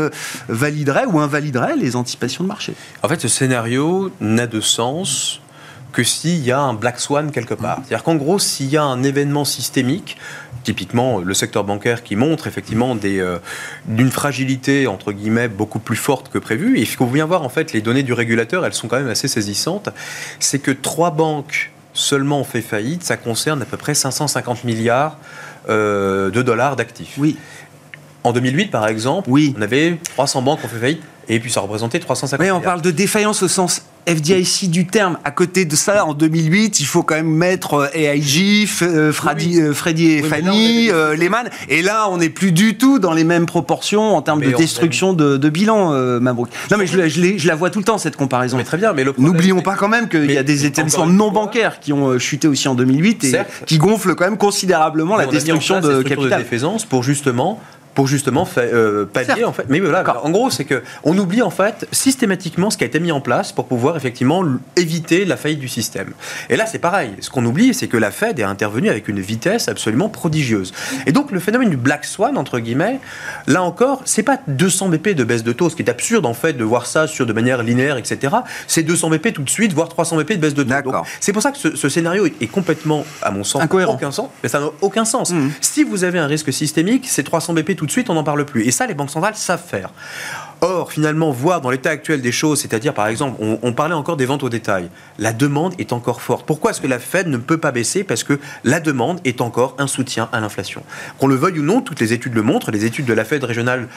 validerait 0.48 1.06
ou 1.06 1.20
invaliderait 1.20 1.76
les 1.76 1.96
anticipations 1.96 2.44
de 2.44 2.50
marché? 2.50 2.74
En 3.04 3.08
fait, 3.08 3.22
ce 3.22 3.28
scénario 3.28 4.12
n'a 4.20 4.48
de 4.48 4.62
sens 4.62 5.42
que 5.98 6.04
s'il 6.04 6.46
y 6.46 6.52
a 6.52 6.60
un 6.60 6.76
black 6.76 7.00
swan 7.00 7.32
quelque 7.32 7.56
part. 7.56 7.80
C'est-à-dire 7.80 8.04
qu'en 8.04 8.14
gros, 8.14 8.38
s'il 8.38 8.68
y 8.68 8.78
a 8.78 8.84
un 8.84 9.02
événement 9.02 9.46
systémique, 9.46 10.16
typiquement 10.64 11.18
le 11.18 11.34
secteur 11.34 11.64
bancaire 11.64 12.04
qui 12.04 12.16
montre 12.16 12.46
effectivement 12.46 12.94
des, 12.94 13.18
euh, 13.20 13.40
d'une 13.86 14.12
fragilité 14.12 14.86
entre 14.86 15.12
guillemets 15.12 15.48
beaucoup 15.48 15.80
plus 15.80 15.96
forte 15.96 16.30
que 16.30 16.38
prévu, 16.38 16.78
et 16.78 16.82
il 16.82 16.88
faut 16.88 17.08
bien 17.08 17.26
voir 17.26 17.42
en 17.42 17.50
fait 17.50 17.74
les 17.74 17.82
données 17.82 18.04
du 18.04 18.14
régulateur, 18.14 18.64
elles 18.64 18.76
sont 18.76 18.88
quand 18.88 18.98
même 18.98 19.08
assez 19.08 19.28
saisissantes, 19.28 19.90
c'est 20.40 20.60
que 20.60 20.70
trois 20.70 21.10
banques 21.10 21.72
seulement 21.94 22.42
ont 22.42 22.44
fait 22.44 22.62
faillite, 22.62 23.02
ça 23.02 23.18
concerne 23.18 23.64
à 23.64 23.66
peu 23.66 23.78
près 23.78 23.96
550 23.96 24.66
milliards 24.66 25.18
euh, 25.68 26.30
de 26.30 26.44
dollars 26.44 26.76
d'actifs. 26.76 27.16
Oui. 27.18 27.38
En 28.24 28.34
2008, 28.34 28.70
par 28.70 28.88
exemple, 28.88 29.32
oui. 29.32 29.56
on 29.58 29.64
avait 29.64 29.98
300 30.14 30.44
banques 30.44 30.60
qui 30.60 30.68
ont 30.68 30.70
fait 30.70 30.80
faillite, 30.80 31.02
et 31.28 31.40
puis 31.40 31.52
ça 31.52 31.62
représentait 31.62 31.98
350 31.98 32.46
Oui, 32.46 32.52
on 32.52 32.62
parle 32.62 32.84
de 32.84 32.92
défaillance 32.92 33.42
au 33.42 33.48
sens 33.48 33.82
FDIC 34.08 34.70
du 34.72 34.88
terme. 34.88 35.18
À 35.24 35.32
côté 35.32 35.66
de 35.66 35.76
ça, 35.76 36.06
en 36.06 36.14
2008, 36.14 36.80
il 36.80 36.86
faut 36.86 37.04
quand 37.04 37.16
même 37.16 37.28
mettre 37.28 37.90
AIG, 37.94 38.66
Freddy, 38.68 39.60
et 39.60 40.24
Fanny, 40.24 40.90
Lehman. 41.18 41.50
Et 41.70 41.82
là, 41.82 42.10
on 42.10 42.18
n'est 42.18 42.30
plus 42.30 42.52
du 42.52 42.78
tout 42.78 43.00
dans 43.00 43.14
les 43.14 43.24
mêmes 43.24 43.46
proportions 43.46 44.16
en 44.16 44.22
termes 44.22 44.42
de 44.42 44.52
destruction 44.52 45.14
de, 45.14 45.50
bilan, 45.50 46.20
Mabrouk. 46.20 46.50
Non, 46.72 46.78
mais 46.78 46.88
je, 46.88 47.08
je, 47.08 47.48
la 47.48 47.56
vois 47.56 47.70
tout 47.70 47.80
le 47.80 47.86
temps, 47.86 47.98
cette 47.98 48.16
comparaison. 48.16 48.58
Mais 48.58 48.64
très 48.64 48.78
bien, 48.78 48.94
mais 48.94 49.04
N'oublions 49.18 49.62
pas 49.62 49.76
quand 49.76 49.88
même 49.88 50.10
qu'il 50.10 50.32
y 50.32 50.38
a 50.38 50.44
des 50.44 50.66
établissements 50.66 51.08
non 51.08 51.32
bancaires 51.32 51.80
qui 51.80 51.94
ont 51.94 52.18
chuté 52.20 52.48
aussi 52.48 52.68
en 52.68 52.76
2008 52.76 53.24
et 53.26 53.38
qui 53.66 53.78
gonflent 53.78 54.16
quand 54.16 54.26
même 54.26 54.38
considérablement 54.38 55.16
la 55.16 55.26
destruction 55.26 55.80
de 55.80 56.02
capital. 56.02 56.44
de 56.44 56.86
pour 56.88 57.04
justement 57.04 57.60
pour 57.98 58.06
justement 58.06 58.48
euh, 58.60 59.06
pallier 59.06 59.44
en 59.44 59.54
fait. 59.54 59.66
Mais 59.70 59.80
voilà, 59.80 60.24
en 60.24 60.30
gros, 60.30 60.52
c'est 60.52 60.66
que 60.66 60.84
on 61.04 61.18
oublie 61.18 61.42
en 61.42 61.50
fait 61.50 61.88
systématiquement 61.92 62.70
ce 62.70 62.78
qui 62.78 62.84
a 62.84 62.88
été 62.88 63.00
mis 63.00 63.12
en 63.12 63.22
place 63.22 63.52
pour 63.52 63.66
pouvoir 63.66 63.98
effectivement 63.98 64.46
éviter 64.76 65.26
la 65.26 65.36
faillite 65.36 65.58
du 65.58 65.68
système. 65.68 66.12
Et 66.52 66.58
là, 66.58 66.68
c'est 66.68 66.78
pareil. 66.78 67.16
Ce 67.22 67.32
qu'on 67.32 67.44
oublie, 67.44 67.74
c'est 67.74 67.88
que 67.88 67.98
la 67.98 68.12
Fed 68.12 68.38
est 68.38 68.44
intervenue 68.44 68.90
avec 68.90 69.08
une 69.08 69.20
vitesse 69.20 69.68
absolument 69.68 70.10
prodigieuse. 70.10 70.74
Et 71.08 71.12
donc, 71.12 71.32
le 71.32 71.40
phénomène 71.40 71.72
du 71.72 71.76
black 71.76 72.06
swan 72.06 72.38
entre 72.38 72.60
guillemets, 72.60 73.00
là 73.48 73.64
encore, 73.64 74.04
c'est 74.06 74.22
pas 74.22 74.38
200 74.48 74.90
BP 74.90 75.16
de 75.16 75.24
baisse 75.24 75.44
de 75.44 75.52
taux, 75.52 75.72
ce 75.72 75.76
qui 75.76 75.82
est 75.82 75.90
absurde 75.90 76.28
en 76.28 76.36
fait 76.36 76.54
de 76.54 76.64
voir 76.64 76.86
ça 76.86 77.08
sur 77.08 77.26
de 77.26 77.34
manière 77.34 77.64
linéaire, 77.64 77.98
etc. 77.98 78.36
C'est 78.68 78.84
200 78.84 79.10
BP 79.10 79.34
tout 79.34 79.42
de 79.42 79.50
suite, 79.50 79.74
voire 79.74 79.90
300 79.90 80.18
BP 80.18 80.34
de 80.34 80.38
baisse 80.38 80.54
de 80.54 80.62
taux. 80.62 80.92
C'est 81.20 81.34
pour 81.34 81.42
ça 81.42 81.52
que 81.52 81.58
ce, 81.58 81.90
scénario 81.90 82.28
est 82.28 82.52
complètement, 82.52 83.06
à 83.24 83.32
mon 83.32 83.44
sens, 83.44 83.64
incohérent. 83.64 83.96
Aucun 83.96 84.12
sens. 84.12 84.30
Mais 84.44 84.50
ça 84.50 84.60
n'a 84.60 84.68
aucun 84.82 85.04
sens. 85.04 85.32
Mmh. 85.32 85.50
Si 85.62 85.84
vous 85.84 86.04
avez 86.04 86.20
un 86.20 86.28
risque 86.28 86.54
systémique, 86.54 87.08
c'est 87.08 87.24
300 87.24 87.56
BP 87.56 87.76
tout 87.76 87.87
de 87.88 87.92
suite, 87.92 88.12
on 88.12 88.14
n'en 88.14 88.24
parle 88.24 88.46
plus. 88.46 88.68
Et 88.68 88.72
ça, 88.72 88.86
les 88.86 88.94
banques 88.94 89.10
centrales 89.10 89.36
savent 89.36 89.64
faire. 89.66 89.90
Or, 90.62 90.92
finalement, 90.92 91.32
voir 91.32 91.62
dans 91.62 91.70
l'état 91.70 91.92
actuel 91.92 92.22
des 92.22 92.32
choses, 92.32 92.62
c'est-à-dire 92.62 92.94
par 92.94 93.08
exemple, 93.08 93.38
on, 93.40 93.74
parlait 93.74 93.94
encore 93.94 94.18
des 94.18 94.26
ventes 94.26 94.42
au 94.42 94.50
détail, 94.50 94.90
la 95.20 95.32
demande 95.32 95.74
est 95.78 95.94
encore 95.94 96.22
forte. 96.22 96.48
Pourquoi 96.48 96.72
est-ce 96.72 96.82
que 96.82 96.88
la 96.88 96.98
Fed 96.98 97.28
ne 97.28 97.38
peut 97.38 97.60
pas 97.60 97.72
baisser? 97.72 98.04
Parce 98.04 98.24
que 98.24 98.40
la 98.64 98.80
demande 98.80 99.20
est 99.24 99.42
encore 99.42 99.76
un 99.78 99.86
soutien 99.86 100.30
à 100.32 100.40
l'inflation. 100.40 100.82
Qu'on 101.20 101.28
le 101.28 101.36
veuille 101.36 101.60
ou 101.60 101.64
non, 101.64 101.82
toutes 101.82 102.00
les 102.00 102.12
études 102.12 102.34
le 102.34 102.42
montrent, 102.42 102.72
les 102.72 102.86
études 102.86 103.06
de 103.06 103.14
la 103.14 103.24
Fed 103.24 103.44
régionale, 103.44 103.88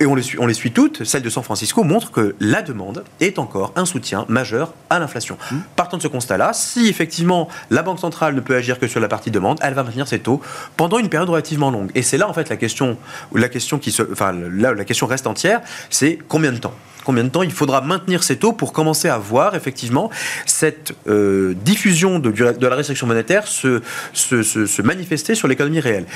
et 0.00 0.06
on 0.06 0.14
les 0.14 0.22
suit, 0.22 0.38
on 0.38 0.46
les 0.46 0.54
suit 0.54 0.72
toutes, 0.72 1.04
celle 1.04 1.22
de 1.22 1.30
San 1.30 1.42
Francisco 1.42 1.82
montrent 1.84 2.10
que 2.10 2.34
la 2.40 2.62
demande 2.62 3.04
est 3.20 3.38
encore 3.38 3.72
un 3.76 3.84
soutien 3.84 4.24
majeur 4.28 4.72
à 4.90 4.98
l'inflation. 4.98 5.38
Mmh. 5.50 5.56
Partant 5.74 5.96
de 5.96 6.02
ce 6.02 6.08
constat-là, 6.08 6.52
si 6.52 6.88
effectivement 6.88 7.48
la 7.70 7.82
Banque 7.82 8.00
centrale 8.00 8.34
ne 8.34 8.40
peut 8.40 8.56
agir 8.56 8.78
que 8.78 8.86
sur 8.86 9.00
la 9.00 9.08
partie 9.08 9.30
demande, 9.30 9.58
elle 9.62 9.74
va 9.74 9.82
maintenir 9.82 10.08
ses 10.08 10.18
taux 10.18 10.40
pendant 10.76 10.98
une 10.98 11.08
période 11.08 11.28
relativement 11.28 11.70
longue. 11.70 11.90
Et 11.94 12.02
c'est 12.02 12.18
là 12.18 12.28
en 12.28 12.32
fait 12.32 12.48
la 12.48 12.56
question, 12.56 12.96
la 13.34 13.48
question 13.48 13.78
qui 13.78 13.90
se, 13.90 14.02
enfin 14.10 14.32
là, 14.32 14.74
la 14.74 14.84
question 14.84 15.06
reste 15.06 15.26
entière, 15.26 15.60
c'est 15.90 16.18
combien 16.28 16.52
de 16.52 16.58
temps? 16.58 16.74
Combien 17.06 17.22
de 17.22 17.28
temps 17.28 17.44
il 17.44 17.52
faudra 17.52 17.80
maintenir 17.80 18.24
ces 18.24 18.36
taux 18.36 18.52
pour 18.52 18.72
commencer 18.72 19.08
à 19.08 19.16
voir 19.16 19.54
effectivement 19.54 20.10
cette 20.44 20.92
euh, 21.06 21.54
diffusion 21.64 22.18
de, 22.18 22.34
la 22.42 22.74
restriction 22.74 23.06
monétaire 23.06 23.46
se, 23.46 24.82
manifester 24.82 25.36
sur 25.36 25.46
l'économie 25.46 25.78
réelle. 25.78 26.06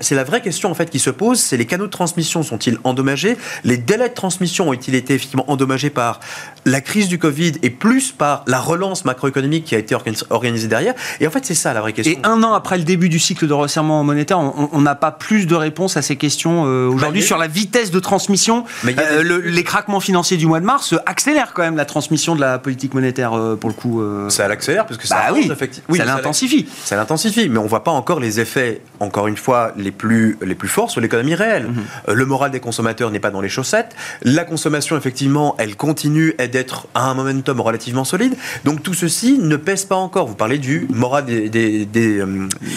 C'est 0.00 0.14
la 0.14 0.24
vraie 0.24 0.40
question 0.40 0.70
en 0.70 0.74
fait 0.74 0.88
qui 0.88 0.98
se 0.98 1.10
pose, 1.10 1.38
c'est 1.38 1.58
les 1.58 1.66
canaux 1.66 1.86
de 1.86 1.90
transmission 1.90 2.42
sont-ils 2.42 2.78
endommagés? 2.84 3.36
Les 3.64 3.76
délais 3.76 4.08
de 4.08 4.14
transmission 4.14 4.70
ont-ils 4.70 4.94
été 4.94 5.14
effectivement 5.14 5.50
endommagés 5.50 5.90
par 5.90 6.20
la 6.64 6.80
crise 6.80 7.08
du 7.08 7.18
Covid 7.18 7.52
et 7.62 7.70
plus 7.70 8.12
par 8.12 8.44
la 8.46 8.60
relance 8.60 9.04
macroéconomique 9.04 9.64
qui 9.64 9.74
a 9.74 9.78
été 9.78 9.96
organisée 10.30 10.68
derrière 10.68 10.94
Et 11.20 11.26
en 11.26 11.30
fait, 11.30 11.44
c'est 11.44 11.54
ça 11.54 11.72
la 11.72 11.80
vraie 11.80 11.92
question. 11.92 12.18
Et 12.18 12.26
un 12.26 12.42
an 12.42 12.52
après 12.52 12.78
le 12.78 12.84
début 12.84 13.08
du 13.08 13.18
cycle 13.18 13.46
de 13.46 13.52
resserrement 13.52 14.04
monétaire, 14.04 14.38
on 14.38 14.80
n'a 14.80 14.94
pas 14.94 15.10
plus 15.10 15.46
de 15.46 15.54
réponses 15.54 15.96
à 15.96 16.02
ces 16.02 16.16
questions 16.16 16.66
euh, 16.66 16.86
aujourd'hui 16.86 17.22
sur 17.22 17.38
la 17.38 17.48
vitesse 17.48 17.90
de 17.90 18.00
transmission, 18.00 18.64
euh, 18.86 19.42
les 19.44 19.64
craquements 19.64 20.00
financiers 20.00 20.36
du 20.36 20.46
mois 20.46 20.60
de 20.60 20.64
mars 20.64 20.94
accélère 21.06 21.52
quand 21.54 21.62
même 21.62 21.76
la 21.76 21.84
transmission 21.84 22.34
de 22.34 22.40
la 22.40 22.58
politique 22.58 22.94
monétaire 22.94 23.34
euh, 23.34 23.56
pour 23.56 23.70
le 23.70 23.74
coup. 23.74 24.00
Euh. 24.00 24.28
Ça 24.28 24.48
l'accélère 24.48 24.86
parce 24.86 24.98
que 24.98 25.06
ça 25.06 25.16
bah 25.16 25.34
oui, 25.34 25.50
oui, 25.88 25.98
ça 25.98 26.04
l'intensifie. 26.04 26.66
Ça 26.84 26.96
l'intensifie, 26.96 27.48
mais 27.48 27.58
on 27.58 27.66
voit 27.66 27.84
pas 27.84 27.90
encore 27.90 28.20
les 28.20 28.40
effets, 28.40 28.80
encore 29.00 29.26
une 29.26 29.36
fois, 29.36 29.72
les 29.76 29.90
plus, 29.90 30.38
les 30.42 30.54
plus 30.54 30.68
forts 30.68 30.90
sur 30.90 31.00
l'économie 31.00 31.34
réelle. 31.34 31.68
Mhm. 31.68 31.84
Euh, 32.08 32.14
le 32.14 32.26
moral 32.26 32.50
des 32.50 32.60
consommateurs 32.60 33.10
n'est 33.10 33.20
pas 33.20 33.30
dans 33.30 33.40
les 33.40 33.48
chaussettes. 33.48 33.94
La 34.22 34.44
consommation, 34.44 34.96
effectivement, 34.96 35.54
elle 35.58 35.76
continue 35.76 36.34
d'être 36.50 36.86
à 36.94 37.10
un 37.10 37.14
momentum 37.14 37.60
relativement 37.60 38.04
solide. 38.04 38.34
Donc 38.64 38.82
tout 38.82 38.94
ceci 38.94 39.38
ne 39.38 39.56
pèse 39.56 39.84
pas 39.84 39.96
encore. 39.96 40.26
Vous 40.26 40.34
parlez 40.34 40.58
du 40.58 40.86
moral 40.90 41.24
des, 41.24 41.48
des, 41.48 42.24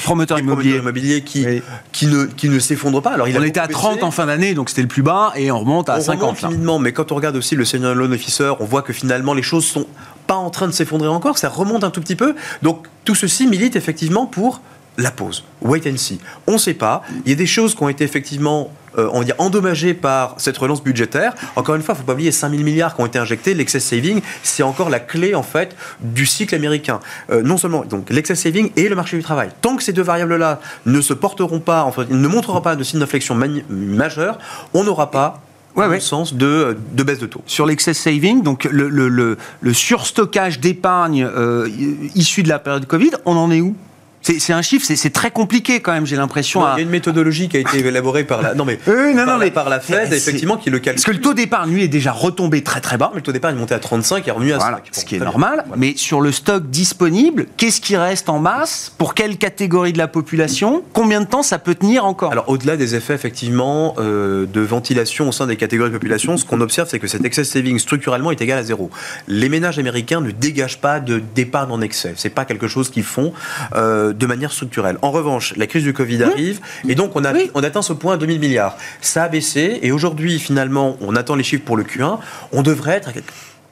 promoteurs, 0.03 0.39
immobiliers. 0.39 1.21
qui, 1.21 1.45
qui 1.91 2.07
ne, 2.07 2.25
qui 2.25 2.49
ne 2.49 2.59
s'effondre 2.59 3.01
pas. 3.01 3.11
Alors, 3.11 3.27
il 3.27 3.37
on 3.37 3.43
était 3.43 3.59
à 3.59 3.67
30 3.67 4.03
en 4.03 4.11
fin 4.11 4.25
d'année, 4.25 4.53
donc 4.53 4.69
c'était 4.69 4.81
le 4.81 4.87
plus 4.87 5.01
bas, 5.01 5.33
et 5.35 5.51
on 5.51 5.59
remonte 5.59 5.89
à 5.89 5.99
50. 5.99 6.21
Remonte 6.21 6.37
timidement, 6.37 6.79
mais 6.79 6.93
quand 6.93 7.11
on 7.11 7.15
regarde 7.15 7.35
aussi 7.35 7.55
le 7.55 7.65
senior 7.65 7.93
loan 7.95 8.11
officer, 8.11 8.53
on 8.59 8.65
voit 8.65 8.81
que 8.81 8.93
finalement 8.93 9.33
les 9.33 9.41
choses 9.41 9.65
sont 9.65 9.87
pas 10.27 10.35
en 10.35 10.49
train 10.49 10.67
de 10.67 10.71
s'effondrer 10.71 11.09
encore, 11.09 11.37
ça 11.37 11.49
remonte 11.49 11.83
un 11.83 11.89
tout 11.89 12.01
petit 12.01 12.15
peu. 12.15 12.35
Donc 12.61 12.87
tout 13.03 13.15
ceci 13.15 13.47
milite 13.47 13.75
effectivement 13.75 14.25
pour 14.25 14.61
la 14.97 15.11
pause, 15.11 15.43
wait 15.61 15.87
and 15.87 15.97
see. 15.97 16.19
On 16.47 16.53
ne 16.53 16.57
sait 16.57 16.73
pas. 16.73 17.03
Il 17.25 17.29
y 17.29 17.33
a 17.33 17.35
des 17.35 17.47
choses 17.47 17.75
qui 17.75 17.83
ont 17.83 17.89
été 17.89 18.03
effectivement 18.03 18.71
euh, 18.97 19.09
on 19.11 19.19
va 19.19 19.25
dire, 19.25 19.35
endommagées 19.39 19.95
par 19.95 20.35
cette 20.37 20.57
relance 20.57 20.83
budgétaire. 20.83 21.33
Encore 21.55 21.73
une 21.73 21.81
fois, 21.81 21.93
il 21.93 21.97
ne 21.97 22.01
faut 22.01 22.05
pas 22.05 22.13
oublier 22.13 22.31
5 22.31 22.51
000 22.51 22.61
milliards 22.61 22.95
qui 22.95 23.01
ont 23.01 23.07
été 23.07 23.17
injectés. 23.17 23.55
L'excess 23.55 23.83
saving, 23.83 24.21
c'est 24.43 24.61
encore 24.61 24.89
la 24.89 24.99
clé 24.99 25.33
en 25.33 25.41
fait 25.41 25.75
du 26.01 26.27
cycle 26.27 26.53
américain. 26.53 26.99
Euh, 27.31 27.41
non 27.41 27.57
seulement 27.57 27.85
donc 27.85 28.11
l'excess 28.11 28.39
saving 28.39 28.71
et 28.75 28.87
le 28.87 28.95
marché 28.95 29.17
du 29.17 29.23
travail. 29.23 29.49
Tant 29.61 29.75
que 29.77 29.83
ces 29.83 29.93
deux 29.93 30.03
variables-là 30.03 30.59
ne 30.85 31.01
se 31.01 31.13
porteront 31.13 31.59
pas, 31.59 31.83
en 31.83 31.91
fait, 31.91 32.09
ne 32.09 32.27
montreront 32.27 32.61
pas 32.61 32.75
de 32.75 32.83
signe 32.83 32.99
d'inflexion 32.99 33.35
majeur, 33.69 34.37
on 34.75 34.83
n'aura 34.83 35.09
pas 35.09 35.41
ouais, 35.75 35.87
ouais. 35.87 35.99
sens 35.99 36.35
de, 36.35 36.77
de, 36.91 37.03
baisse 37.03 37.19
de 37.19 37.25
taux. 37.25 37.41
Sur 37.47 37.65
l'excess 37.65 37.97
saving, 37.97 38.43
donc 38.43 38.65
le, 38.65 38.89
le, 38.89 39.37
le, 39.61 39.73
surstockage 39.73 40.59
d'épargne 40.59 41.23
euh, 41.23 41.67
issu 42.15 42.43
de 42.43 42.49
la 42.49 42.59
période 42.59 42.85
Covid, 42.85 43.11
on 43.25 43.35
en 43.35 43.51
est 43.51 43.61
où? 43.61 43.75
C'est 44.23 44.53
un 44.53 44.61
chiffre, 44.61 44.85
c'est 44.87 45.09
très 45.13 45.31
compliqué 45.31 45.81
quand 45.81 45.91
même, 45.91 46.05
j'ai 46.05 46.15
l'impression. 46.15 46.61
Il 46.75 46.77
y 46.77 46.79
a 46.79 46.83
une 46.83 46.89
méthodologie 46.89 47.49
qui 47.49 47.57
a 47.57 47.59
été 47.59 47.79
élaborée 47.79 48.23
par 48.23 48.41
la, 48.41 48.53
non 48.55 48.65
mais, 48.65 48.79
non, 48.87 49.15
par, 49.15 49.25
non, 49.25 49.37
mais 49.37 49.51
par 49.51 49.69
la 49.69 49.79
Fed, 49.79 50.13
effectivement, 50.13 50.57
qui 50.57 50.69
le 50.69 50.79
calcule. 50.79 50.95
Parce 50.95 51.05
que 51.05 51.11
le 51.11 51.21
taux 51.21 51.33
d'épargne, 51.33 51.73
lui, 51.73 51.83
est 51.83 51.89
déjà 51.89 52.11
retombé 52.11 52.63
très 52.63 52.79
très 52.79 52.97
bas. 52.97 53.11
le 53.13 53.21
taux 53.21 53.31
d'épargne 53.31 53.55
est 53.55 53.59
monté 53.59 53.73
à 53.73 53.79
35 53.79 54.25
et 54.25 54.29
est 54.29 54.31
revenu 54.31 54.53
à 54.53 54.59
5. 54.59 54.83
ce 54.91 55.05
qui 55.05 55.15
est 55.15 55.19
normal. 55.19 55.65
Mais 55.75 55.93
sur 55.97 56.21
le 56.21 56.31
stock 56.31 56.69
disponible, 56.69 57.47
qu'est-ce 57.57 57.81
qui 57.81 57.97
reste 57.97 58.29
en 58.29 58.39
masse? 58.39 58.93
Pour 58.97 59.13
quelle 59.13 59.37
catégorie 59.37 59.93
de 59.93 59.97
la 59.97 60.07
population? 60.07 60.83
Combien 60.93 61.21
de 61.21 61.27
temps 61.27 61.43
ça 61.43 61.59
peut 61.59 61.75
tenir 61.75 62.05
encore? 62.05 62.31
Alors, 62.31 62.47
au-delà 62.47 62.77
des 62.77 62.95
effets, 62.95 63.13
effectivement, 63.13 63.95
euh, 63.97 64.45
de 64.45 64.61
ventilation 64.61 65.29
au 65.29 65.31
sein 65.31 65.47
des 65.47 65.57
catégories 65.57 65.89
de 65.89 65.95
population, 65.95 66.37
ce 66.37 66.45
qu'on 66.45 66.61
observe, 66.61 66.87
c'est 66.89 66.99
que 66.99 67.07
cet 67.07 67.25
excess 67.25 67.49
saving 67.49 67.77
structurellement 67.79 68.31
est 68.31 68.41
égal 68.41 68.59
à 68.59 68.63
zéro. 68.63 68.89
Les 69.27 69.49
ménages 69.49 69.79
américains 69.79 70.21
ne 70.21 70.31
dégagent 70.31 70.79
pas 70.79 70.99
d'épargne 70.99 71.71
en 71.71 71.81
excès. 71.81 72.13
C'est 72.15 72.29
pas 72.29 72.45
quelque 72.45 72.67
chose 72.67 72.89
qu'ils 72.89 73.03
font. 73.03 73.33
Euh, 73.75 74.12
de 74.13 74.25
manière 74.25 74.51
structurelle. 74.51 74.97
En 75.01 75.11
revanche, 75.11 75.53
la 75.57 75.67
crise 75.67 75.83
du 75.83 75.93
Covid 75.93 76.23
arrive 76.23 76.59
et 76.87 76.95
donc 76.95 77.15
on, 77.15 77.25
a, 77.25 77.33
on 77.53 77.63
atteint 77.63 77.81
ce 77.81 77.93
point 77.93 78.13
à 78.13 78.17
2000 78.17 78.39
milliards. 78.39 78.77
Ça 79.01 79.23
a 79.23 79.29
baissé 79.29 79.79
et 79.81 79.91
aujourd'hui, 79.91 80.39
finalement, 80.39 80.97
on 81.01 81.15
attend 81.15 81.35
les 81.35 81.43
chiffres 81.43 81.63
pour 81.65 81.77
le 81.77 81.83
Q1. 81.83 82.19
On 82.51 82.61
devrait 82.61 82.93
être 82.95 83.11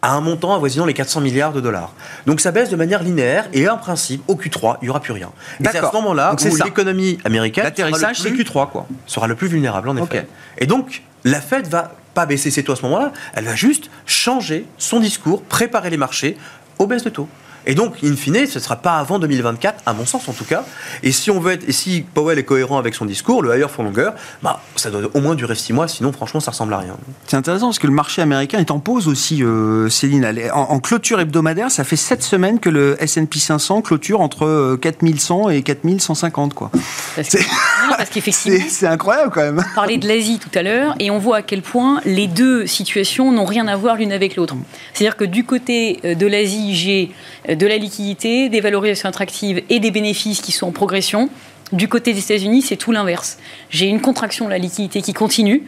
à 0.02 0.14
un 0.14 0.22
montant 0.22 0.54
avoisinant 0.56 0.86
les 0.86 0.94
400 0.94 1.22
milliards 1.22 1.54
de 1.54 1.62
dollars. 1.62 1.94
Donc 2.26 2.42
ça 2.42 2.52
baisse 2.52 2.70
de 2.70 2.76
manière 2.76 3.04
linéaire 3.04 3.48
et 3.54 3.70
en 3.70 3.78
principe, 3.78 4.24
au 4.28 4.36
Q3, 4.36 4.78
il 4.82 4.86
n'y 4.86 4.90
aura 4.90 5.00
plus 5.00 5.14
rien. 5.14 5.32
Et 5.60 5.66
c'est 5.72 5.78
à 5.78 5.90
ce 5.90 5.96
moment-là 5.96 6.36
où 6.36 6.56
l'économie 6.64 7.20
américaine 7.24 7.64
L'atterrissage, 7.66 8.20
c'est 8.20 8.32
Q3, 8.32 8.70
quoi. 8.72 8.88
sera 9.06 9.28
le 9.28 9.36
plus 9.36 9.48
vulnérable, 9.48 9.90
en 9.90 9.98
effet. 9.98 10.28
Et 10.58 10.66
donc, 10.66 11.04
la 11.24 11.40
Fed 11.40 11.68
va 11.68 11.94
pas 12.14 12.26
baisser 12.26 12.52
ses 12.52 12.64
taux 12.64 12.74
à 12.74 12.76
ce 12.76 12.82
moment-là, 12.84 13.14
elle 13.36 13.46
va 13.46 13.56
juste 13.56 13.90
changer 14.06 14.66
son 14.78 15.00
discours, 15.00 15.44
préparer 15.44 15.90
les 15.90 15.98
marchés 15.98 16.36
aux 16.78 16.88
baisses 16.88 17.04
de 17.04 17.10
taux. 17.10 17.30
Et 17.66 17.76
donc, 17.76 17.96
in 18.04 18.16
fine, 18.16 18.46
ce 18.48 18.58
ne 18.58 18.64
sera 18.64 18.76
pas 18.76 18.98
avant 18.98 19.20
2024, 19.20 19.84
à 19.86 19.94
mon 19.94 20.06
sens 20.06 20.28
en 20.28 20.34
tout 20.34 20.46
cas. 20.46 20.64
Et 21.04 21.12
si 21.12 21.30
on 21.32 21.40
veut 21.40 21.54
être, 21.54 21.68
et 21.68 21.72
si 21.72 22.02
Powell 22.02 22.40
est 22.40 22.44
cohérent 22.44 22.78
avec 22.78 22.96
son 22.96 23.06
discours, 23.06 23.42
le 23.42 23.56
higher 23.56 23.70
for 23.70 23.84
longer, 23.84 24.12
bah, 24.42 24.62
ça 24.76 24.90
doit 24.90 25.10
au 25.14 25.22
moins 25.22 25.36
durer 25.36 25.56
6 25.56 25.74
mois, 25.74 25.88
sinon 25.88 26.12
franchement, 26.12 26.40
ça 26.40 26.52
ressemble 26.52 26.74
à 26.74 26.80
rien. 26.80 26.96
C'est 27.28 27.38
intéressant 27.38 27.68
parce 27.68 27.80
que 27.80 27.88
le 27.88 27.94
marché 27.94 28.22
américain 28.22 28.60
est 28.60 28.72
en 28.72 28.80
pause 28.80 29.08
aussi, 29.08 29.44
euh, 29.44 29.90
Céline. 29.90 30.26
En, 30.54 30.80
clôture 30.80 31.20
hebdomadaire, 31.20 31.70
ça 31.70 31.84
fait 31.84 31.96
7 31.96 32.24
semaines 32.24 32.60
que 32.60 32.70
le 32.70 32.98
S&P 33.00 33.40
500 33.40 33.82
clôture 33.82 34.22
entre 34.22 34.78
4100 34.82 35.48
euh, 35.48 35.52
et 35.52 35.62
4150, 35.62 36.54
quoi. 36.54 36.72
Parce 37.16 38.10
qu'effectivement, 38.10 38.66
c'est 38.70 38.88
incroyable 38.88 39.32
quand 39.34 39.42
même. 39.42 39.64
On 39.72 39.76
parlait 39.76 39.98
de 39.98 40.08
l'Asie 40.08 40.40
tout 40.40 40.58
à 40.58 40.64
l'heure 40.64 40.96
et 41.00 41.12
on 41.12 41.20
voit 41.20 41.38
à 41.38 41.42
quel 41.42 41.62
point 41.62 42.02
les 42.06 42.28
deux 42.28 42.66
situations 42.66 43.32
n'ont 43.32 43.46
rien 43.46 43.68
à 43.68 43.76
voir 43.76 43.96
l'une 43.96 44.12
avec 44.12 44.36
l'autre. 44.36 44.56
C'est-à-dire 44.94 45.18
que 45.18 45.26
du 45.26 45.44
côté 45.44 46.00
euh, 46.06 46.16
de 46.16 46.26
l'Asie, 46.26 46.76
j'ai 46.76 47.12
de 47.56 47.68
la 47.68 47.78
liquidité, 47.78 48.50
des 48.50 48.62
valorisations 48.62 49.10
attractives 49.10 49.62
et 49.70 49.80
des 49.80 49.92
bénéfices 49.92 50.42
qui 50.42 50.52
sont 50.52 50.68
en 50.68 50.72
progression. 50.72 51.30
Du 51.72 51.88
côté 51.88 52.14
des 52.14 52.20
États-Unis, 52.20 52.64
c'est 52.64 52.76
tout 52.76 52.92
l'inverse. 52.92 53.38
J'ai 53.70 53.88
une 53.88 54.02
contraction 54.02 54.46
de 54.46 54.50
la 54.50 54.58
liquidité 54.58 55.02
qui 55.02 55.14
continue. 55.14 55.64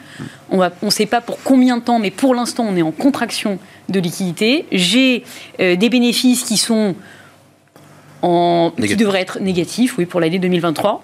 On 0.51 0.69
ne 0.81 0.89
sait 0.89 1.05
pas 1.05 1.21
pour 1.21 1.41
combien 1.43 1.77
de 1.77 1.81
temps, 1.83 1.99
mais 1.99 2.11
pour 2.11 2.35
l'instant, 2.35 2.65
on 2.69 2.75
est 2.75 2.81
en 2.81 2.91
contraction 2.91 3.57
de 3.87 3.99
liquidité. 4.01 4.65
J'ai 4.71 5.23
euh, 5.61 5.77
des 5.77 5.89
bénéfices 5.89 6.43
qui 6.43 6.57
sont 6.57 6.95
en, 8.21 8.73
qui 8.77 8.95
devraient 8.97 9.21
être 9.21 9.39
négatifs, 9.39 9.97
oui, 9.97 10.05
pour 10.05 10.19
l'année 10.19 10.39
2023. 10.39 11.03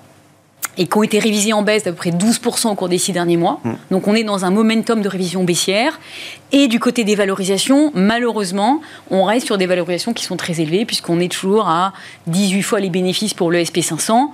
Et 0.78 0.88
qui 0.88 0.98
ont 0.98 1.04
été 1.04 1.20
révisés 1.20 1.52
en 1.52 1.62
baisse 1.62 1.84
d'à 1.84 1.92
peu 1.92 1.98
près 1.98 2.12
12% 2.12 2.70
au 2.70 2.76
cours 2.76 2.88
des 2.88 2.98
six 2.98 3.12
derniers 3.12 3.36
mois. 3.36 3.60
Mmh. 3.64 3.72
Donc 3.92 4.08
on 4.08 4.16
est 4.16 4.24
dans 4.24 4.46
un 4.46 4.50
momentum 4.50 5.02
de 5.02 5.10
révision 5.10 5.44
baissière. 5.44 6.00
Et 6.52 6.68
du 6.68 6.80
côté 6.80 7.04
des 7.04 7.14
valorisations, 7.14 7.92
malheureusement, 7.94 8.82
on 9.12 9.24
reste 9.24 9.46
sur 9.46 9.60
des 9.60 9.68
valorisations 9.68 10.14
qui 10.14 10.24
sont 10.24 10.36
très 10.36 10.62
élevées, 10.62 10.86
puisqu'on 10.86 11.20
est 11.20 11.32
toujours 11.32 11.68
à 11.68 11.94
18 12.26 12.64
fois 12.64 12.80
les 12.80 12.90
bénéfices 12.90 13.36
pour 13.36 13.52
le 13.52 13.60
SP500. 13.60 14.30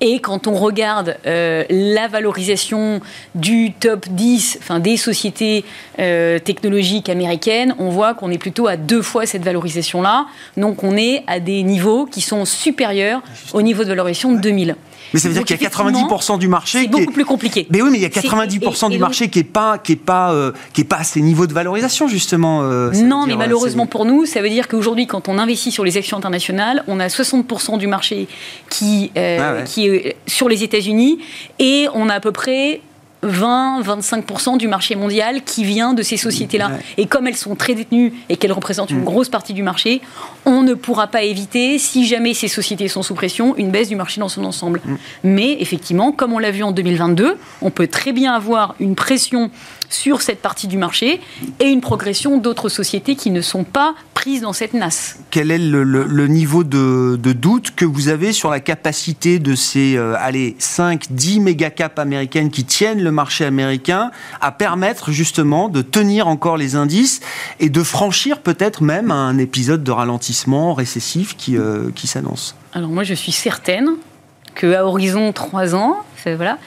Et 0.00 0.18
quand 0.18 0.48
on 0.48 0.54
regarde 0.54 1.16
euh, 1.26 1.64
la 1.70 2.08
valorisation 2.08 3.00
du 3.36 3.72
top 3.72 4.08
10, 4.08 4.58
enfin 4.60 4.80
des 4.80 4.96
sociétés 4.96 5.64
euh, 6.00 6.40
technologiques 6.40 7.08
américaines, 7.08 7.76
on 7.78 7.90
voit 7.90 8.14
qu'on 8.14 8.32
est 8.32 8.38
plutôt 8.38 8.66
à 8.66 8.76
deux 8.76 9.02
fois 9.02 9.26
cette 9.26 9.44
valorisation-là. 9.44 10.26
Donc 10.56 10.82
on 10.82 10.96
est 10.96 11.22
à 11.28 11.38
des 11.38 11.62
niveaux 11.62 12.06
qui 12.06 12.20
sont 12.20 12.46
supérieurs 12.46 13.22
au 13.52 13.62
niveau 13.62 13.84
de 13.84 13.90
valorisation 13.90 14.32
de 14.32 14.38
2000. 14.38 14.76
Mais 15.12 15.20
ça 15.20 15.28
veut 15.28 15.34
dire 15.34 15.44
qu'il 15.44 15.60
y 15.60 15.66
a 15.66 15.68
90% 15.68 16.38
du 16.38 16.48
marché. 16.48 16.82
C'est 16.82 16.88
beaucoup 16.88 17.12
plus 17.12 17.24
compliqué. 17.24 17.66
Mais 17.70 17.82
oui, 17.82 17.90
mais 17.90 17.98
il 17.98 18.02
y 18.02 18.06
a 18.06 18.08
90% 18.08 18.90
du 18.90 18.98
marché 18.98 19.28
qui 19.28 19.38
n'est 19.38 19.44
pas, 19.44 19.78
qui 19.78 19.92
est 19.92 19.96
pas, 19.96 20.32
euh, 20.32 20.52
qui 20.72 20.82
est 20.82 20.84
pas 20.84 20.98
à 20.98 21.04
ces 21.04 21.20
niveaux 21.20 21.46
de 21.46 21.52
valorisation, 21.52 22.08
justement. 22.08 22.62
Euh, 22.62 22.92
non, 22.92 23.26
mais 23.26 23.34
euh, 23.34 23.36
malheureusement 23.36 23.86
pour 23.86 24.04
nous, 24.04 24.26
ça 24.26 24.42
veut 24.42 24.50
dire 24.50 24.68
qu'aujourd'hui, 24.68 25.06
quand 25.06 25.28
on 25.28 25.38
investit 25.38 25.72
sur 25.72 25.84
les 25.84 25.96
actions 25.96 26.16
internationales, 26.16 26.84
on 26.86 27.00
a 27.00 27.08
60% 27.08 27.78
du 27.78 27.86
marché 27.86 28.28
qui, 28.68 29.10
ah 29.16 29.62
qui 29.64 29.86
est 29.86 30.16
sur 30.26 30.48
les 30.48 30.62
États-Unis 30.62 31.18
et 31.58 31.86
on 31.94 32.08
a 32.08 32.14
à 32.14 32.20
peu 32.20 32.32
près 32.32 32.80
20-25% 33.24 34.56
du 34.56 34.68
marché 34.68 34.96
mondial 34.96 35.42
qui 35.42 35.64
vient 35.64 35.92
de 35.92 36.02
ces 36.02 36.16
sociétés-là. 36.16 36.72
Et 36.96 37.06
comme 37.06 37.26
elles 37.26 37.36
sont 37.36 37.54
très 37.54 37.74
détenues 37.74 38.12
et 38.28 38.36
qu'elles 38.36 38.52
représentent 38.52 38.90
une 38.90 39.00
mm. 39.00 39.04
grosse 39.04 39.28
partie 39.28 39.52
du 39.52 39.62
marché, 39.62 40.00
on 40.46 40.62
ne 40.62 40.74
pourra 40.74 41.06
pas 41.06 41.22
éviter, 41.22 41.78
si 41.78 42.06
jamais 42.06 42.34
ces 42.34 42.48
sociétés 42.48 42.88
sont 42.88 43.02
sous 43.02 43.14
pression, 43.14 43.54
une 43.56 43.70
baisse 43.70 43.88
du 43.88 43.96
marché 43.96 44.20
dans 44.20 44.28
son 44.28 44.44
ensemble. 44.44 44.80
Mm. 44.84 44.94
Mais 45.24 45.56
effectivement, 45.60 46.12
comme 46.12 46.32
on 46.32 46.38
l'a 46.38 46.50
vu 46.50 46.62
en 46.62 46.72
2022, 46.72 47.36
on 47.62 47.70
peut 47.70 47.88
très 47.88 48.12
bien 48.12 48.32
avoir 48.32 48.74
une 48.80 48.94
pression 48.94 49.50
sur 49.90 50.22
cette 50.22 50.40
partie 50.40 50.68
du 50.68 50.78
marché 50.78 51.20
et 51.58 51.66
une 51.66 51.80
progression 51.80 52.38
d'autres 52.38 52.68
sociétés 52.68 53.16
qui 53.16 53.30
ne 53.30 53.40
sont 53.40 53.64
pas 53.64 53.94
dans 54.42 54.52
cette 54.52 54.74
nasse. 54.74 55.16
Quel 55.30 55.50
est 55.50 55.58
le, 55.58 56.26
niveau 56.26 56.62
de, 56.62 57.16
doute 57.16 57.74
que 57.74 57.84
vous 57.84 58.08
avez 58.08 58.32
sur 58.32 58.50
la 58.50 58.60
capacité 58.60 59.38
de 59.38 59.54
ces 59.54 59.96
euh, 59.96 60.14
allez, 60.18 60.56
5, 60.58 61.06
10 61.10 61.40
mégacaps 61.40 61.98
américaines 61.98 62.50
qui 62.50 62.64
tiennent 62.64 63.02
le 63.02 63.10
marché 63.10 63.44
américain 63.44 64.10
à 64.40 64.52
permettre 64.52 65.10
justement 65.10 65.68
de 65.68 65.82
tenir 65.82 66.28
encore 66.28 66.56
les 66.56 66.76
indices 66.76 67.20
et 67.60 67.70
de 67.70 67.82
franchir 67.82 68.40
peut-être 68.40 68.82
même 68.82 69.10
un 69.10 69.38
épisode 69.38 69.82
de 69.82 69.90
ralentissement 69.90 70.74
récessif 70.74 71.36
qui, 71.36 71.56
euh, 71.56 71.90
qui 71.94 72.06
s'annonce? 72.06 72.54
Alors 72.72 72.90
moi 72.90 73.04
je 73.04 73.14
suis 73.14 73.32
certaine 73.32 73.96
qu'à 74.54 74.84
horizon 74.84 75.32
3 75.32 75.74
ans, 75.74 75.96
voilà, 76.36 76.58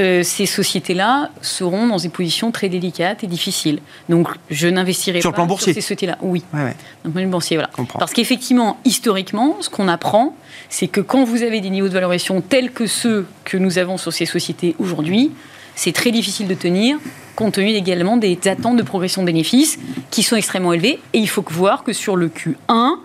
euh, 0.00 0.22
ces 0.22 0.46
sociétés-là 0.46 1.30
seront 1.42 1.86
dans 1.86 1.98
des 1.98 2.08
positions 2.08 2.50
très 2.50 2.68
délicates 2.68 3.24
et 3.24 3.26
difficiles. 3.26 3.80
Donc, 4.08 4.28
je 4.50 4.68
n'investirai 4.68 5.20
pas 5.20 5.46
sur 5.48 5.60
ces 5.60 5.74
sociétés-là. 5.74 6.18
Oui. 6.22 6.42
Ouais, 6.54 6.74
ouais. 7.04 7.26
boursier, 7.26 7.56
voilà. 7.56 7.70
Parce 7.98 8.12
qu'effectivement, 8.12 8.78
historiquement, 8.84 9.56
ce 9.60 9.68
qu'on 9.68 9.88
apprend, 9.88 10.36
c'est 10.68 10.88
que 10.88 11.00
quand 11.00 11.24
vous 11.24 11.42
avez 11.42 11.60
des 11.60 11.70
niveaux 11.70 11.88
de 11.88 11.94
valorisation 11.94 12.40
tels 12.40 12.70
que 12.70 12.86
ceux 12.86 13.26
que 13.44 13.56
nous 13.56 13.78
avons 13.78 13.98
sur 13.98 14.12
ces 14.12 14.26
sociétés 14.26 14.74
aujourd'hui, 14.78 15.32
c'est 15.74 15.92
très 15.92 16.10
difficile 16.10 16.48
de 16.48 16.54
tenir, 16.54 16.98
compte 17.36 17.54
tenu 17.54 17.70
également 17.70 18.16
des 18.16 18.38
attentes 18.46 18.76
de 18.76 18.82
progression 18.82 19.22
de 19.22 19.26
bénéfices 19.26 19.78
qui 20.10 20.22
sont 20.22 20.36
extrêmement 20.36 20.72
élevées. 20.72 21.00
Et 21.12 21.18
il 21.18 21.28
faut 21.28 21.44
voir 21.50 21.82
que 21.82 21.92
sur 21.92 22.16
le 22.16 22.28
Q1, 22.28 22.96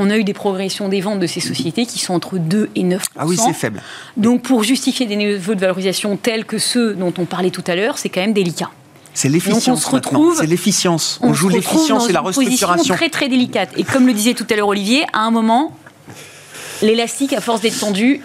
on 0.00 0.10
a 0.10 0.16
eu 0.16 0.24
des 0.24 0.32
progressions 0.32 0.88
des 0.88 1.00
ventes 1.00 1.20
de 1.20 1.26
ces 1.26 1.40
sociétés 1.40 1.84
qui 1.84 1.98
sont 1.98 2.14
entre 2.14 2.38
2 2.38 2.70
et 2.74 2.82
9 2.82 3.02
Ah 3.16 3.26
oui, 3.26 3.36
c'est 3.36 3.52
faible. 3.52 3.82
Donc 4.16 4.42
pour 4.42 4.64
justifier 4.64 5.06
des 5.06 5.16
niveaux 5.16 5.54
de 5.54 5.60
valorisation 5.60 6.16
tels 6.16 6.46
que 6.46 6.58
ceux 6.58 6.94
dont 6.94 7.12
on 7.18 7.26
parlait 7.26 7.50
tout 7.50 7.64
à 7.66 7.76
l'heure, 7.76 7.98
c'est 7.98 8.08
quand 8.08 8.20
même 8.20 8.32
délicat. 8.32 8.70
C'est 9.12 9.28
l'efficience. 9.28 9.90
C'est 10.36 10.46
l'efficience. 10.46 11.18
On, 11.22 11.34
joue 11.34 11.48
l'efficience 11.48 12.08
et 12.08 12.12
la 12.12 12.20
restructuration. 12.20 12.94
très 12.94 13.10
très 13.10 13.28
délicate. 13.28 13.70
Et 13.76 13.84
comme 13.84 14.06
le 14.06 14.12
disait 14.12 14.34
tout 14.34 14.46
à 14.48 14.54
l'heure 14.54 14.68
Olivier, 14.68 15.04
à 15.12 15.20
un 15.20 15.30
moment, 15.30 15.76
l'élastique, 16.80 17.32
à 17.32 17.40
force 17.40 17.60
d'être 17.60 17.78
tendu, 17.78 18.22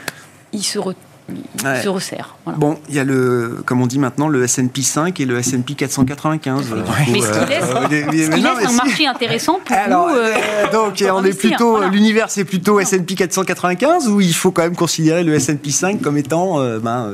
il 0.53 0.63
se, 0.63 0.80
retrouve 1.28 1.82
se 1.82 1.89
resserre. 1.89 2.36
Bon, 2.57 2.78
il 2.89 2.95
y 2.95 2.99
a 2.99 3.03
le, 3.03 3.61
comme 3.65 3.82
on 3.82 3.88
dit 3.88 3.99
maintenant, 3.99 4.28
le 4.28 4.43
S&P 4.43 4.82
5 4.82 5.19
et 5.19 5.26
le 5.26 5.38
S&P 5.39 5.73
495. 5.73 6.73
mais 7.11 7.21
ce 7.21 7.32
qui 7.32 7.49
laisse, 7.49 8.69
un 8.69 8.71
marché 8.71 9.07
intéressant 9.07 9.59
pour 9.63 9.76
Alors, 9.76 10.09
nous, 10.09 10.15
euh, 10.15 10.71
donc, 10.71 11.03
on 11.11 11.23
est 11.23 11.38
plutôt, 11.38 11.84
l'univers 11.89 12.30
c'est 12.30 12.45
plutôt 12.45 12.80
S&P 12.80 13.15
495 13.15 14.07
ou 14.07 14.21
il 14.21 14.34
faut 14.34 14.51
quand 14.51 14.63
même 14.63 14.76
considérer 14.76 15.23
le 15.23 15.34
S&P 15.34 15.71
5 15.71 16.01
comme 16.01 16.17
étant 16.17 16.59
euh, 16.59 16.80
ben, 16.80 17.13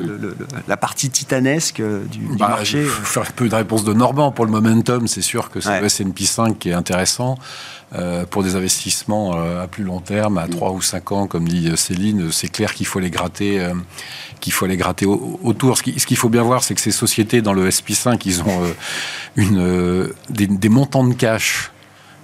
la 0.67 0.77
partie 0.77 1.09
titanesque 1.09 1.79
euh, 1.79 2.03
du, 2.05 2.19
bah, 2.37 2.49
marché. 2.49 2.83
Je 2.83 2.87
vais 2.87 3.05
faire 3.05 3.23
un 3.23 3.31
peu 3.35 3.47
de 3.47 3.55
réponse 3.55 3.83
de 3.83 3.93
Normand 3.93 4.31
pour 4.31 4.45
le 4.45 4.51
momentum. 4.51 5.07
C'est 5.07 5.21
sûr 5.21 5.49
que 5.49 5.61
c'est 5.61 5.79
le 5.79 5.85
S&P 5.85 6.25
5 6.25 6.59
qui 6.59 6.69
est 6.69 6.73
intéressant. 6.73 7.37
Euh, 7.93 8.25
pour 8.25 8.41
des 8.41 8.55
investissements 8.55 9.35
euh, 9.35 9.63
à 9.63 9.67
plus 9.67 9.83
long 9.83 9.99
terme, 9.99 10.37
à 10.37 10.47
3 10.47 10.71
ou 10.71 10.81
5 10.81 11.11
ans, 11.11 11.27
comme 11.27 11.45
dit 11.45 11.69
Céline, 11.75 12.31
c'est 12.31 12.47
clair 12.47 12.73
qu'il 12.73 12.85
faut 12.85 12.99
les 12.99 13.09
gratter, 13.09 13.59
euh, 13.59 13.73
qu'il 14.39 14.53
faut 14.53 14.65
les 14.65 14.77
gratter 14.77 15.05
autour. 15.05 15.77
Ce 15.77 15.83
qu'il 15.83 16.15
faut 16.15 16.29
bien 16.29 16.41
voir, 16.41 16.63
c'est 16.63 16.73
que 16.73 16.79
ces 16.79 16.91
sociétés 16.91 17.41
dans 17.41 17.51
le 17.51 17.67
SP5, 17.67 18.21
ils 18.23 18.43
ont 18.43 18.61
des, 20.29 20.47
des 20.47 20.69
montants 20.69 21.03
de 21.03 21.13
cash 21.13 21.71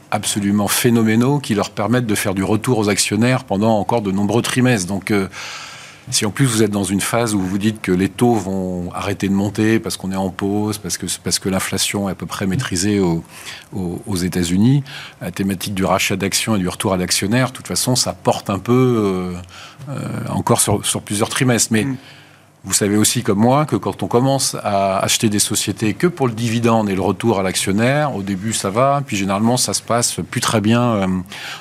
absolument 0.09 0.70
phénoménaux 0.70 1.39
qui 1.39 1.53
leur 1.53 1.72
permettent 1.72 2.05
de 2.05 2.15
faire 2.15 2.34
du 2.34 2.45
retour 2.45 2.78
aux 2.78 2.88
actionnaires 2.88 3.43
pendant 3.43 3.78
encore 3.78 4.01
de 4.01 4.11
nombreux 4.11 4.41
trimestres. 4.41 4.88
Donc 4.88 5.11
si 6.10 6.26
en 6.26 6.32
plus 6.32 6.45
vous 6.45 6.64
êtes 6.64 6.72
dans 6.72 6.84
une 6.84 7.01
phase 7.01 7.34
où 7.34 7.39
vous 7.39 7.58
dites 7.58 7.82
que 7.82 7.91
les 7.91 8.10
taux 8.10 8.34
vont 8.34 8.91
arrêter 8.93 9.28
de 9.28 9.34
monter 9.34 9.80
parce 9.80 9.97
qu'on 9.97 10.12
est 10.12 10.18
en 10.18 10.30
pause, 10.30 10.78
parce 10.78 10.97
que, 10.97 11.05
parce 11.24 11.39
que 11.39 11.49
l'inflation 11.49 12.08
est 12.08 12.14
à 12.14 12.16
peu 12.16 12.26
près 12.26 12.47
maîtrisée 12.47 12.99
aux, 12.99 14.16
États-Unis, 14.16 14.84
la 15.22 15.32
thématique 15.32 15.74
du 15.74 15.86
rachat 15.86 16.16
d'actions 16.16 16.55
et 16.55 16.60
du 16.60 16.68
retour 16.68 16.93
à 16.93 16.97
l'actionnaire, 16.97 17.49
de 17.49 17.53
toute 17.53 17.68
façon, 17.68 17.95
ça 17.95 18.14
porte 18.14 18.49
un 18.49 18.60
peu 18.60 18.74
euh, 18.74 19.34
euh, 19.89 19.93
encore 20.30 20.60
sur, 20.60 20.86
sur, 20.86 21.01
plusieurs 21.01 21.30
trimestres. 21.30 21.72
Mais 21.72 21.84
mm. 21.84 21.97
Vous 22.64 22.74
savez 22.74 22.97
aussi 22.97 23.24
comme 23.24 23.39
moi 23.39 23.66
que 23.66 23.76
quand 23.76 24.03
on 24.03 24.08
commence 24.08 24.55
à 24.64 24.97
acheter 24.99 25.30
des 25.30 25.39
sociétés 25.39 25.93
que 25.93 26.08
pour 26.08 26.28
le 26.28 26.34
dividende 26.34 26.89
et 26.89 26.95
le 26.95 27.01
retour 27.01 27.39
à 27.39 27.43
l'actionnaire, 27.43 28.16
au 28.16 28.24
début 28.24 28.51
ça 28.51 28.70
va, 28.70 29.01
puis 29.05 29.16
généralement 29.16 29.58
ça 29.58 29.74
se 29.74 29.82
passe 29.82 30.18
plus 30.30 30.41
très 30.41 30.60
bien 30.60 30.82
euh, 30.82 31.08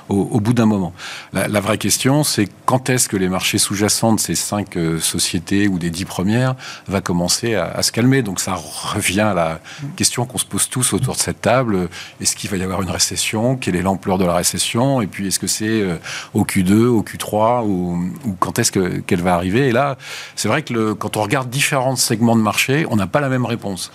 au, 0.09 0.41
bout 0.41 0.53
d'un 0.53 0.67
moment. 0.67 0.93
La, 1.33 1.61
vraie 1.61 1.79
question, 1.79 2.25
c'est 2.25 2.49
quand 2.65 2.91
est-ce 2.91 3.09
que 3.09 3.17
les 3.17 3.29
marchés 3.29 3.59
sous-jacents 3.59 4.15
de 4.15 4.21
ces 4.21 4.35
cinq 4.35 4.77
euh, 4.77 4.99
sociétés 4.99 5.69
ou 5.69 5.79
des 5.79 5.91
dix 5.91 6.07
premières 6.07 6.57
va 6.89 7.01
commencer 7.01 7.55
à, 7.55 7.83
se 7.83 7.93
calmer? 7.93 8.23
Donc 8.23 8.41
ça 8.41 8.55
revient 8.55 9.21
à 9.21 9.35
la 9.35 9.61
question 9.97 10.25
qu'on 10.25 10.39
se 10.39 10.47
pose 10.47 10.69
tous 10.69 10.93
autour 10.93 11.15
de 11.15 11.21
cette 11.21 11.41
table. 11.41 11.89
Est-ce 12.21 12.35
qu'il 12.35 12.51
va 12.51 12.57
y 12.57 12.63
avoir 12.63 12.83
une 12.83 12.91
récession? 12.91 13.57
Quelle 13.57 13.77
est 13.77 13.83
l'ampleur 13.83 14.19
de 14.19 14.25
la 14.25 14.35
récession? 14.35 15.03
Et 15.03 15.07
puis 15.07 15.29
est-ce 15.29 15.39
que 15.39 15.47
c'est 15.47 15.83
euh, 15.83 15.99
au 16.35 16.45
Q2, 16.45 16.87
au 16.87 17.03
Q3 17.03 17.65
ou, 17.65 18.11
ou 18.25 18.33
quand 18.41 18.59
est-ce 18.59 18.73
qu'elle 18.73 19.23
va 19.23 19.35
arriver? 19.35 19.69
Et 19.69 19.73
là, 19.73 19.97
c'est 20.35 20.49
vrai 20.49 20.63
que 20.63 20.73
le 20.73 20.86
quand 20.95 21.17
on 21.17 21.23
regarde 21.23 21.51
différents 21.51 21.97
segments 21.97 22.37
de 22.37 22.43
marché, 22.43 22.87
on 22.91 22.97
n'a 22.97 23.07
pas 23.07 23.21
la 23.21 23.29
même 23.29 23.47
réponse. 23.47 23.91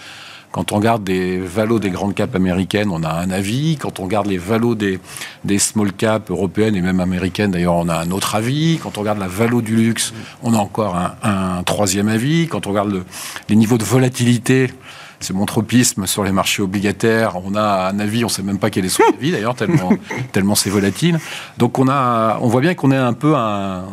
Quand 0.52 0.74
on 0.74 0.76
regarde 0.76 1.04
des 1.06 1.40
valos 1.40 1.80
des 1.80 1.92
grandes 1.92 2.14
caps 2.14 2.36
américaines, 2.36 2.90
on 2.92 3.04
a 3.04 3.10
un 3.10 3.32
avis. 3.32 3.78
Quand 3.78 4.02
on 4.02 4.04
regarde 4.04 4.28
les 4.28 4.38
valos 4.38 4.76
des, 4.76 5.00
des 5.46 5.60
small 5.60 5.94
caps 5.94 6.30
européennes 6.30 6.76
et 6.76 6.82
même 6.82 7.00
américaines, 7.00 7.52
d'ailleurs, 7.52 7.76
on 7.76 7.88
a 7.88 7.96
un 7.96 8.12
autre 8.12 8.36
avis. 8.36 8.78
Quand 8.84 8.98
on 8.98 9.02
regarde 9.02 9.20
la 9.20 9.30
valo 9.30 9.62
du 9.62 9.78
luxe, 9.78 10.14
on 10.44 10.54
a 10.54 10.58
encore 10.58 10.98
un, 11.24 11.64
troisième 11.64 12.10
avis. 12.10 12.50
Quand 12.50 12.68
on 12.68 12.72
regarde 12.72 13.04
les 13.48 13.56
niveaux 13.56 13.78
de 13.78 13.86
volatilité, 13.86 14.74
c'est 15.22 15.34
mon 15.34 15.46
tropisme 15.46 16.06
sur 16.06 16.26
les 16.26 16.34
marchés 16.34 16.62
obligataires. 16.62 17.38
On 17.46 17.56
a 17.56 17.90
un 17.90 18.00
avis, 18.00 18.26
on 18.26 18.28
ne 18.28 18.32
sait 18.32 18.44
même 18.44 18.60
pas 18.60 18.70
quel 18.70 18.84
est 18.84 18.90
son 18.90 19.04
avis 19.18 19.32
d'ailleurs, 19.32 19.56
tellement, 19.56 19.92
tellement 20.34 20.56
c'est 20.56 20.70
volatile. 20.70 21.18
Donc 21.60 21.80
on, 21.80 21.88
a, 21.88 22.40
on 22.42 22.50
voit 22.50 22.62
bien 22.62 22.74
qu'on 22.74 22.92
est 22.92 22.98
un 22.98 23.14
peu 23.14 23.36
un, 23.38 23.86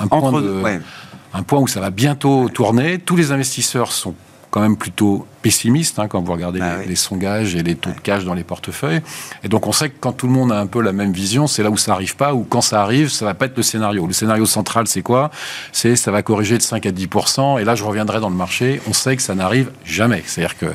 un 0.00 0.06
point 0.06 0.40
de 0.40 0.62
un 1.34 1.42
point 1.42 1.60
où 1.60 1.66
ça 1.66 1.80
va 1.80 1.90
bientôt 1.90 2.48
tourner. 2.48 2.98
Tous 2.98 3.16
les 3.16 3.32
investisseurs 3.32 3.92
sont 3.92 4.14
quand 4.50 4.60
même 4.60 4.76
plutôt 4.76 5.26
pessimiste 5.42 5.98
hein, 5.98 6.08
quand 6.08 6.20
vous 6.20 6.32
regardez 6.32 6.60
ah 6.60 6.78
les, 6.86 6.96
sondages 6.96 7.54
et 7.54 7.62
les 7.62 7.74
taux 7.74 7.90
de 7.90 8.00
cash 8.00 8.24
dans 8.24 8.34
les 8.34 8.44
portefeuilles. 8.44 9.00
Et 9.44 9.48
donc 9.48 9.66
on 9.66 9.72
sait 9.72 9.90
que 9.90 9.96
quand 10.00 10.12
tout 10.12 10.26
le 10.26 10.32
monde 10.32 10.52
a 10.52 10.58
un 10.58 10.66
peu 10.66 10.80
la 10.82 10.92
même 10.92 11.12
vision, 11.12 11.46
c'est 11.46 11.62
là 11.62 11.70
où 11.70 11.76
ça 11.76 11.92
n'arrive 11.92 12.16
pas, 12.16 12.34
ou 12.34 12.44
quand 12.48 12.60
ça 12.60 12.82
arrive, 12.82 13.08
ça 13.08 13.24
va 13.24 13.34
pas 13.34 13.46
être 13.46 13.56
le 13.56 13.62
scénario. 13.62 14.06
Le 14.06 14.12
scénario 14.12 14.46
central, 14.46 14.86
c'est 14.88 15.02
quoi? 15.02 15.30
C'est 15.72 15.96
ça 15.96 16.10
va 16.10 16.22
corriger 16.22 16.56
de 16.56 16.62
5 16.62 16.86
à 16.86 16.90
10 16.90 17.08
et 17.60 17.64
là 17.64 17.74
je 17.74 17.84
reviendrai 17.84 18.20
dans 18.20 18.30
le 18.30 18.36
marché, 18.36 18.80
on 18.88 18.92
sait 18.92 19.16
que 19.16 19.22
ça 19.22 19.34
n'arrive 19.34 19.70
jamais. 19.84 20.22
C'est-à-dire 20.26 20.56
que 20.58 20.66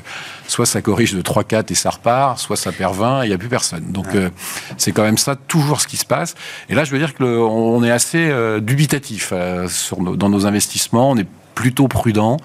soit 0.47 0.65
ça 0.65 0.81
corrige 0.81 1.13
de 1.13 1.21
3-4 1.21 1.71
et 1.71 1.75
ça 1.75 1.89
repart, 1.89 2.39
soit 2.39 2.57
ça 2.57 2.71
perd 2.71 2.95
20 2.95 3.23
et 3.23 3.25
il 3.25 3.29
n'y 3.29 3.35
a 3.35 3.37
plus 3.37 3.49
personne. 3.49 3.91
Donc 3.91 4.07
euh, 4.15 4.29
c'est 4.77 4.91
quand 4.91 5.03
même 5.03 5.17
ça 5.17 5.35
toujours 5.35 5.81
ce 5.81 5.87
qui 5.87 5.97
se 5.97 6.05
passe. 6.05 6.35
Et 6.69 6.75
là 6.75 6.83
je 6.83 6.91
veux 6.91 6.99
dire 6.99 7.13
que 7.13 7.23
on 7.23 7.83
est 7.83 7.91
assez 7.91 8.29
euh, 8.29 8.59
dubitatif 8.59 9.29
euh, 9.31 9.67
sur 9.67 9.97
dans 9.97 10.29
nos 10.29 10.45
investissements, 10.45 11.11
on 11.11 11.17
est 11.17 11.27
plutôt 11.55 11.87
prudent. 11.87 12.37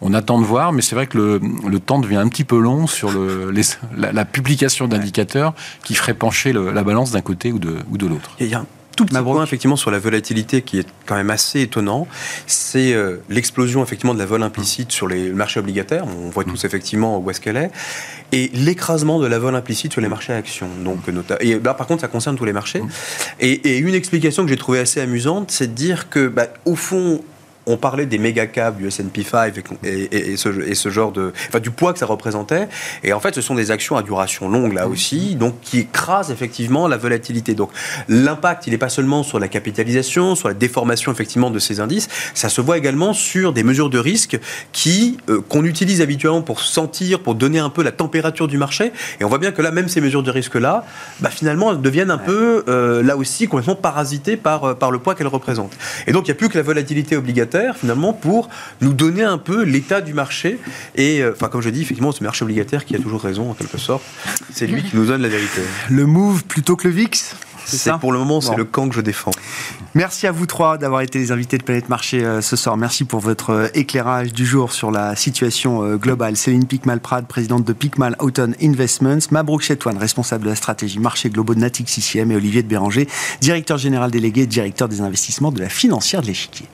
On 0.00 0.14
attend 0.14 0.38
de 0.38 0.44
voir, 0.44 0.72
mais 0.72 0.82
c'est 0.82 0.94
vrai 0.94 1.06
que 1.06 1.18
le, 1.18 1.80
temps 1.80 1.98
devient 1.98 2.16
un 2.16 2.28
petit 2.28 2.44
peu 2.44 2.58
long 2.58 2.86
sur 2.86 3.10
le, 3.10 3.52
la, 3.96 4.24
publication 4.24 4.88
d'indicateurs 4.88 5.54
qui 5.84 5.94
ferait 5.94 6.14
pencher 6.14 6.52
la 6.52 6.82
balance 6.84 7.10
d'un 7.10 7.22
côté 7.22 7.52
ou 7.52 7.58
de, 7.58 7.78
ou 7.90 7.98
de 7.98 8.06
l'autre 8.06 8.36
tout 9.00 9.06
petit 9.06 9.22
point 9.22 9.42
effectivement 9.42 9.76
sur 9.76 9.90
la 9.90 9.98
volatilité 9.98 10.62
qui 10.62 10.78
est 10.78 10.88
quand 11.06 11.14
même 11.14 11.30
assez 11.30 11.62
étonnant. 11.62 12.06
C'est 12.46 12.92
euh, 12.92 13.16
l'explosion 13.30 13.82
effectivement 13.82 14.12
de 14.14 14.18
la 14.18 14.26
vol 14.26 14.42
implicite 14.42 14.92
sur 14.92 15.08
les 15.08 15.30
marchés 15.30 15.60
obligataires. 15.60 16.04
On 16.06 16.28
voit 16.28 16.44
tous 16.44 16.64
effectivement 16.64 17.18
où 17.18 17.30
est-ce 17.30 17.40
qu'elle 17.40 17.56
est. 17.56 17.70
Et 18.32 18.50
l'écrasement 18.52 19.18
de 19.18 19.26
la 19.26 19.38
vol 19.38 19.54
implicite 19.54 19.92
sur 19.92 20.00
les 20.00 20.08
marchés 20.08 20.32
actions. 20.32 20.68
Donc, 20.84 20.98
et 21.40 21.58
là, 21.58 21.74
par 21.74 21.86
contre, 21.86 22.02
ça 22.02 22.08
concerne 22.08 22.36
tous 22.36 22.44
les 22.44 22.52
marchés. 22.52 22.82
Et, 23.40 23.78
une 23.78 23.94
explication 23.94 24.44
que 24.44 24.50
j'ai 24.50 24.56
trouvée 24.56 24.80
assez 24.80 25.00
amusante, 25.00 25.50
c'est 25.50 25.68
de 25.68 25.72
dire 25.72 26.10
que, 26.10 26.28
bah, 26.28 26.48
au 26.64 26.76
fond, 26.76 27.22
on 27.70 27.76
parlait 27.76 28.06
des 28.06 28.18
méga 28.18 28.46
caps 28.46 28.76
du 28.78 28.86
S&P 28.86 29.22
5 29.22 29.54
et, 29.84 30.36
ce, 30.36 30.88
genre 30.90 31.12
de, 31.12 31.32
enfin, 31.48 31.60
du 31.60 31.70
poids 31.70 31.92
que 31.92 31.98
ça 31.98 32.06
représentait. 32.06 32.68
Et 33.02 33.12
en 33.12 33.20
fait, 33.20 33.34
ce 33.34 33.40
sont 33.40 33.54
des 33.54 33.70
actions 33.70 33.96
à 33.96 34.02
duration 34.02 34.48
longue 34.48 34.72
là 34.72 34.88
aussi, 34.88 35.34
donc 35.34 35.60
qui 35.60 35.80
écrasent 35.80 36.30
effectivement 36.30 36.88
la 36.88 36.96
volatilité. 36.96 37.54
Donc 37.54 37.70
l'impact, 38.08 38.66
il 38.66 38.70
n'est 38.70 38.78
pas 38.78 38.88
seulement 38.88 39.22
sur 39.22 39.38
la 39.38 39.48
capitalisation, 39.48 40.34
sur 40.34 40.48
la 40.48 40.54
déformation 40.54 41.12
effectivement 41.12 41.50
de 41.50 41.58
ces 41.58 41.80
indices, 41.80 42.08
ça 42.34 42.48
se 42.48 42.60
voit 42.60 42.78
également 42.78 43.12
sur 43.12 43.52
des 43.52 43.62
mesures 43.62 43.90
de 43.90 43.98
risque 43.98 44.38
qui 44.72 45.18
euh, 45.28 45.40
qu'on 45.48 45.64
utilise 45.64 46.00
habituellement 46.00 46.42
pour 46.42 46.60
sentir, 46.60 47.20
pour 47.20 47.34
donner 47.34 47.58
un 47.58 47.70
peu 47.70 47.82
la 47.82 47.92
température 47.92 48.48
du 48.48 48.58
marché. 48.58 48.92
Et 49.20 49.24
on 49.24 49.28
voit 49.28 49.38
bien 49.38 49.52
que 49.52 49.62
là, 49.62 49.70
même 49.70 49.88
ces 49.88 50.00
mesures 50.00 50.22
de 50.22 50.30
risque 50.30 50.54
là, 50.54 50.84
bah, 51.20 51.30
finalement, 51.30 51.72
elles 51.72 51.80
deviennent 51.80 52.10
un 52.10 52.18
peu 52.18 52.64
euh, 52.68 53.02
là 53.02 53.16
aussi 53.16 53.48
complètement 53.48 53.74
parasitées 53.74 54.36
par 54.36 54.64
euh, 54.64 54.74
par 54.74 54.90
le 54.90 54.98
poids 54.98 55.14
qu'elles 55.14 55.26
représentent. 55.26 55.76
Et 56.06 56.12
donc 56.12 56.26
il 56.26 56.30
n'y 56.30 56.32
a 56.32 56.34
plus 56.36 56.48
que 56.48 56.58
la 56.58 56.62
volatilité 56.62 57.16
finalement 57.74 58.12
pour 58.12 58.48
nous 58.80 58.92
donner 58.92 59.22
un 59.22 59.38
peu 59.38 59.62
l'état 59.62 60.00
du 60.00 60.14
marché. 60.14 60.58
Et 60.96 61.22
euh, 61.22 61.32
enfin, 61.32 61.48
comme 61.48 61.62
je 61.62 61.70
dis, 61.70 61.82
effectivement, 61.82 62.12
ce 62.12 62.22
marché 62.22 62.44
obligataire 62.44 62.84
qui 62.84 62.94
a 62.94 62.98
toujours 62.98 63.22
raison 63.22 63.50
en 63.50 63.54
quelque 63.54 63.78
sorte, 63.78 64.02
c'est 64.52 64.66
lui 64.66 64.82
qui 64.82 64.96
nous 64.96 65.06
donne 65.06 65.22
la 65.22 65.28
vérité. 65.28 65.62
Le 65.90 66.06
move 66.06 66.44
plutôt 66.44 66.76
que 66.76 66.88
le 66.88 66.94
VIX 66.94 67.34
c'est 67.66 67.92
pour 67.98 68.10
le 68.10 68.18
moment, 68.18 68.40
c'est 68.40 68.56
le 68.56 68.64
camp 68.64 68.88
que 68.88 68.96
je 68.96 69.00
défends. 69.00 69.30
Merci 69.94 70.26
à 70.26 70.32
vous 70.32 70.46
trois 70.46 70.76
d'avoir 70.76 71.02
été 71.02 71.20
les 71.20 71.30
invités 71.30 71.56
de 71.56 71.62
Planète 71.62 71.88
Marché 71.88 72.24
euh, 72.24 72.40
ce 72.40 72.56
soir. 72.56 72.76
Merci 72.76 73.04
pour 73.04 73.20
votre 73.20 73.50
euh, 73.50 73.68
éclairage 73.74 74.32
du 74.32 74.44
jour 74.44 74.72
sur 74.72 74.90
la 74.90 75.14
situation 75.14 75.94
globale. 75.96 76.36
Céline 76.36 76.66
Picmal-Prade, 76.66 77.28
présidente 77.28 77.64
de 77.64 77.72
Picmal 77.72 78.16
Autumn 78.18 78.54
Investments, 78.60 79.18
Mabrouk 79.30 79.62
Chetouane, 79.62 79.98
responsable 79.98 80.44
de 80.44 80.50
la 80.50 80.56
stratégie 80.56 80.98
marché 80.98 81.30
globaux 81.30 81.54
de 81.54 81.60
Natix 81.60 81.96
ICM 81.98 82.32
et 82.32 82.36
Olivier 82.36 82.64
de 82.64 82.68
Béranger, 82.68 83.06
directeur 83.40 83.78
général 83.78 84.10
délégué 84.10 84.42
et 84.42 84.46
directeur 84.46 84.88
des 84.88 85.00
investissements 85.00 85.52
de 85.52 85.60
la 85.60 85.68
financière 85.68 86.22
de 86.22 86.26
l'échiquier. 86.26 86.66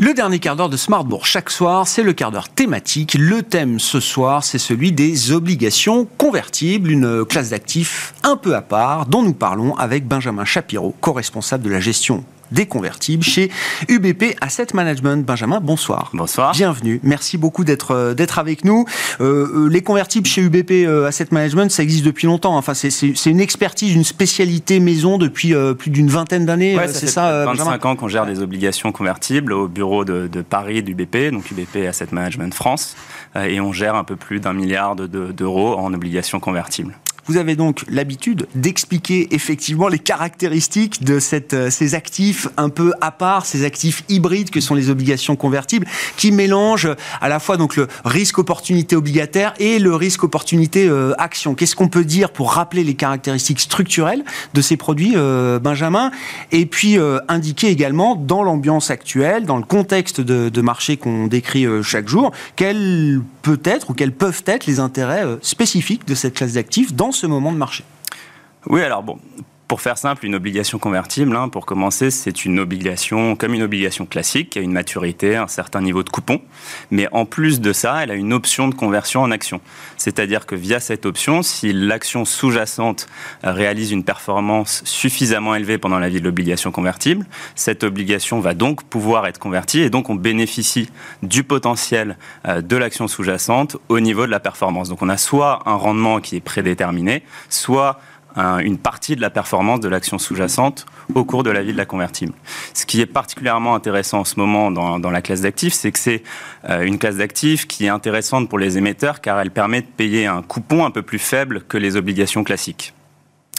Le 0.00 0.12
dernier 0.12 0.38
quart 0.38 0.54
d'heure 0.54 0.68
de 0.68 0.76
Smartbourg 0.76 1.24
chaque 1.24 1.50
soir, 1.50 1.88
c'est 1.88 2.02
le 2.02 2.12
quart 2.12 2.30
d'heure 2.30 2.48
thématique. 2.48 3.14
Le 3.18 3.42
thème 3.42 3.78
ce 3.78 4.00
soir, 4.00 4.44
c'est 4.44 4.58
celui 4.58 4.92
des 4.92 5.32
obligations 5.32 6.06
convertibles, 6.18 6.90
une 6.90 7.24
classe 7.24 7.50
d'actifs 7.50 8.12
un 8.22 8.36
peu 8.36 8.54
à 8.54 8.60
part 8.60 9.06
dont 9.06 9.22
nous 9.22 9.32
parlons 9.32 9.74
avec 9.76 10.06
Benjamin 10.06 10.44
Shapiro, 10.44 10.94
co-responsable 11.00 11.64
de 11.64 11.70
la 11.70 11.80
gestion 11.80 12.24
des 12.52 12.66
convertibles 12.66 13.24
chez 13.24 13.50
UBP 13.88 14.36
Asset 14.40 14.68
Management. 14.74 15.24
Benjamin, 15.24 15.60
bonsoir. 15.60 16.10
Bonsoir. 16.12 16.52
Bienvenue. 16.52 17.00
Merci 17.02 17.38
beaucoup 17.38 17.64
d'être 17.64 17.92
euh, 17.92 18.14
d'être 18.14 18.38
avec 18.38 18.64
nous. 18.64 18.84
Euh, 19.20 19.64
euh, 19.64 19.68
les 19.68 19.82
convertibles 19.82 20.26
chez 20.26 20.42
UBP 20.42 20.86
Asset 21.06 21.28
Management, 21.30 21.70
ça 21.70 21.82
existe 21.82 22.04
depuis 22.04 22.26
longtemps. 22.26 22.56
Enfin, 22.56 22.74
c'est 22.74 23.30
une 23.30 23.40
expertise, 23.40 23.94
une 23.94 24.04
spécialité 24.04 24.80
maison 24.80 25.18
depuis 25.18 25.54
plus 25.78 25.90
d'une 25.90 26.08
vingtaine 26.08 26.46
d'années. 26.46 26.78
c'est 26.88 27.06
ça. 27.06 27.44
25 27.44 27.86
ans 27.86 27.96
qu'on 27.96 28.08
gère 28.08 28.26
des 28.26 28.40
obligations 28.40 28.92
convertibles 28.92 29.52
au 29.52 29.68
bureau 29.68 30.04
de, 30.04 30.28
de 30.28 30.42
Paris 30.42 30.82
d'UBP, 30.82 31.30
donc 31.32 31.50
UBP 31.50 31.86
Asset 31.88 32.08
Management 32.12 32.54
France, 32.54 32.96
et 33.36 33.60
on 33.60 33.72
gère 33.72 33.94
un 33.94 34.04
peu 34.04 34.16
plus 34.16 34.40
d'un 34.40 34.52
milliard 34.52 34.96
d'euros 34.96 35.74
en 35.78 35.92
obligations 35.92 36.40
convertibles. 36.40 36.94
Vous 37.26 37.38
avez 37.38 37.56
donc 37.56 37.84
l'habitude 37.88 38.46
d'expliquer 38.54 39.34
effectivement 39.34 39.88
les 39.88 39.98
caractéristiques 39.98 41.02
de 41.02 41.18
euh, 41.54 41.70
ces 41.70 41.94
actifs 41.94 42.48
un 42.58 42.68
peu 42.68 42.92
à 43.00 43.10
part, 43.12 43.46
ces 43.46 43.64
actifs 43.64 44.04
hybrides 44.10 44.50
que 44.50 44.60
sont 44.60 44.74
les 44.74 44.90
obligations 44.90 45.34
convertibles, 45.34 45.86
qui 46.18 46.32
mélangent 46.32 46.94
à 47.22 47.28
la 47.30 47.38
fois 47.38 47.56
donc 47.56 47.76
le 47.76 47.88
risque 48.04 48.38
opportunité 48.38 48.94
obligataire 48.94 49.54
et 49.58 49.78
le 49.78 49.94
risque 49.94 50.24
opportunité 50.24 50.86
euh, 50.86 51.14
action. 51.16 51.54
Qu'est-ce 51.54 51.76
qu'on 51.76 51.88
peut 51.88 52.04
dire 52.04 52.30
pour 52.30 52.52
rappeler 52.52 52.84
les 52.84 52.94
caractéristiques 52.94 53.60
structurelles 53.60 54.24
de 54.52 54.60
ces 54.60 54.76
produits, 54.76 55.14
euh, 55.16 55.58
Benjamin? 55.58 56.10
Et 56.52 56.66
puis 56.66 56.98
indiquer 57.28 57.68
également 57.68 58.16
dans 58.16 58.42
l'ambiance 58.42 58.90
actuelle, 58.90 59.46
dans 59.46 59.56
le 59.56 59.64
contexte 59.64 60.20
de, 60.20 60.50
de 60.50 60.60
marché 60.60 60.96
qu'on 60.96 61.26
décrit 61.26 61.66
chaque 61.82 62.08
jour, 62.08 62.32
quels 62.56 63.22
peut 63.42 63.60
être 63.64 63.90
ou 63.90 63.94
quels 63.94 64.12
peuvent 64.12 64.42
être 64.46 64.66
les 64.66 64.80
intérêts 64.80 65.24
spécifiques 65.42 66.06
de 66.06 66.14
cette 66.14 66.34
classe 66.34 66.54
d'actifs 66.54 66.94
dans 66.94 67.12
ce 67.14 67.26
moment 67.26 67.52
de 67.52 67.56
marché? 67.56 67.84
Oui, 68.66 68.82
alors 68.82 69.02
bon, 69.02 69.18
pour 69.74 69.80
faire 69.80 69.98
simple, 69.98 70.24
une 70.24 70.36
obligation 70.36 70.78
convertible, 70.78 71.34
hein, 71.34 71.48
pour 71.48 71.66
commencer, 71.66 72.12
c'est 72.12 72.44
une 72.44 72.60
obligation 72.60 73.34
comme 73.34 73.54
une 73.54 73.62
obligation 73.64 74.06
classique, 74.06 74.50
qui 74.50 74.60
a 74.60 74.62
une 74.62 74.70
maturité, 74.70 75.34
un 75.34 75.48
certain 75.48 75.80
niveau 75.80 76.04
de 76.04 76.10
coupon. 76.10 76.40
Mais 76.92 77.08
en 77.10 77.24
plus 77.24 77.60
de 77.60 77.72
ça, 77.72 78.00
elle 78.00 78.12
a 78.12 78.14
une 78.14 78.32
option 78.32 78.68
de 78.68 78.74
conversion 78.76 79.22
en 79.22 79.32
action. 79.32 79.60
C'est-à-dire 79.96 80.46
que 80.46 80.54
via 80.54 80.78
cette 80.78 81.06
option, 81.06 81.42
si 81.42 81.72
l'action 81.72 82.24
sous-jacente 82.24 83.08
réalise 83.42 83.90
une 83.90 84.04
performance 84.04 84.80
suffisamment 84.84 85.56
élevée 85.56 85.76
pendant 85.76 85.98
la 85.98 86.08
vie 86.08 86.20
de 86.20 86.24
l'obligation 86.24 86.70
convertible, 86.70 87.26
cette 87.56 87.82
obligation 87.82 88.38
va 88.38 88.54
donc 88.54 88.84
pouvoir 88.84 89.26
être 89.26 89.40
convertie 89.40 89.80
et 89.80 89.90
donc 89.90 90.08
on 90.08 90.14
bénéficie 90.14 90.88
du 91.24 91.42
potentiel 91.42 92.16
euh, 92.46 92.60
de 92.60 92.76
l'action 92.76 93.08
sous-jacente 93.08 93.76
au 93.88 93.98
niveau 93.98 94.24
de 94.24 94.30
la 94.30 94.38
performance. 94.38 94.88
Donc 94.88 95.02
on 95.02 95.08
a 95.08 95.16
soit 95.16 95.68
un 95.68 95.74
rendement 95.74 96.20
qui 96.20 96.36
est 96.36 96.40
prédéterminé, 96.40 97.24
soit 97.48 97.98
une 98.36 98.78
partie 98.78 99.16
de 99.16 99.20
la 99.20 99.30
performance 99.30 99.80
de 99.80 99.88
l'action 99.88 100.18
sous-jacente 100.18 100.86
au 101.14 101.24
cours 101.24 101.42
de 101.42 101.50
la 101.50 101.62
vie 101.62 101.72
de 101.72 101.76
la 101.76 101.86
convertible. 101.86 102.32
Ce 102.72 102.86
qui 102.86 103.00
est 103.00 103.06
particulièrement 103.06 103.74
intéressant 103.74 104.20
en 104.20 104.24
ce 104.24 104.38
moment 104.38 104.70
dans, 104.70 104.98
dans 104.98 105.10
la 105.10 105.22
classe 105.22 105.42
d'actifs, 105.42 105.74
c'est 105.74 105.92
que 105.92 105.98
c'est 105.98 106.22
euh, 106.68 106.82
une 106.82 106.98
classe 106.98 107.16
d'actifs 107.16 107.66
qui 107.66 107.86
est 107.86 107.88
intéressante 107.88 108.48
pour 108.48 108.58
les 108.58 108.78
émetteurs 108.78 109.20
car 109.20 109.38
elle 109.40 109.50
permet 109.50 109.82
de 109.82 109.86
payer 109.86 110.26
un 110.26 110.42
coupon 110.42 110.84
un 110.84 110.90
peu 110.90 111.02
plus 111.02 111.18
faible 111.18 111.62
que 111.68 111.78
les 111.78 111.96
obligations 111.96 112.44
classiques. 112.44 112.93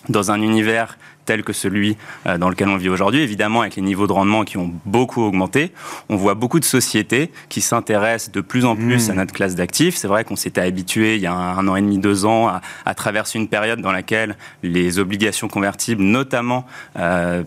Dans 0.10 0.32
un 0.32 0.42
univers 0.42 0.98
tel 1.26 1.44
que 1.44 1.54
celui 1.54 1.98
euh, 2.28 2.38
dans 2.38 2.50
lequel 2.50 2.68
on 2.70 2.78
vit 2.78 2.90
aujourd'hui, 2.90 3.22
évidemment 3.22 3.62
avec 3.62 3.76
les 3.76 3.82
niveaux 3.82 4.08
de 4.08 4.14
rendement 4.14 4.44
qui 4.44 4.58
ont 4.58 4.72
beaucoup 4.86 5.24
augmenté, 5.24 5.72
on 6.10 6.16
voit 6.16 6.36
beaucoup 6.36 6.60
de 6.60 6.66
sociétés 6.66 7.32
qui 7.50 7.62
s'intéressent 7.62 8.32
de 8.32 8.42
plus 8.42 8.66
en 8.66 8.76
plus 8.76 9.10
à 9.10 9.14
mmh. 9.14 9.18
notre 9.18 9.34
classe 9.34 9.56
d'actifs. 9.56 9.96
C'est 9.96 10.08
vrai 10.08 10.24
qu'on 10.24 10.36
s'était 10.36 10.62
habitué 10.62 11.16
il 11.16 11.22
y 11.22 11.28
a 11.28 11.34
un, 11.34 11.68
an 11.68 11.76
et 11.76 11.82
demi, 11.82 11.98
deux 11.98 12.26
ans 12.26 12.48
à, 12.48 12.62
à, 12.86 12.94
traverser 12.94 13.40
une 13.40 13.48
période 13.48 13.82
dans 13.82 13.92
laquelle 13.92 14.38
les 14.64 15.00
obligations 15.00 15.48
convertibles, 15.48 16.04
notamment 16.04 16.66
euh, 16.98 17.44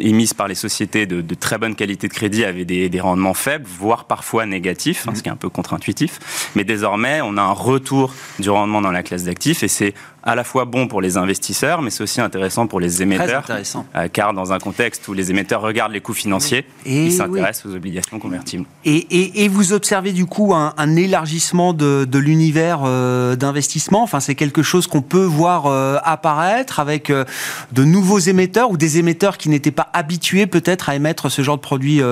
émises 0.00 0.34
par 0.34 0.48
les 0.48 0.54
sociétés 0.54 1.06
de, 1.06 1.34
très 1.34 1.58
bonne 1.58 1.74
qualité 1.74 2.08
de 2.08 2.12
crédit 2.12 2.44
avaient 2.44 2.64
des, 2.64 3.00
rendements 3.00 3.34
faibles, 3.34 3.66
voire 3.66 4.04
parfois 4.04 4.46
négatifs, 4.46 5.06
hein, 5.08 5.12
ce 5.14 5.22
qui 5.22 5.28
est 5.28 5.32
un 5.32 5.36
peu 5.36 5.48
contre-intuitif. 5.48 6.50
Mais 6.54 6.64
désormais, 6.64 7.20
on 7.22 7.36
a 7.36 7.42
un 7.42 7.52
retour 7.52 8.14
du 8.38 8.50
rendement 8.50 8.80
dans 8.80 8.90
la 8.90 9.02
classe 9.02 9.24
d'actifs 9.24 9.62
et 9.62 9.68
c'est 9.68 9.94
à 10.22 10.34
la 10.34 10.44
fois 10.44 10.64
bon 10.64 10.86
pour 10.86 11.00
les 11.00 11.16
investisseurs, 11.16 11.82
mais 11.82 11.90
c'est 11.90 12.02
aussi 12.02 12.20
intéressant 12.20 12.66
pour 12.66 12.80
les 12.80 13.02
émetteurs. 13.02 13.44
Euh, 13.96 14.08
car 14.12 14.34
dans 14.34 14.52
un 14.52 14.58
contexte 14.58 15.06
où 15.08 15.12
les 15.12 15.30
émetteurs 15.30 15.62
regardent 15.62 15.92
les 15.92 16.00
coûts 16.00 16.14
financiers, 16.14 16.66
ils 16.84 17.12
s'intéressent 17.12 17.66
aux 17.66 17.74
obligations 17.74 18.18
convertibles. 18.18 18.64
Et, 18.84 19.48
vous 19.48 19.72
observez 19.72 20.12
du 20.12 20.26
coup 20.26 20.54
un, 20.54 20.96
élargissement 20.96 21.72
de, 21.72 22.18
l'univers 22.18 22.80
euh, 22.84 23.36
d'investissement? 23.36 24.02
Enfin, 24.02 24.20
c'est 24.20 24.34
quelque 24.34 24.62
chose 24.62 24.86
qu'on 24.86 25.02
peut 25.02 25.24
voir 25.24 25.66
euh, 25.66 25.98
apparaître 26.04 26.80
avec 26.80 27.10
de 27.10 27.84
nouveaux 27.84 28.18
émetteurs 28.18 28.70
ou 28.70 28.76
des 28.76 28.98
émetteurs 28.98 29.38
qui 29.38 29.48
n'étaient 29.48 29.70
pas 29.70 29.88
habitués 29.92 30.46
peut-être 30.46 30.88
à 30.88 30.94
émettre 30.94 31.30
ce 31.30 31.42
genre 31.42 31.56
de 31.56 31.62
produits 31.62 32.02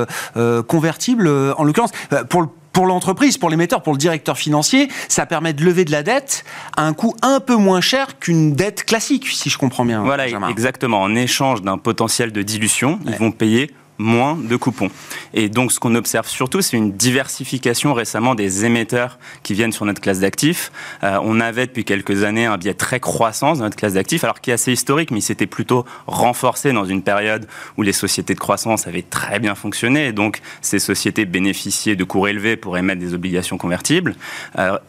convertibles. 0.67 1.29
En 1.29 1.65
l'occurrence, 1.65 1.93
pour 2.29 2.49
pour 2.79 2.87
l'entreprise, 2.87 3.39
pour 3.39 3.51
l'émetteur, 3.51 3.83
pour 3.83 3.93
le 3.93 3.99
directeur 3.99 4.39
financier, 4.39 4.87
ça 5.09 5.27
permet 5.27 5.53
de 5.53 5.65
lever 5.65 5.85
de 5.85 5.91
la 5.91 6.05
dette 6.05 6.45
à 6.77 6.87
un 6.87 6.93
coût 6.93 7.13
un 7.23 7.41
peu 7.41 7.57
moins 7.57 7.81
cher 7.81 8.21
qu'une 8.21 8.53
dette 8.53 8.85
classique, 8.85 9.27
si 9.27 9.51
je 9.51 9.59
comprends 9.59 9.85
bien. 9.85 10.05
Voilà, 10.05 10.29
exactement. 10.49 11.03
En 11.03 11.17
échange 11.17 11.63
d'un 11.63 11.77
potentiel 11.77 12.31
de 12.31 12.41
dilution, 12.41 13.01
ils 13.05 13.17
vont 13.17 13.33
payer 13.33 13.75
moins 13.99 14.37
de 14.37 14.57
coupons. 14.57 14.91
Et 15.35 15.49
donc, 15.49 15.73
ce 15.73 15.81
qu'on 15.81 15.95
observe 15.95 16.29
surtout, 16.29 16.61
c'est 16.61 16.77
une 16.77 16.93
diversification 16.93 17.95
récemment 17.95 18.35
des 18.35 18.65
émetteurs 18.65 19.19
qui 19.43 19.55
viennent 19.55 19.73
sur 19.73 19.85
notre 19.85 20.01
classe 20.01 20.21
d'actifs. 20.21 20.73
Euh, 21.03 21.19
on 21.23 21.41
avait 21.41 21.67
depuis 21.67 21.85
quelques 21.85 22.25
années 22.25 22.47
un 22.47 22.57
biais 22.57 22.75
très 22.75 23.01
croissant 23.01 23.55
dans 23.55 23.65
notre 23.65 23.77
classe 23.77 23.95
d'actifs, 23.95 24.25
alors 24.25 24.41
qui 24.41 24.51
est 24.51 24.55
assez 24.55 24.73
historique, 24.73 25.11
mais 25.11 25.19
il 25.19 25.23
s'était 25.23 25.47
plutôt 25.47 25.85
renforcé 26.07 26.73
dans 26.73 26.85
une 26.85 27.03
période 27.03 27.47
où 27.77 27.83
les 27.83 27.93
sociétés 27.93 28.35
de 28.35 28.41
croissance 28.41 28.87
avaient 28.87 29.03
très 29.03 29.39
bien 29.39 29.55
fonctionné. 29.55 30.09
Et 30.09 30.13
donc, 30.13 30.41
ces 30.61 30.79
sociétés 30.79 31.25
bénéficiaient 31.25 31.97
de 31.97 32.05
cours 32.05 32.29
élevés 32.29 32.57
pour 32.57 32.79
émettre 32.79 33.01
des 33.01 33.15
obligations 33.15 33.59
convertibles. 33.59 34.15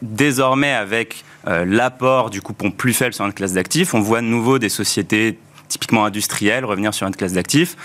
Désormais, 0.02 0.72
avec 0.72 1.24
euh, 1.48 1.64
l'apport 1.64 2.30
du 2.30 2.42
coupon 2.42 2.70
plus 2.70 2.92
faible 2.92 3.14
sur 3.14 3.24
notre 3.24 3.36
classe 3.36 3.54
d'actifs, 3.54 3.94
on 3.94 4.00
voit 4.00 4.20
de 4.20 4.26
nouveau 4.26 4.58
des 4.58 4.68
sociétés 4.68 5.38
typiquement 5.70 6.04
industriels, 6.04 6.66
revenir 6.66 6.92
sur 6.92 7.06
une 7.06 7.16
classe 7.16 7.32
d'actifs. 7.32 7.76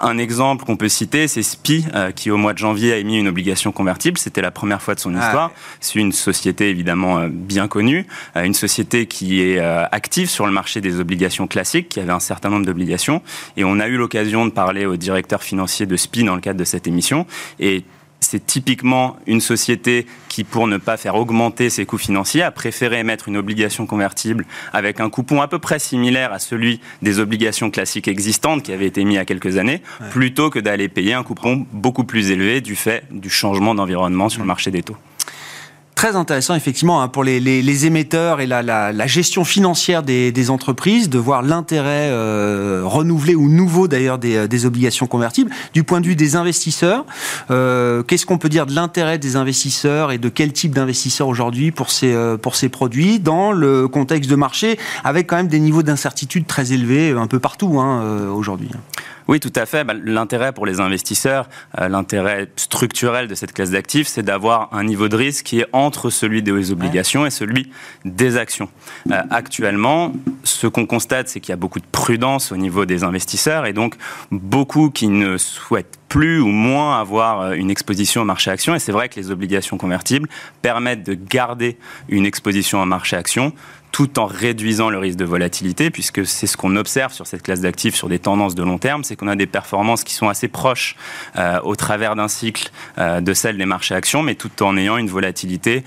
Un 0.00 0.18
exemple 0.18 0.64
qu'on 0.64 0.76
peut 0.76 0.88
citer, 0.88 1.26
c'est 1.28 1.42
SPI, 1.42 1.86
euh, 1.94 2.10
qui 2.10 2.30
au 2.30 2.36
mois 2.36 2.52
de 2.52 2.58
janvier 2.58 2.92
a 2.92 2.96
émis 2.98 3.18
une 3.18 3.28
obligation 3.28 3.72
convertible. 3.72 4.18
C'était 4.18 4.42
la 4.42 4.50
première 4.50 4.82
fois 4.82 4.94
de 4.94 5.00
son 5.00 5.14
ah 5.14 5.24
histoire. 5.24 5.52
C'est 5.80 5.98
une 5.98 6.12
société 6.12 6.68
évidemment 6.68 7.18
euh, 7.18 7.28
bien 7.30 7.68
connue, 7.68 8.06
euh, 8.36 8.42
une 8.42 8.54
société 8.54 9.06
qui 9.06 9.40
est 9.40 9.58
active 9.58 10.28
sur 10.28 10.46
le 10.46 10.52
marché 10.52 10.80
des 10.80 11.00
obligations 11.00 11.46
classiques, 11.46 11.88
qui 11.88 12.00
avait 12.00 12.12
un 12.12 12.20
certain 12.20 12.50
nombre 12.50 12.66
d'obligations. 12.66 13.22
Et 13.56 13.64
on 13.64 13.78
a 13.80 13.86
eu 13.86 13.96
l'occasion 13.96 14.44
de 14.44 14.50
parler 14.50 14.84
au 14.84 14.96
directeur 14.96 15.42
financier 15.42 15.86
de 15.86 15.96
SPI 15.96 16.24
dans 16.24 16.34
le 16.34 16.40
cadre 16.40 16.58
de 16.58 16.64
cette 16.64 16.86
émission. 16.86 17.26
Et 17.60 17.84
c'est 18.20 18.44
typiquement 18.44 19.16
une 19.26 19.40
société 19.40 20.06
qui, 20.28 20.44
pour 20.44 20.66
ne 20.66 20.76
pas 20.76 20.96
faire 20.96 21.14
augmenter 21.14 21.70
ses 21.70 21.86
coûts 21.86 21.98
financiers, 21.98 22.42
a 22.42 22.50
préféré 22.50 22.98
émettre 22.98 23.28
une 23.28 23.36
obligation 23.36 23.86
convertible 23.86 24.46
avec 24.72 25.00
un 25.00 25.10
coupon 25.10 25.40
à 25.40 25.48
peu 25.48 25.58
près 25.58 25.78
similaire 25.78 26.32
à 26.32 26.38
celui 26.38 26.80
des 27.02 27.20
obligations 27.20 27.70
classiques 27.70 28.08
existantes 28.08 28.62
qui 28.62 28.72
avaient 28.72 28.86
été 28.86 29.04
mis 29.04 29.14
il 29.14 29.16
y 29.16 29.20
a 29.20 29.24
quelques 29.24 29.56
années, 29.56 29.82
plutôt 30.10 30.50
que 30.50 30.58
d'aller 30.58 30.88
payer 30.88 31.14
un 31.14 31.22
coupon 31.22 31.66
beaucoup 31.72 32.04
plus 32.04 32.30
élevé 32.30 32.60
du 32.60 32.76
fait 32.76 33.04
du 33.10 33.30
changement 33.30 33.74
d'environnement 33.74 34.28
sur 34.28 34.42
le 34.42 34.46
marché 34.46 34.70
des 34.70 34.82
taux 34.82 34.96
très 35.98 36.14
intéressant 36.14 36.54
effectivement 36.54 37.02
hein, 37.02 37.08
pour 37.08 37.24
les, 37.24 37.86
émetteurs 37.86 38.40
et 38.40 38.46
la, 38.46 39.06
gestion 39.08 39.44
financière 39.44 40.04
des, 40.04 40.50
entreprises 40.50 41.10
de 41.10 41.18
voir 41.18 41.42
l'intérêt 41.42 42.10
euh, 42.12 42.82
renouvelé 42.84 43.34
ou 43.34 43.48
nouveau 43.48 43.88
d'ailleurs 43.88 44.18
des, 44.18 44.64
obligations 44.64 45.08
convertibles. 45.08 45.50
Du 45.74 45.82
point 45.82 46.00
de 46.00 46.06
vue 46.06 46.14
des 46.14 46.36
investisseurs, 46.36 47.04
euh, 47.50 48.04
qu'est-ce 48.04 48.26
qu'on 48.26 48.38
peut 48.38 48.48
dire 48.48 48.66
de 48.66 48.76
l'intérêt 48.76 49.18
des 49.18 49.34
investisseurs 49.34 50.12
et 50.12 50.18
de 50.18 50.28
quel 50.28 50.52
type 50.52 50.72
d'investisseurs 50.72 51.26
aujourd'hui 51.26 51.72
pour 51.72 51.90
ces, 51.90 52.12
euh, 52.12 52.36
pour 52.36 52.54
ces 52.54 52.68
produits 52.68 53.18
dans 53.18 53.50
le 53.50 53.88
contexte 53.88 54.30
de 54.30 54.36
marché 54.36 54.78
avec 55.02 55.26
quand 55.26 55.36
même 55.36 55.48
des 55.48 55.58
niveaux 55.58 55.82
d'incertitude 55.82 56.46
très 56.46 56.72
élevés 56.72 57.10
un 57.10 57.26
peu 57.26 57.40
partout 57.40 57.80
hein, 57.80 58.28
aujourd'hui 58.30 58.70
oui, 59.28 59.40
tout 59.40 59.52
à 59.54 59.66
fait. 59.66 59.84
Bah, 59.84 59.92
l'intérêt 60.02 60.52
pour 60.52 60.64
les 60.64 60.80
investisseurs, 60.80 61.48
euh, 61.78 61.88
l'intérêt 61.88 62.48
structurel 62.56 63.28
de 63.28 63.34
cette 63.34 63.52
classe 63.52 63.70
d'actifs, 63.70 64.08
c'est 64.08 64.22
d'avoir 64.22 64.70
un 64.72 64.84
niveau 64.84 65.08
de 65.08 65.16
risque 65.16 65.44
qui 65.44 65.60
est 65.60 65.66
entre 65.74 66.08
celui 66.08 66.42
des 66.42 66.72
obligations 66.72 67.26
et 67.26 67.30
celui 67.30 67.70
des 68.06 68.38
actions. 68.38 68.70
Euh, 69.10 69.20
actuellement, 69.30 70.12
ce 70.44 70.66
qu'on 70.66 70.86
constate, 70.86 71.28
c'est 71.28 71.40
qu'il 71.40 71.50
y 71.50 71.52
a 71.52 71.56
beaucoup 71.56 71.80
de 71.80 71.86
prudence 71.92 72.52
au 72.52 72.56
niveau 72.56 72.86
des 72.86 73.04
investisseurs 73.04 73.66
et 73.66 73.74
donc 73.74 73.96
beaucoup 74.30 74.88
qui 74.88 75.08
ne 75.08 75.36
souhaitent 75.36 75.98
plus 76.08 76.40
ou 76.40 76.48
moins 76.48 76.98
avoir 76.98 77.40
euh, 77.40 77.52
une 77.52 77.70
exposition 77.70 78.22
au 78.22 78.24
marché 78.24 78.50
action. 78.50 78.74
Et 78.74 78.78
c'est 78.78 78.92
vrai 78.92 79.08
que 79.08 79.16
les 79.16 79.30
obligations 79.30 79.76
convertibles 79.76 80.28
permettent 80.62 81.04
de 81.04 81.14
garder 81.14 81.76
une 82.08 82.24
exposition 82.24 82.82
au 82.82 82.86
marché 82.86 83.16
action 83.16 83.52
tout 83.92 84.18
en 84.18 84.26
réduisant 84.26 84.90
le 84.90 84.98
risque 84.98 85.18
de 85.18 85.24
volatilité, 85.24 85.90
puisque 85.90 86.26
c'est 86.26 86.46
ce 86.46 86.56
qu'on 86.56 86.76
observe 86.76 87.12
sur 87.12 87.26
cette 87.26 87.42
classe 87.42 87.60
d'actifs 87.60 87.94
sur 87.94 88.08
des 88.08 88.18
tendances 88.18 88.54
de 88.54 88.62
long 88.62 88.78
terme, 88.78 89.04
c'est 89.04 89.16
qu'on 89.16 89.28
a 89.28 89.36
des 89.36 89.46
performances 89.46 90.04
qui 90.04 90.14
sont 90.14 90.28
assez 90.28 90.48
proches 90.48 90.96
euh, 91.36 91.60
au 91.62 91.76
travers 91.76 92.16
d'un 92.16 92.28
cycle 92.28 92.70
euh, 92.98 93.20
de 93.20 93.34
celles 93.34 93.58
des 93.58 93.66
marchés 93.66 93.94
actions, 93.94 94.22
mais 94.22 94.34
tout 94.34 94.62
en 94.62 94.76
ayant 94.76 94.96
une 94.96 95.08
volatilité 95.08 95.84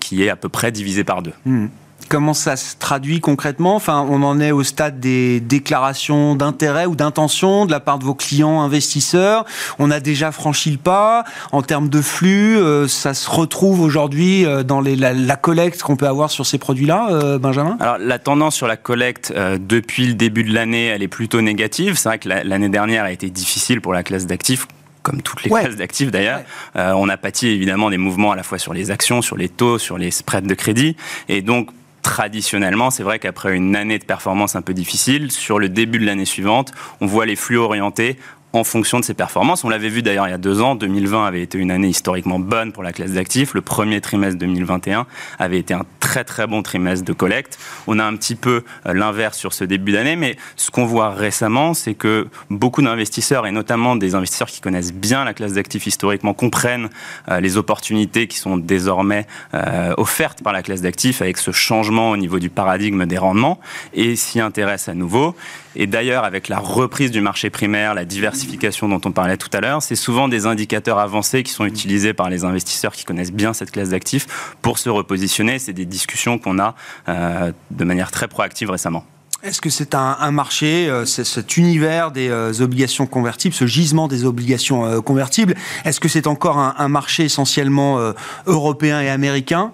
qui 0.00 0.22
est 0.22 0.28
à 0.28 0.36
peu 0.36 0.48
près 0.48 0.70
divisée 0.72 1.04
par 1.04 1.22
deux. 1.22 1.32
Mmh. 1.44 1.66
Comment 2.08 2.32
ça 2.32 2.56
se 2.56 2.74
traduit 2.76 3.20
concrètement? 3.20 3.76
Enfin, 3.76 4.06
on 4.08 4.22
en 4.22 4.40
est 4.40 4.50
au 4.50 4.62
stade 4.62 4.98
des 4.98 5.40
déclarations 5.40 6.36
d'intérêt 6.36 6.86
ou 6.86 6.96
d'intention 6.96 7.66
de 7.66 7.70
la 7.70 7.80
part 7.80 7.98
de 7.98 8.04
vos 8.04 8.14
clients 8.14 8.62
investisseurs. 8.62 9.44
On 9.78 9.90
a 9.90 10.00
déjà 10.00 10.32
franchi 10.32 10.70
le 10.70 10.78
pas 10.78 11.24
en 11.52 11.60
termes 11.60 11.90
de 11.90 12.00
flux. 12.00 12.56
Euh, 12.56 12.88
ça 12.88 13.12
se 13.12 13.28
retrouve 13.28 13.82
aujourd'hui 13.82 14.46
euh, 14.46 14.62
dans 14.62 14.80
la, 14.80 15.36
collecte 15.36 15.82
qu'on 15.82 15.96
peut 15.96 16.06
avoir 16.06 16.30
sur 16.30 16.46
ces 16.46 16.56
produits-là, 16.56 17.08
euh, 17.10 17.38
Benjamin? 17.38 17.76
Alors, 17.78 17.98
la 17.98 18.18
tendance 18.18 18.54
sur 18.54 18.66
la 18.66 18.76
collecte 18.76 19.32
depuis 19.32 20.06
le 20.06 20.14
début 20.14 20.44
de 20.44 20.54
l'année, 20.54 20.86
elle 20.86 21.02
est 21.02 21.08
plutôt 21.08 21.42
négative. 21.42 21.96
C'est 21.96 22.08
vrai 22.08 22.18
que 22.18 22.28
l'année 22.28 22.68
dernière 22.70 23.04
a 23.04 23.12
été 23.12 23.28
difficile 23.28 23.80
pour 23.80 23.92
la 23.92 24.02
classe 24.02 24.26
d'actifs 24.26 24.66
comme 25.02 25.22
toutes 25.22 25.42
les 25.42 25.50
classes 25.50 25.76
d'actifs 25.76 26.10
d'ailleurs. 26.10 26.42
on 26.74 27.08
a 27.08 27.16
pâti 27.16 27.48
évidemment 27.48 27.88
des 27.88 27.96
mouvements 27.96 28.32
à 28.32 28.36
la 28.36 28.42
fois 28.42 28.58
sur 28.58 28.74
les 28.74 28.90
actions, 28.90 29.22
sur 29.22 29.36
les 29.36 29.48
taux, 29.48 29.78
sur 29.78 29.96
les 29.96 30.10
spreads 30.10 30.46
de 30.46 30.54
crédit. 30.54 30.96
Et 31.28 31.40
donc, 31.40 31.70
traditionnellement, 32.08 32.90
c'est 32.90 33.02
vrai 33.02 33.18
qu'après 33.18 33.54
une 33.54 33.76
année 33.76 33.98
de 33.98 34.04
performance 34.04 34.56
un 34.56 34.62
peu 34.62 34.72
difficile, 34.72 35.30
sur 35.30 35.58
le 35.58 35.68
début 35.68 35.98
de 35.98 36.06
l'année 36.06 36.24
suivante, 36.24 36.72
on 37.02 37.06
voit 37.06 37.26
les 37.26 37.36
flux 37.36 37.58
orientés 37.58 38.16
en 38.52 38.64
fonction 38.64 38.98
de 38.98 39.04
ses 39.04 39.14
performances. 39.14 39.64
On 39.64 39.68
l'avait 39.68 39.88
vu 39.88 40.02
d'ailleurs 40.02 40.26
il 40.26 40.30
y 40.30 40.34
a 40.34 40.38
deux 40.38 40.60
ans, 40.60 40.74
2020 40.74 41.26
avait 41.26 41.42
été 41.42 41.58
une 41.58 41.70
année 41.70 41.88
historiquement 41.88 42.38
bonne 42.38 42.72
pour 42.72 42.82
la 42.82 42.92
classe 42.92 43.12
d'actifs. 43.12 43.54
Le 43.54 43.60
premier 43.60 44.00
trimestre 44.00 44.38
2021 44.38 45.06
avait 45.38 45.58
été 45.58 45.74
un 45.74 45.84
très 45.98 46.24
très 46.24 46.46
bon 46.46 46.62
trimestre 46.62 47.04
de 47.04 47.12
collecte. 47.12 47.58
On 47.86 47.98
a 47.98 48.04
un 48.04 48.16
petit 48.16 48.34
peu 48.34 48.64
euh, 48.86 48.94
l'inverse 48.94 49.36
sur 49.36 49.52
ce 49.52 49.64
début 49.64 49.92
d'année, 49.92 50.16
mais 50.16 50.36
ce 50.56 50.70
qu'on 50.70 50.86
voit 50.86 51.10
récemment, 51.10 51.74
c'est 51.74 51.94
que 51.94 52.28
beaucoup 52.48 52.80
d'investisseurs, 52.80 53.46
et 53.46 53.50
notamment 53.50 53.96
des 53.96 54.14
investisseurs 54.14 54.48
qui 54.48 54.60
connaissent 54.60 54.94
bien 54.94 55.24
la 55.24 55.34
classe 55.34 55.52
d'actifs 55.52 55.86
historiquement, 55.86 56.32
comprennent 56.32 56.88
euh, 57.28 57.40
les 57.40 57.58
opportunités 57.58 58.26
qui 58.26 58.38
sont 58.38 58.56
désormais 58.56 59.26
euh, 59.54 59.92
offertes 59.98 60.42
par 60.42 60.52
la 60.52 60.62
classe 60.62 60.80
d'actifs 60.80 61.20
avec 61.20 61.36
ce 61.36 61.50
changement 61.50 62.10
au 62.10 62.16
niveau 62.16 62.38
du 62.38 62.48
paradigme 62.48 63.04
des 63.04 63.18
rendements 63.18 63.60
et 63.92 64.16
s'y 64.16 64.40
intéressent 64.40 64.88
à 64.88 64.94
nouveau. 64.94 65.34
Et 65.76 65.86
d'ailleurs, 65.86 66.24
avec 66.24 66.48
la 66.48 66.58
reprise 66.58 67.10
du 67.10 67.20
marché 67.20 67.50
primaire, 67.50 67.94
la 67.94 68.04
diversification 68.04 68.88
dont 68.88 69.00
on 69.04 69.12
parlait 69.12 69.36
tout 69.36 69.50
à 69.52 69.60
l'heure, 69.60 69.82
c'est 69.82 69.96
souvent 69.96 70.28
des 70.28 70.46
indicateurs 70.46 70.98
avancés 70.98 71.42
qui 71.42 71.52
sont 71.52 71.64
utilisés 71.64 72.14
par 72.14 72.30
les 72.30 72.44
investisseurs 72.44 72.92
qui 72.92 73.04
connaissent 73.04 73.32
bien 73.32 73.52
cette 73.52 73.70
classe 73.70 73.90
d'actifs 73.90 74.26
pour 74.62 74.78
se 74.78 74.88
repositionner. 74.88 75.58
C'est 75.58 75.72
des 75.72 75.84
discussions 75.84 76.38
qu'on 76.38 76.58
a 76.58 76.74
euh, 77.08 77.52
de 77.70 77.84
manière 77.84 78.10
très 78.10 78.28
proactive 78.28 78.70
récemment. 78.70 79.04
Est-ce 79.44 79.60
que 79.60 79.70
c'est 79.70 79.94
un, 79.94 80.30
marché, 80.32 80.88
euh, 80.88 81.04
cet 81.04 81.56
univers 81.56 82.10
des 82.10 82.28
euh, 82.28 82.52
obligations 82.60 83.06
convertibles, 83.06 83.54
ce 83.54 83.66
gisement 83.66 84.08
des 84.08 84.24
obligations 84.24 85.00
convertibles, 85.02 85.54
est-ce 85.84 86.00
que 86.00 86.08
c'est 86.08 86.26
encore 86.26 86.58
un, 86.58 86.88
marché 86.88 87.24
essentiellement 87.24 88.12
européen 88.46 89.00
et 89.00 89.08
américain, 89.08 89.70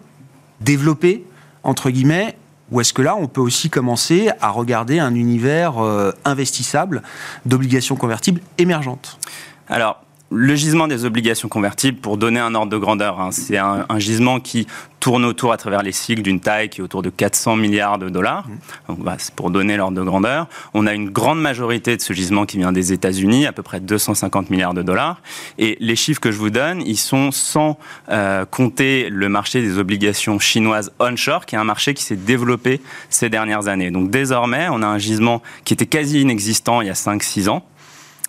développé, 0.61 1.25
entre 1.63 1.89
guillemets, 1.89 2.37
ou 2.71 2.81
est-ce 2.81 2.93
que 2.93 3.03
là, 3.03 3.17
on 3.17 3.27
peut 3.27 3.41
aussi 3.41 3.71
commencer 3.71 4.31
à 4.41 4.51
regarder 4.51 4.99
un 4.99 5.15
univers 5.15 5.79
euh, 5.79 6.13
investissable 6.25 7.03
d'obligations 7.45 7.97
convertibles 7.97 8.41
émergentes? 8.59 9.19
Le 10.35 10.55
gisement 10.55 10.89
des 10.89 11.05
obligations 11.05 11.49
convertibles, 11.49 11.99
pour 11.99 12.17
donner 12.17 12.41
un 12.41 12.55
ordre 12.55 12.71
de 12.71 12.77
grandeur, 12.77 13.21
hein, 13.21 13.31
c'est 13.31 13.57
un, 13.59 13.87
gisement 13.99 14.41
qui 14.41 14.67
tourne 14.99 15.25
autour 15.25 15.53
à 15.53 15.57
travers 15.57 15.83
les 15.83 15.93
cycles 15.93 16.23
d'une 16.23 16.41
taille 16.41 16.69
qui 16.69 16.81
est 16.81 16.85
autour 16.85 17.03
de 17.03 17.11
400 17.11 17.57
milliards 17.57 17.99
de 17.99 18.09
dollars. 18.09 18.47
Donc, 18.89 19.01
bah, 19.01 19.17
c'est 19.19 19.35
pour 19.35 19.51
donner 19.51 19.77
l'ordre 19.77 19.97
de 19.97 20.03
grandeur. 20.03 20.49
On 20.73 20.87
a 20.87 20.95
une 20.95 21.11
grande 21.11 21.41
majorité 21.41 21.97
de 21.97 22.03
ce 22.03 22.13
gisement 22.13 22.47
qui 22.47 22.57
vient 22.57 22.73
des 22.73 22.93
États-Unis, 22.93 23.47
à 23.47 23.53
peu 23.53 23.63
près 23.63 23.81
250 23.81 24.51
milliards 24.51 24.75
de 24.75 24.83
dollars. 24.83 25.21
Et 25.59 25.77
les 25.81 25.97
chiffres 25.97 26.21
que 26.21 26.33
je 26.33 26.39
vous 26.39 26.51
donne, 26.51 26.83
ils 26.87 26.99
sont 26.99 27.31
sans 27.31 27.79
euh, 28.09 28.45
compter 28.47 29.09
le 29.11 29.29
marché 29.29 29.61
des 29.61 29.79
obligations 29.79 30.39
chinoises 30.39 30.91
onshore, 30.99 31.47
qui 31.47 31.55
est 31.55 31.59
un 31.59 31.65
marché 31.65 31.95
qui 31.95 32.03
s'est 32.03 32.17
développé 32.17 32.81
ces 33.11 33.29
dernières 33.29 33.69
années. 33.69 33.91
Donc 33.91 34.11
désormais, 34.11 34.69
on 34.71 34.83
a 34.83 34.87
un 34.87 34.99
gisement 34.99 35.43
qui 35.65 35.75
était 35.75 35.87
quasi 35.87 36.23
inexistant 36.23 36.81
il 36.81 36.89
y 36.89 36.91
a 36.91 36.95
5-6 36.95 37.49
ans 37.49 37.65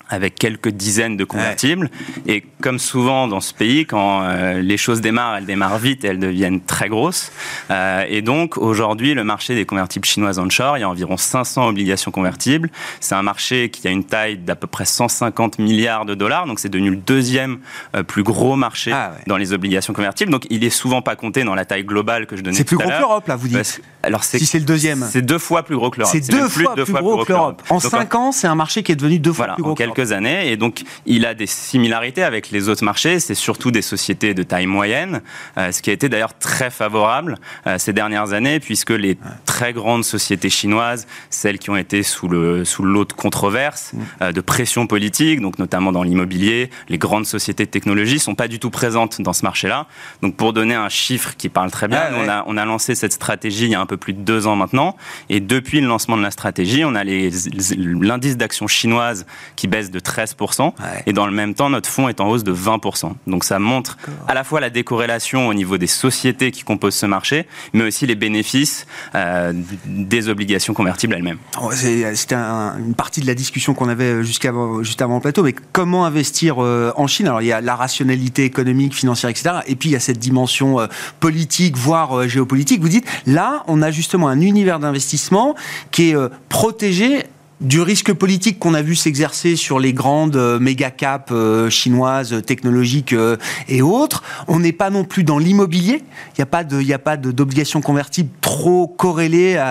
avec 0.09 0.35
quelques 0.35 0.69
dizaines 0.69 1.17
de 1.17 1.23
convertibles. 1.23 1.89
Et 2.27 2.43
comme 2.61 2.79
souvent 2.79 3.27
dans 3.27 3.41
ce 3.41 3.53
pays, 3.53 3.85
quand 3.85 4.21
euh, 4.23 4.61
les 4.61 4.77
choses 4.77 5.01
démarrent, 5.01 5.37
elles 5.37 5.45
démarrent 5.45 5.77
vite 5.77 6.03
et 6.03 6.07
elles 6.07 6.19
deviennent 6.19 6.61
très 6.61 6.89
grosses. 6.89 7.31
Euh, 7.71 8.05
et 8.07 8.21
donc 8.21 8.57
aujourd'hui, 8.57 9.13
le 9.13 9.23
marché 9.23 9.55
des 9.55 9.65
convertibles 9.65 10.05
chinoises 10.05 10.39
onshore, 10.39 10.77
il 10.77 10.81
y 10.81 10.83
a 10.83 10.89
environ 10.89 11.17
500 11.17 11.67
obligations 11.67 12.11
convertibles. 12.11 12.69
C'est 12.99 13.15
un 13.15 13.23
marché 13.23 13.69
qui 13.69 13.87
a 13.87 13.91
une 13.91 14.03
taille 14.03 14.37
d'à 14.37 14.55
peu 14.55 14.67
près 14.67 14.85
150 14.85 15.59
milliards 15.59 16.05
de 16.05 16.15
dollars. 16.15 16.45
Donc 16.45 16.59
c'est 16.59 16.69
devenu 16.69 16.91
le 16.91 16.97
deuxième 16.97 17.59
euh, 17.95 18.03
plus 18.03 18.23
gros 18.23 18.55
marché 18.55 18.91
ah 18.93 19.13
dans 19.27 19.37
les 19.37 19.53
obligations 19.53 19.93
convertibles. 19.93 20.31
Donc 20.31 20.45
il 20.49 20.63
est 20.63 20.69
souvent 20.69 21.01
pas 21.01 21.15
compté 21.15 21.43
dans 21.43 21.55
la 21.55 21.65
taille 21.65 21.83
globale 21.83 22.27
que 22.27 22.37
je 22.37 22.41
donnais. 22.41 22.57
C'est 22.57 22.63
plus 22.63 22.77
gros 22.77 22.89
que 22.89 22.99
l'Europe, 22.99 23.27
là, 23.27 23.35
vous 23.35 23.47
dites. 23.47 23.81
alors 24.03 24.23
si 24.23 24.45
c'est 24.45 24.59
le 24.59 24.65
deuxième. 24.65 25.07
C'est 25.09 25.21
deux 25.21 25.39
fois 25.39 25.63
plus 25.63 25.75
gros 25.75 25.89
que 25.89 25.99
l'Europe. 25.99 26.13
C'est 26.13 26.31
deux, 26.31 26.47
fois, 26.47 26.75
plus, 26.75 26.93
gros, 26.93 27.25
que 27.25 27.31
l'Europe. 27.31 27.61
En 27.69 27.79
cinq 27.79 28.15
ans, 28.15 28.31
c'est 28.31 28.47
un 28.47 28.55
marché 28.55 28.83
qui 28.83 28.91
est 28.91 28.95
devenu 28.95 29.19
deux 29.19 29.33
fois 29.33 29.55
plus 29.55 29.63
gros. 29.63 29.75
Années. 29.99 30.51
Et 30.51 30.57
donc, 30.57 30.83
il 31.05 31.25
a 31.25 31.33
des 31.33 31.47
similarités 31.47 32.23
avec 32.23 32.51
les 32.51 32.69
autres 32.69 32.83
marchés. 32.83 33.19
C'est 33.19 33.35
surtout 33.35 33.71
des 33.71 33.81
sociétés 33.81 34.33
de 34.33 34.43
taille 34.43 34.65
moyenne, 34.65 35.21
euh, 35.57 35.71
ce 35.71 35.81
qui 35.81 35.89
a 35.89 35.93
été 35.93 36.09
d'ailleurs 36.09 36.37
très 36.37 36.69
favorable 36.69 37.37
euh, 37.67 37.77
ces 37.77 37.93
dernières 37.93 38.33
années, 38.33 38.59
puisque 38.59 38.91
les 38.91 39.17
très 39.45 39.73
grandes 39.73 40.03
sociétés 40.03 40.49
chinoises, 40.49 41.07
celles 41.29 41.59
qui 41.59 41.69
ont 41.69 41.77
été 41.77 42.03
sous 42.03 42.27
le 42.27 42.65
sous 42.65 42.83
l'eau 42.83 43.05
de 43.05 43.13
controverse, 43.13 43.93
mm. 43.93 43.99
euh, 44.21 44.31
de 44.31 44.41
pression 44.41 44.87
politique, 44.87 45.41
donc 45.41 45.59
notamment 45.59 45.91
dans 45.91 46.03
l'immobilier, 46.03 46.69
les 46.89 46.97
grandes 46.97 47.25
sociétés 47.25 47.65
de 47.65 47.71
technologie 47.71 48.19
sont 48.19 48.35
pas 48.35 48.47
du 48.47 48.59
tout 48.59 48.69
présentes 48.69 49.21
dans 49.21 49.33
ce 49.33 49.43
marché-là. 49.43 49.87
Donc, 50.21 50.35
pour 50.35 50.53
donner 50.53 50.75
un 50.75 50.89
chiffre 50.89 51.35
qui 51.37 51.49
parle 51.49 51.71
très 51.71 51.87
bien, 51.87 52.03
on, 52.17 52.27
a, 52.29 52.43
on 52.47 52.57
a 52.57 52.65
lancé 52.65 52.95
cette 52.95 53.13
stratégie 53.13 53.65
il 53.65 53.71
y 53.71 53.75
a 53.75 53.81
un 53.81 53.85
peu 53.85 53.97
plus 53.97 54.13
de 54.13 54.21
deux 54.21 54.47
ans 54.47 54.55
maintenant, 54.55 54.95
et 55.29 55.39
depuis 55.39 55.81
le 55.81 55.87
lancement 55.87 56.17
de 56.17 56.23
la 56.23 56.31
stratégie, 56.31 56.83
on 56.85 56.95
a 56.95 57.03
l'indice 57.03 58.37
d'action 58.37 58.67
chinoise 58.67 59.25
qui 59.55 59.67
baisse 59.67 59.84
baisse 59.85 59.91
de 59.91 59.99
13%, 59.99 60.73
et 61.05 61.13
dans 61.13 61.25
le 61.25 61.31
même 61.31 61.53
temps, 61.53 61.69
notre 61.69 61.89
fonds 61.89 62.09
est 62.09 62.19
en 62.21 62.27
hausse 62.29 62.43
de 62.43 62.53
20%. 62.53 63.13
Donc 63.27 63.43
ça 63.43 63.59
montre 63.59 63.97
à 64.27 64.33
la 64.33 64.43
fois 64.43 64.59
la 64.59 64.69
décorrélation 64.69 65.47
au 65.47 65.53
niveau 65.53 65.77
des 65.77 65.87
sociétés 65.87 66.51
qui 66.51 66.63
composent 66.63 66.95
ce 66.95 67.05
marché, 67.05 67.47
mais 67.73 67.83
aussi 67.83 68.05
les 68.05 68.15
bénéfices 68.15 68.85
euh, 69.15 69.53
des 69.85 70.29
obligations 70.29 70.73
convertibles 70.73 71.15
elles-mêmes. 71.15 71.37
Oh, 71.61 71.71
c'était 71.71 72.35
une 72.35 72.95
partie 72.95 73.21
de 73.21 73.27
la 73.27 73.35
discussion 73.35 73.73
qu'on 73.73 73.89
avait 73.89 74.23
juste 74.23 74.43
avant 74.45 75.15
le 75.15 75.21
plateau, 75.21 75.43
mais 75.43 75.55
comment 75.71 76.05
investir 76.05 76.63
euh, 76.63 76.91
en 76.95 77.07
Chine? 77.07 77.27
Alors 77.27 77.41
il 77.41 77.47
y 77.47 77.51
a 77.51 77.61
la 77.61 77.75
rationalité 77.75 78.43
économique, 78.43 78.93
financière, 78.93 79.29
etc. 79.29 79.57
Et 79.67 79.75
puis 79.75 79.89
il 79.89 79.91
y 79.93 79.95
a 79.95 79.99
cette 79.99 80.19
dimension 80.19 80.79
euh, 80.79 80.87
politique, 81.19 81.77
voire 81.77 82.27
géopolitique. 82.27 82.81
Vous 82.81 82.89
dites, 82.89 83.07
là, 83.25 83.63
on 83.67 83.81
a 83.81 83.91
justement 83.91 84.27
un 84.27 84.41
univers 84.41 84.79
d'investissement 84.79 85.55
qui 85.91 86.11
est 86.11 86.15
protégé 86.49 87.23
du 87.61 87.81
risque 87.81 88.13
politique 88.13 88.59
qu'on 88.59 88.73
a 88.73 88.81
vu 88.81 88.95
s'exercer 88.95 89.55
sur 89.55 89.79
les 89.79 89.93
grandes 89.93 90.35
euh, 90.35 90.59
méga 90.59 90.91
caps 90.91 91.31
euh, 91.31 91.69
chinoises, 91.69 92.41
technologiques 92.45 93.13
euh, 93.13 93.37
et 93.69 93.81
autres. 93.81 94.23
On 94.47 94.59
n'est 94.59 94.73
pas 94.73 94.89
non 94.89 95.05
plus 95.05 95.23
dans 95.23 95.37
l'immobilier. 95.37 96.03
Il 96.31 96.39
n'y 96.39 96.43
a 96.43 96.47
pas 96.47 96.63
de, 96.63 96.81
il 96.81 96.93
a 96.93 96.99
pas 96.99 97.17
d'obligation 97.17 97.81
convertible 97.81 98.29
trop 98.41 98.87
corrélée 98.87 99.61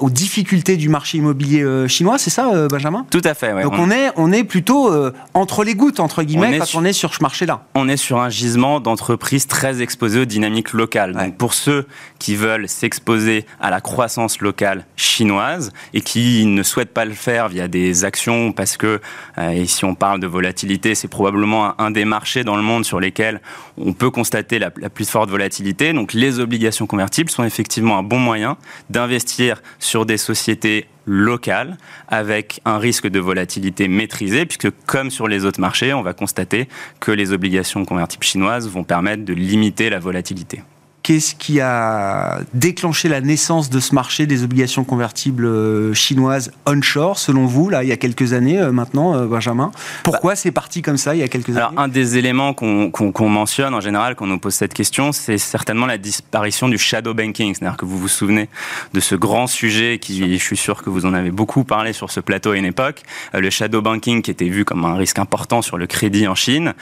aux 0.00 0.10
difficultés 0.10 0.76
du 0.76 0.88
marché 0.88 1.18
immobilier 1.18 1.88
chinois. 1.88 2.18
C'est 2.18 2.30
ça, 2.30 2.68
Benjamin? 2.68 3.06
Tout 3.10 3.22
à 3.24 3.34
fait. 3.34 3.62
Donc 3.62 3.74
on... 3.76 3.90
est, 3.90 4.10
on 4.16 4.32
est 4.32 4.44
plutôt 4.44 4.90
entre 5.34 5.64
les 5.64 5.74
gouttes 5.74 6.00
entre 6.00 6.22
guillemets 6.22 6.58
quand 6.58 6.74
on 6.74 6.84
est 6.84 6.92
sur 6.92 7.14
ce 7.14 7.22
marché-là. 7.22 7.64
On 7.74 7.88
est 7.88 7.96
sur 7.96 8.20
un 8.20 8.28
gisement 8.28 8.80
d'entreprises 8.80 9.46
très 9.46 9.82
exposées 9.82 10.20
aux 10.20 10.24
dynamiques 10.26 10.72
locales. 10.72 11.14
Donc 11.14 11.36
pour 11.36 11.54
ceux 11.54 11.86
qui 12.18 12.36
veulent 12.36 12.68
s'exposer 12.68 13.46
à 13.60 13.70
la 13.70 13.80
croissance 13.80 14.40
locale 14.40 14.84
chinoise 14.96 15.72
et 15.94 16.00
qui 16.00 16.46
ne 16.46 16.62
souhaitent 16.62 16.94
pas 16.94 17.04
le 17.04 17.14
faire 17.14 17.29
via 17.48 17.68
des 17.68 18.04
actions 18.04 18.52
parce 18.52 18.76
que, 18.76 19.00
euh, 19.38 19.50
et 19.50 19.66
si 19.66 19.84
on 19.84 19.94
parle 19.94 20.20
de 20.20 20.26
volatilité, 20.26 20.94
c'est 20.94 21.08
probablement 21.08 21.80
un, 21.80 21.90
des 21.90 22.04
marchés 22.04 22.44
dans 22.44 22.56
le 22.56 22.62
monde 22.62 22.84
sur 22.84 23.00
lesquels 23.00 23.40
on 23.76 23.92
peut 23.92 24.10
constater 24.10 24.58
la, 24.58 24.70
plus 24.70 25.08
forte 25.08 25.30
volatilité. 25.30 25.92
Donc 25.92 26.12
les 26.12 26.40
obligations 26.40 26.86
convertibles 26.86 27.30
sont 27.30 27.44
effectivement 27.44 27.98
un 27.98 28.02
bon 28.02 28.18
moyen 28.18 28.56
d'investir 28.90 29.62
sur 29.78 30.06
des 30.06 30.16
sociétés 30.16 30.86
locales 31.06 31.76
avec 32.08 32.60
un 32.64 32.78
risque 32.78 33.08
de 33.08 33.18
volatilité 33.18 33.88
maîtrisé, 33.88 34.46
puisque 34.46 34.70
comme 34.86 35.10
sur 35.10 35.28
les 35.28 35.44
autres 35.44 35.60
marchés, 35.60 35.92
on 35.92 36.02
va 36.02 36.12
constater 36.12 36.68
que 37.00 37.10
les 37.10 37.32
obligations 37.32 37.84
convertibles 37.84 38.24
chinoises 38.24 38.68
vont 38.68 38.84
permettre 38.84 39.24
de 39.24 39.32
limiter 39.32 39.90
la 39.90 39.98
volatilité. 39.98 40.62
Qu'est-ce 41.10 41.34
qui 41.34 41.60
a 41.60 42.38
déclenché 42.54 43.08
la 43.08 43.20
naissance 43.20 43.68
de 43.68 43.80
ce 43.80 43.96
marché 43.96 44.28
des 44.28 44.44
obligations 44.44 44.84
convertibles 44.84 45.44
euh, 45.44 45.92
chinoises 45.92 46.52
onshore, 46.66 47.18
selon 47.18 47.46
vous, 47.46 47.68
là, 47.68 47.82
il 47.82 47.88
y 47.88 47.92
a 47.92 47.96
quelques 47.96 48.32
années 48.32 48.60
euh, 48.60 48.70
maintenant, 48.70 49.16
euh, 49.16 49.26
Benjamin? 49.26 49.72
Pourquoi 50.04 50.36
c'est 50.36 50.52
parti 50.52 50.82
comme 50.82 50.98
ça 50.98 51.16
il 51.16 51.18
y 51.18 51.24
a 51.24 51.28
quelques 51.28 51.56
Alors, 51.56 51.72
Un 51.76 51.88
des 51.88 52.16
éléments 52.16 52.54
qu'on 52.54 53.28
mentionne 53.28 53.74
en 53.74 53.80
général 53.80 54.14
quand 54.14 54.26
on 54.26 54.28
nous 54.28 54.38
pose 54.38 54.54
cette 54.54 54.72
question, 54.72 55.10
c'est 55.10 55.36
certainement 55.36 55.86
la 55.86 55.98
disparition 55.98 56.68
du 56.68 56.78
shadow 56.78 57.12
banking. 57.12 57.56
C'est-à-dire 57.56 57.76
que 57.76 57.86
vous 57.86 57.98
vous 57.98 58.06
souvenez 58.06 58.48
de 58.94 59.00
ce 59.00 59.16
grand 59.16 59.48
sujet 59.48 59.98
qui, 60.00 60.38
je 60.38 60.44
suis 60.44 60.56
sûr 60.56 60.80
que 60.80 60.90
vous 60.90 61.06
en 61.06 61.12
avez 61.12 61.32
beaucoup 61.32 61.64
parlé 61.64 61.92
sur 61.92 62.12
ce 62.12 62.20
plateau 62.20 62.52
à 62.52 62.56
une 62.56 62.66
époque, 62.66 63.02
le 63.34 63.50
shadow 63.50 63.82
banking 63.82 64.22
qui 64.22 64.30
était 64.30 64.48
vu 64.48 64.64
comme 64.64 64.84
un 64.84 64.94
risque 64.94 65.18
important 65.18 65.60
sur 65.60 65.76
le 65.76 65.88
crédit 65.88 66.28
en 66.28 66.36
Chine 66.36 66.72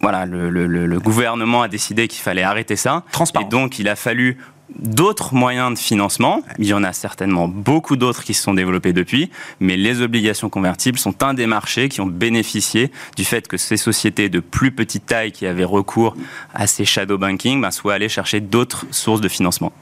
voilà, 0.00 0.26
le, 0.26 0.98
gouvernement 0.98 1.62
a 1.62 1.68
décidé 1.68 2.08
qu'il 2.08 2.22
fallait 2.22 2.42
arrêter 2.42 2.76
ça. 2.76 3.04
Et 3.40 3.44
donc, 3.44 3.78
il 3.78 3.88
a 3.88 3.96
fallu 3.96 4.38
d'autres 4.78 5.34
moyens 5.34 5.72
de 5.74 5.78
financement. 5.78 6.42
Il 6.58 6.66
y 6.66 6.74
en 6.74 6.84
a 6.84 6.92
certainement 6.92 7.48
beaucoup 7.48 7.96
d'autres 7.96 8.22
qui 8.22 8.34
se 8.34 8.42
sont 8.42 8.54
développés 8.54 8.92
depuis, 8.92 9.30
mais 9.60 9.76
les 9.76 10.02
obligations 10.02 10.50
convertibles 10.50 10.98
sont 10.98 11.22
un 11.22 11.34
des 11.34 11.46
marchés 11.46 11.88
qui 11.88 12.00
ont 12.00 12.06
bénéficié 12.06 12.92
du 13.16 13.24
fait 13.24 13.48
que 13.48 13.56
ces 13.56 13.76
sociétés 13.76 14.28
de 14.28 14.40
plus 14.40 14.70
petite 14.70 15.06
taille 15.06 15.32
qui 15.32 15.46
avaient 15.46 15.64
recours 15.64 16.14
à 16.54 16.66
ces 16.66 16.84
shadow 16.84 17.18
banking 17.18 17.60
bah, 17.60 17.70
soient 17.70 17.94
allées 17.94 18.08
chercher 18.08 18.40
d'autres 18.40 18.86
sources 18.90 19.20
de 19.20 19.28
financement. 19.28 19.72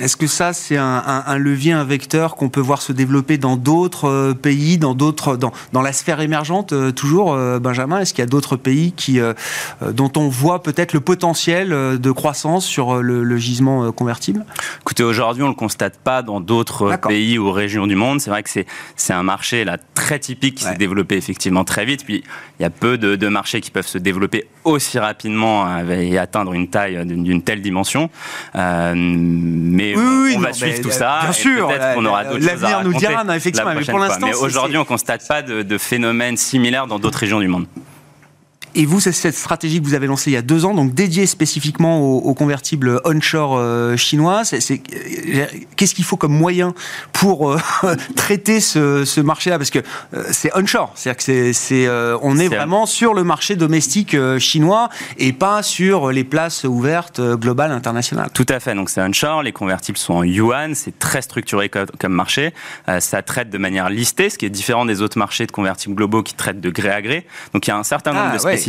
Est-ce 0.00 0.16
que 0.16 0.26
ça, 0.26 0.54
c'est 0.54 0.78
un, 0.78 1.36
levier, 1.36 1.72
un 1.72 1.84
vecteur 1.84 2.34
qu'on 2.34 2.48
peut 2.48 2.60
voir 2.60 2.80
se 2.80 2.92
développer 2.92 3.36
dans 3.36 3.56
d'autres 3.56 4.08
euh, 4.08 4.34
pays, 4.34 4.78
dans 4.78 4.94
d'autres, 4.94 5.36
dans, 5.36 5.52
dans, 5.72 5.82
la 5.82 5.92
sphère 5.92 6.20
émergente 6.20 6.72
euh, 6.72 6.90
toujours, 6.90 7.34
euh, 7.34 7.58
Benjamin? 7.58 8.00
Est-ce 8.00 8.14
qu'il 8.14 8.22
y 8.22 8.26
a 8.26 8.30
d'autres 8.30 8.56
pays 8.56 8.92
qui, 8.92 9.20
dont 9.86 10.10
on 10.16 10.28
voit 10.28 10.62
peut-être 10.62 10.94
le 10.94 11.00
potentiel 11.00 11.68
de 11.68 12.10
croissance 12.12 12.64
sur 12.64 13.02
le, 13.02 13.36
gisement 13.36 13.92
convertible? 13.92 14.44
Écoutez, 14.80 15.02
aujourd'hui, 15.02 15.42
on 15.42 15.46
ne 15.46 15.52
le 15.52 15.56
constate 15.56 15.98
pas 15.98 16.22
dans 16.22 16.40
d'autres 16.40 16.96
pays 17.06 17.38
ou 17.38 17.52
régions 17.52 17.86
du 17.86 17.94
monde. 17.94 18.20
C'est 18.20 18.30
vrai 18.30 18.42
que 18.42 18.50
c'est, 18.50 18.66
c'est 18.96 19.12
un 19.12 19.22
marché 19.22 19.64
là 19.64 19.76
très 19.94 20.18
typique 20.18 20.56
qui 20.56 20.64
s'est 20.64 20.76
développé 20.76 21.16
effectivement 21.16 21.64
très 21.64 21.84
vite. 21.84 22.04
Puis 22.04 22.24
il 22.58 22.62
y 22.62 22.66
a 22.66 22.70
peu 22.70 22.96
de, 22.96 23.28
marchés 23.28 23.60
qui 23.60 23.70
peuvent 23.70 23.86
se 23.86 23.98
développer 23.98 24.46
aussi 24.64 24.98
rapidement 24.98 25.78
et 25.88 26.18
atteindre 26.18 26.52
une 26.52 26.68
taille 26.68 27.04
d'une, 27.04 27.42
telle 27.42 27.60
dimension. 27.60 28.10
mais 28.54 29.89
oui, 29.96 30.34
on 30.36 30.40
va 30.40 30.52
suivre 30.52 30.80
tout 30.80 30.90
ça. 30.90 31.20
Bien 31.22 31.32
sûr, 31.32 31.68
peut-être 31.68 31.94
qu'on 31.94 32.04
aura 32.04 32.24
d'autres 32.24 32.48
choses 32.48 32.64
à 32.64 32.82
nous 32.82 32.94
dira, 32.94 33.36
effectivement, 33.36 33.74
mais 33.74 33.84
pour 33.84 33.98
l'instant. 33.98 34.26
Mais 34.26 34.34
aujourd'hui, 34.34 34.76
on 34.76 34.80
ne 34.80 34.86
constate 34.86 35.26
pas 35.26 35.42
de, 35.42 35.62
de 35.62 35.78
phénomènes 35.78 36.36
similaires 36.36 36.86
dans 36.86 36.98
d'autres 36.98 37.18
régions 37.18 37.40
du 37.40 37.48
monde. 37.48 37.66
Et 38.74 38.86
vous, 38.86 39.00
c'est 39.00 39.12
cette 39.12 39.34
stratégie 39.34 39.80
que 39.80 39.86
vous 39.86 39.94
avez 39.94 40.06
lancée 40.06 40.30
il 40.30 40.34
y 40.34 40.36
a 40.36 40.42
deux 40.42 40.64
ans, 40.64 40.74
donc 40.74 40.94
dédiée 40.94 41.26
spécifiquement 41.26 42.00
aux, 42.00 42.34
convertibles 42.34 43.00
onshore 43.04 43.56
euh, 43.56 43.96
chinois. 43.96 44.42
Euh, 44.52 45.46
qu'est-ce 45.76 45.94
qu'il 45.94 46.04
faut 46.04 46.16
comme 46.16 46.32
moyen 46.32 46.74
pour 47.12 47.50
euh, 47.50 47.58
traiter 48.16 48.60
ce, 48.60 49.20
marché-là? 49.20 49.58
Parce 49.58 49.70
que 49.70 49.80
c'est 50.30 50.56
onshore, 50.56 50.92
c'est-à-dire 50.94 51.16
que 51.16 51.52
c'est, 51.52 51.88
on 52.22 52.38
est, 52.38 52.48
vraiment 52.48 52.86
sur 52.86 53.14
le 53.14 53.24
marché 53.24 53.56
domestique 53.56 54.16
chinois 54.38 54.88
et 55.18 55.32
pas 55.32 55.62
sur 55.62 56.10
les 56.10 56.24
places 56.24 56.64
ouvertes 56.64 57.20
globales 57.20 57.72
internationales. 57.72 58.30
Tout 58.32 58.46
à 58.48 58.60
fait. 58.60 58.74
Donc 58.74 58.90
c'est 58.90 59.02
onshore. 59.02 59.42
Les 59.42 59.52
convertibles 59.52 59.98
sont 59.98 60.14
en 60.14 60.24
yuan. 60.24 60.74
C'est 60.74 60.98
très 60.98 61.22
structuré 61.22 61.68
comme, 61.68 62.12
marché. 62.12 62.52
ça 63.00 63.22
traite 63.22 63.50
de 63.50 63.58
manière 63.58 63.90
listée, 63.90 64.30
ce 64.30 64.38
qui 64.38 64.46
est 64.46 64.50
différent 64.50 64.84
des 64.84 65.02
autres 65.02 65.18
marchés 65.18 65.46
de 65.46 65.52
convertibles 65.52 65.94
globaux 65.94 66.22
qui 66.22 66.34
traitent 66.34 66.60
de 66.60 66.70
gré 66.70 66.90
à 66.90 67.02
gré. 67.02 67.26
Donc 67.52 67.66
il 67.66 67.70
y 67.70 67.72
a 67.72 67.76
un 67.76 67.82
certain 67.82 68.12
nombre 68.12 68.30
ah, 68.32 68.36
de 68.36 68.59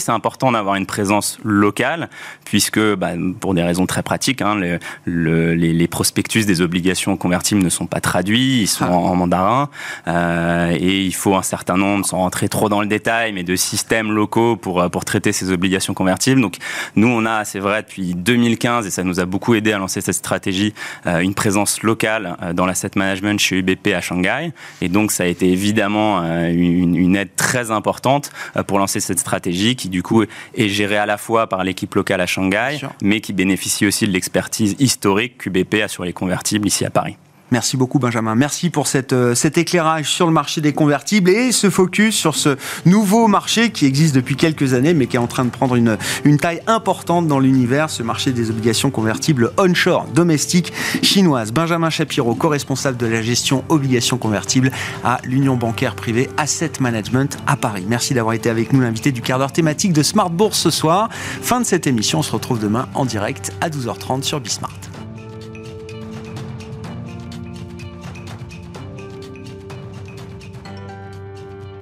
c'est 0.00 0.10
important 0.10 0.52
d'avoir 0.52 0.74
une 0.74 0.86
présence 0.86 1.38
locale, 1.42 2.08
puisque 2.44 2.80
bah, 2.94 3.12
pour 3.40 3.54
des 3.54 3.62
raisons 3.62 3.86
très 3.86 4.02
pratiques, 4.02 4.42
hein, 4.42 4.60
les, 5.06 5.88
prospectus 5.88 6.44
des 6.44 6.60
obligations 6.60 7.16
convertibles 7.16 7.62
ne 7.62 7.68
sont 7.70 7.86
pas 7.86 8.00
traduits, 8.00 8.60
ils 8.62 8.66
sont 8.66 8.84
ah. 8.84 8.92
en, 8.92 9.16
mandarin, 9.16 9.70
euh, 10.06 10.76
et 10.78 11.02
il 11.02 11.14
faut 11.14 11.34
un 11.34 11.42
certain 11.42 11.76
nombre, 11.76 12.04
sans 12.04 12.18
rentrer 12.18 12.48
trop 12.48 12.68
dans 12.68 12.82
le 12.82 12.86
détail, 12.86 13.32
mais 13.32 13.42
de 13.42 13.56
systèmes 13.56 14.12
locaux 14.12 14.56
pour, 14.56 14.82
euh, 14.82 14.88
pour 14.88 15.04
traiter 15.04 15.32
ces 15.32 15.50
obligations 15.50 15.94
convertibles. 15.94 16.40
Donc 16.40 16.56
nous, 16.94 17.08
on 17.08 17.24
a, 17.24 17.44
c'est 17.44 17.58
vrai, 17.58 17.82
depuis 17.82 18.14
2015, 18.14 18.86
et 18.86 18.90
ça 18.90 19.02
nous 19.02 19.20
a 19.20 19.24
beaucoup 19.24 19.54
aidé 19.54 19.72
à 19.72 19.78
lancer 19.78 20.00
cette 20.00 20.14
stratégie, 20.14 20.74
euh, 21.06 21.20
une 21.20 21.34
présence 21.34 21.82
locale 21.82 22.36
dans 22.54 22.66
l'asset 22.66 22.90
management 22.96 23.40
chez 23.40 23.56
UBP 23.56 23.88
à 23.94 24.00
Shanghai, 24.00 24.52
et 24.82 24.88
donc 24.88 25.10
ça 25.10 25.24
a 25.24 25.26
été 25.26 25.50
évidemment 25.50 26.22
une, 26.22 26.96
une 26.96 27.16
aide 27.16 27.34
très 27.36 27.70
importante 27.70 28.30
pour 28.66 28.78
lancer 28.78 29.00
cette 29.00 29.18
stratégie 29.18 29.37
stratégie 29.38 29.76
qui 29.76 29.88
du 29.88 30.02
coup 30.02 30.24
est 30.54 30.68
gérée 30.68 30.98
à 30.98 31.06
la 31.06 31.16
fois 31.16 31.46
par 31.46 31.62
l'équipe 31.62 31.94
locale 31.94 32.20
à 32.20 32.26
Shanghai, 32.26 32.80
mais 33.02 33.20
qui 33.20 33.32
bénéficie 33.32 33.86
aussi 33.86 34.06
de 34.06 34.12
l'expertise 34.12 34.74
historique 34.80 35.38
qu'UBP 35.38 35.74
a 35.84 35.88
sur 35.88 36.04
les 36.04 36.12
convertibles 36.12 36.66
ici 36.66 36.84
à 36.84 36.90
Paris. 36.90 37.16
Merci 37.50 37.76
beaucoup 37.76 37.98
Benjamin. 37.98 38.34
Merci 38.34 38.68
pour 38.68 38.86
euh, 39.12 39.34
cet 39.34 39.58
éclairage 39.58 40.10
sur 40.10 40.26
le 40.26 40.32
marché 40.32 40.60
des 40.60 40.72
convertibles 40.72 41.30
et 41.30 41.52
ce 41.52 41.70
focus 41.70 42.14
sur 42.14 42.34
ce 42.34 42.56
nouveau 42.84 43.26
marché 43.26 43.70
qui 43.70 43.86
existe 43.86 44.14
depuis 44.14 44.36
quelques 44.36 44.74
années 44.74 44.92
mais 44.92 45.06
qui 45.06 45.16
est 45.16 45.20
en 45.20 45.26
train 45.26 45.44
de 45.44 45.50
prendre 45.50 45.74
une, 45.74 45.96
une 46.24 46.38
taille 46.38 46.60
importante 46.66 47.26
dans 47.26 47.38
l'univers, 47.38 47.88
ce 47.88 48.02
marché 48.02 48.32
des 48.32 48.50
obligations 48.50 48.90
convertibles 48.90 49.52
onshore, 49.58 50.06
domestiques, 50.14 50.72
chinoises. 51.02 51.52
Benjamin 51.52 51.90
Shapiro, 51.90 52.34
co-responsable 52.34 52.98
de 52.98 53.06
la 53.06 53.22
gestion 53.22 53.64
obligations 53.68 54.18
convertibles 54.18 54.70
à 55.02 55.20
l'Union 55.24 55.56
bancaire 55.56 55.94
privée 55.94 56.28
Asset 56.36 56.72
Management 56.80 57.38
à 57.46 57.56
Paris. 57.56 57.84
Merci 57.88 58.14
d'avoir 58.14 58.34
été 58.34 58.50
avec 58.50 58.72
nous, 58.72 58.80
l'invité 58.80 59.12
du 59.12 59.22
quart 59.22 59.38
d'heure 59.38 59.52
thématique 59.52 59.92
de 59.92 60.02
Smart 60.02 60.30
Bourse 60.30 60.58
ce 60.58 60.70
soir. 60.70 61.08
Fin 61.12 61.60
de 61.60 61.66
cette 61.66 61.86
émission, 61.86 62.20
on 62.20 62.22
se 62.22 62.32
retrouve 62.32 62.58
demain 62.60 62.88
en 62.94 63.04
direct 63.04 63.52
à 63.60 63.70
12h30 63.70 64.22
sur 64.22 64.40
Bismart. 64.40 64.87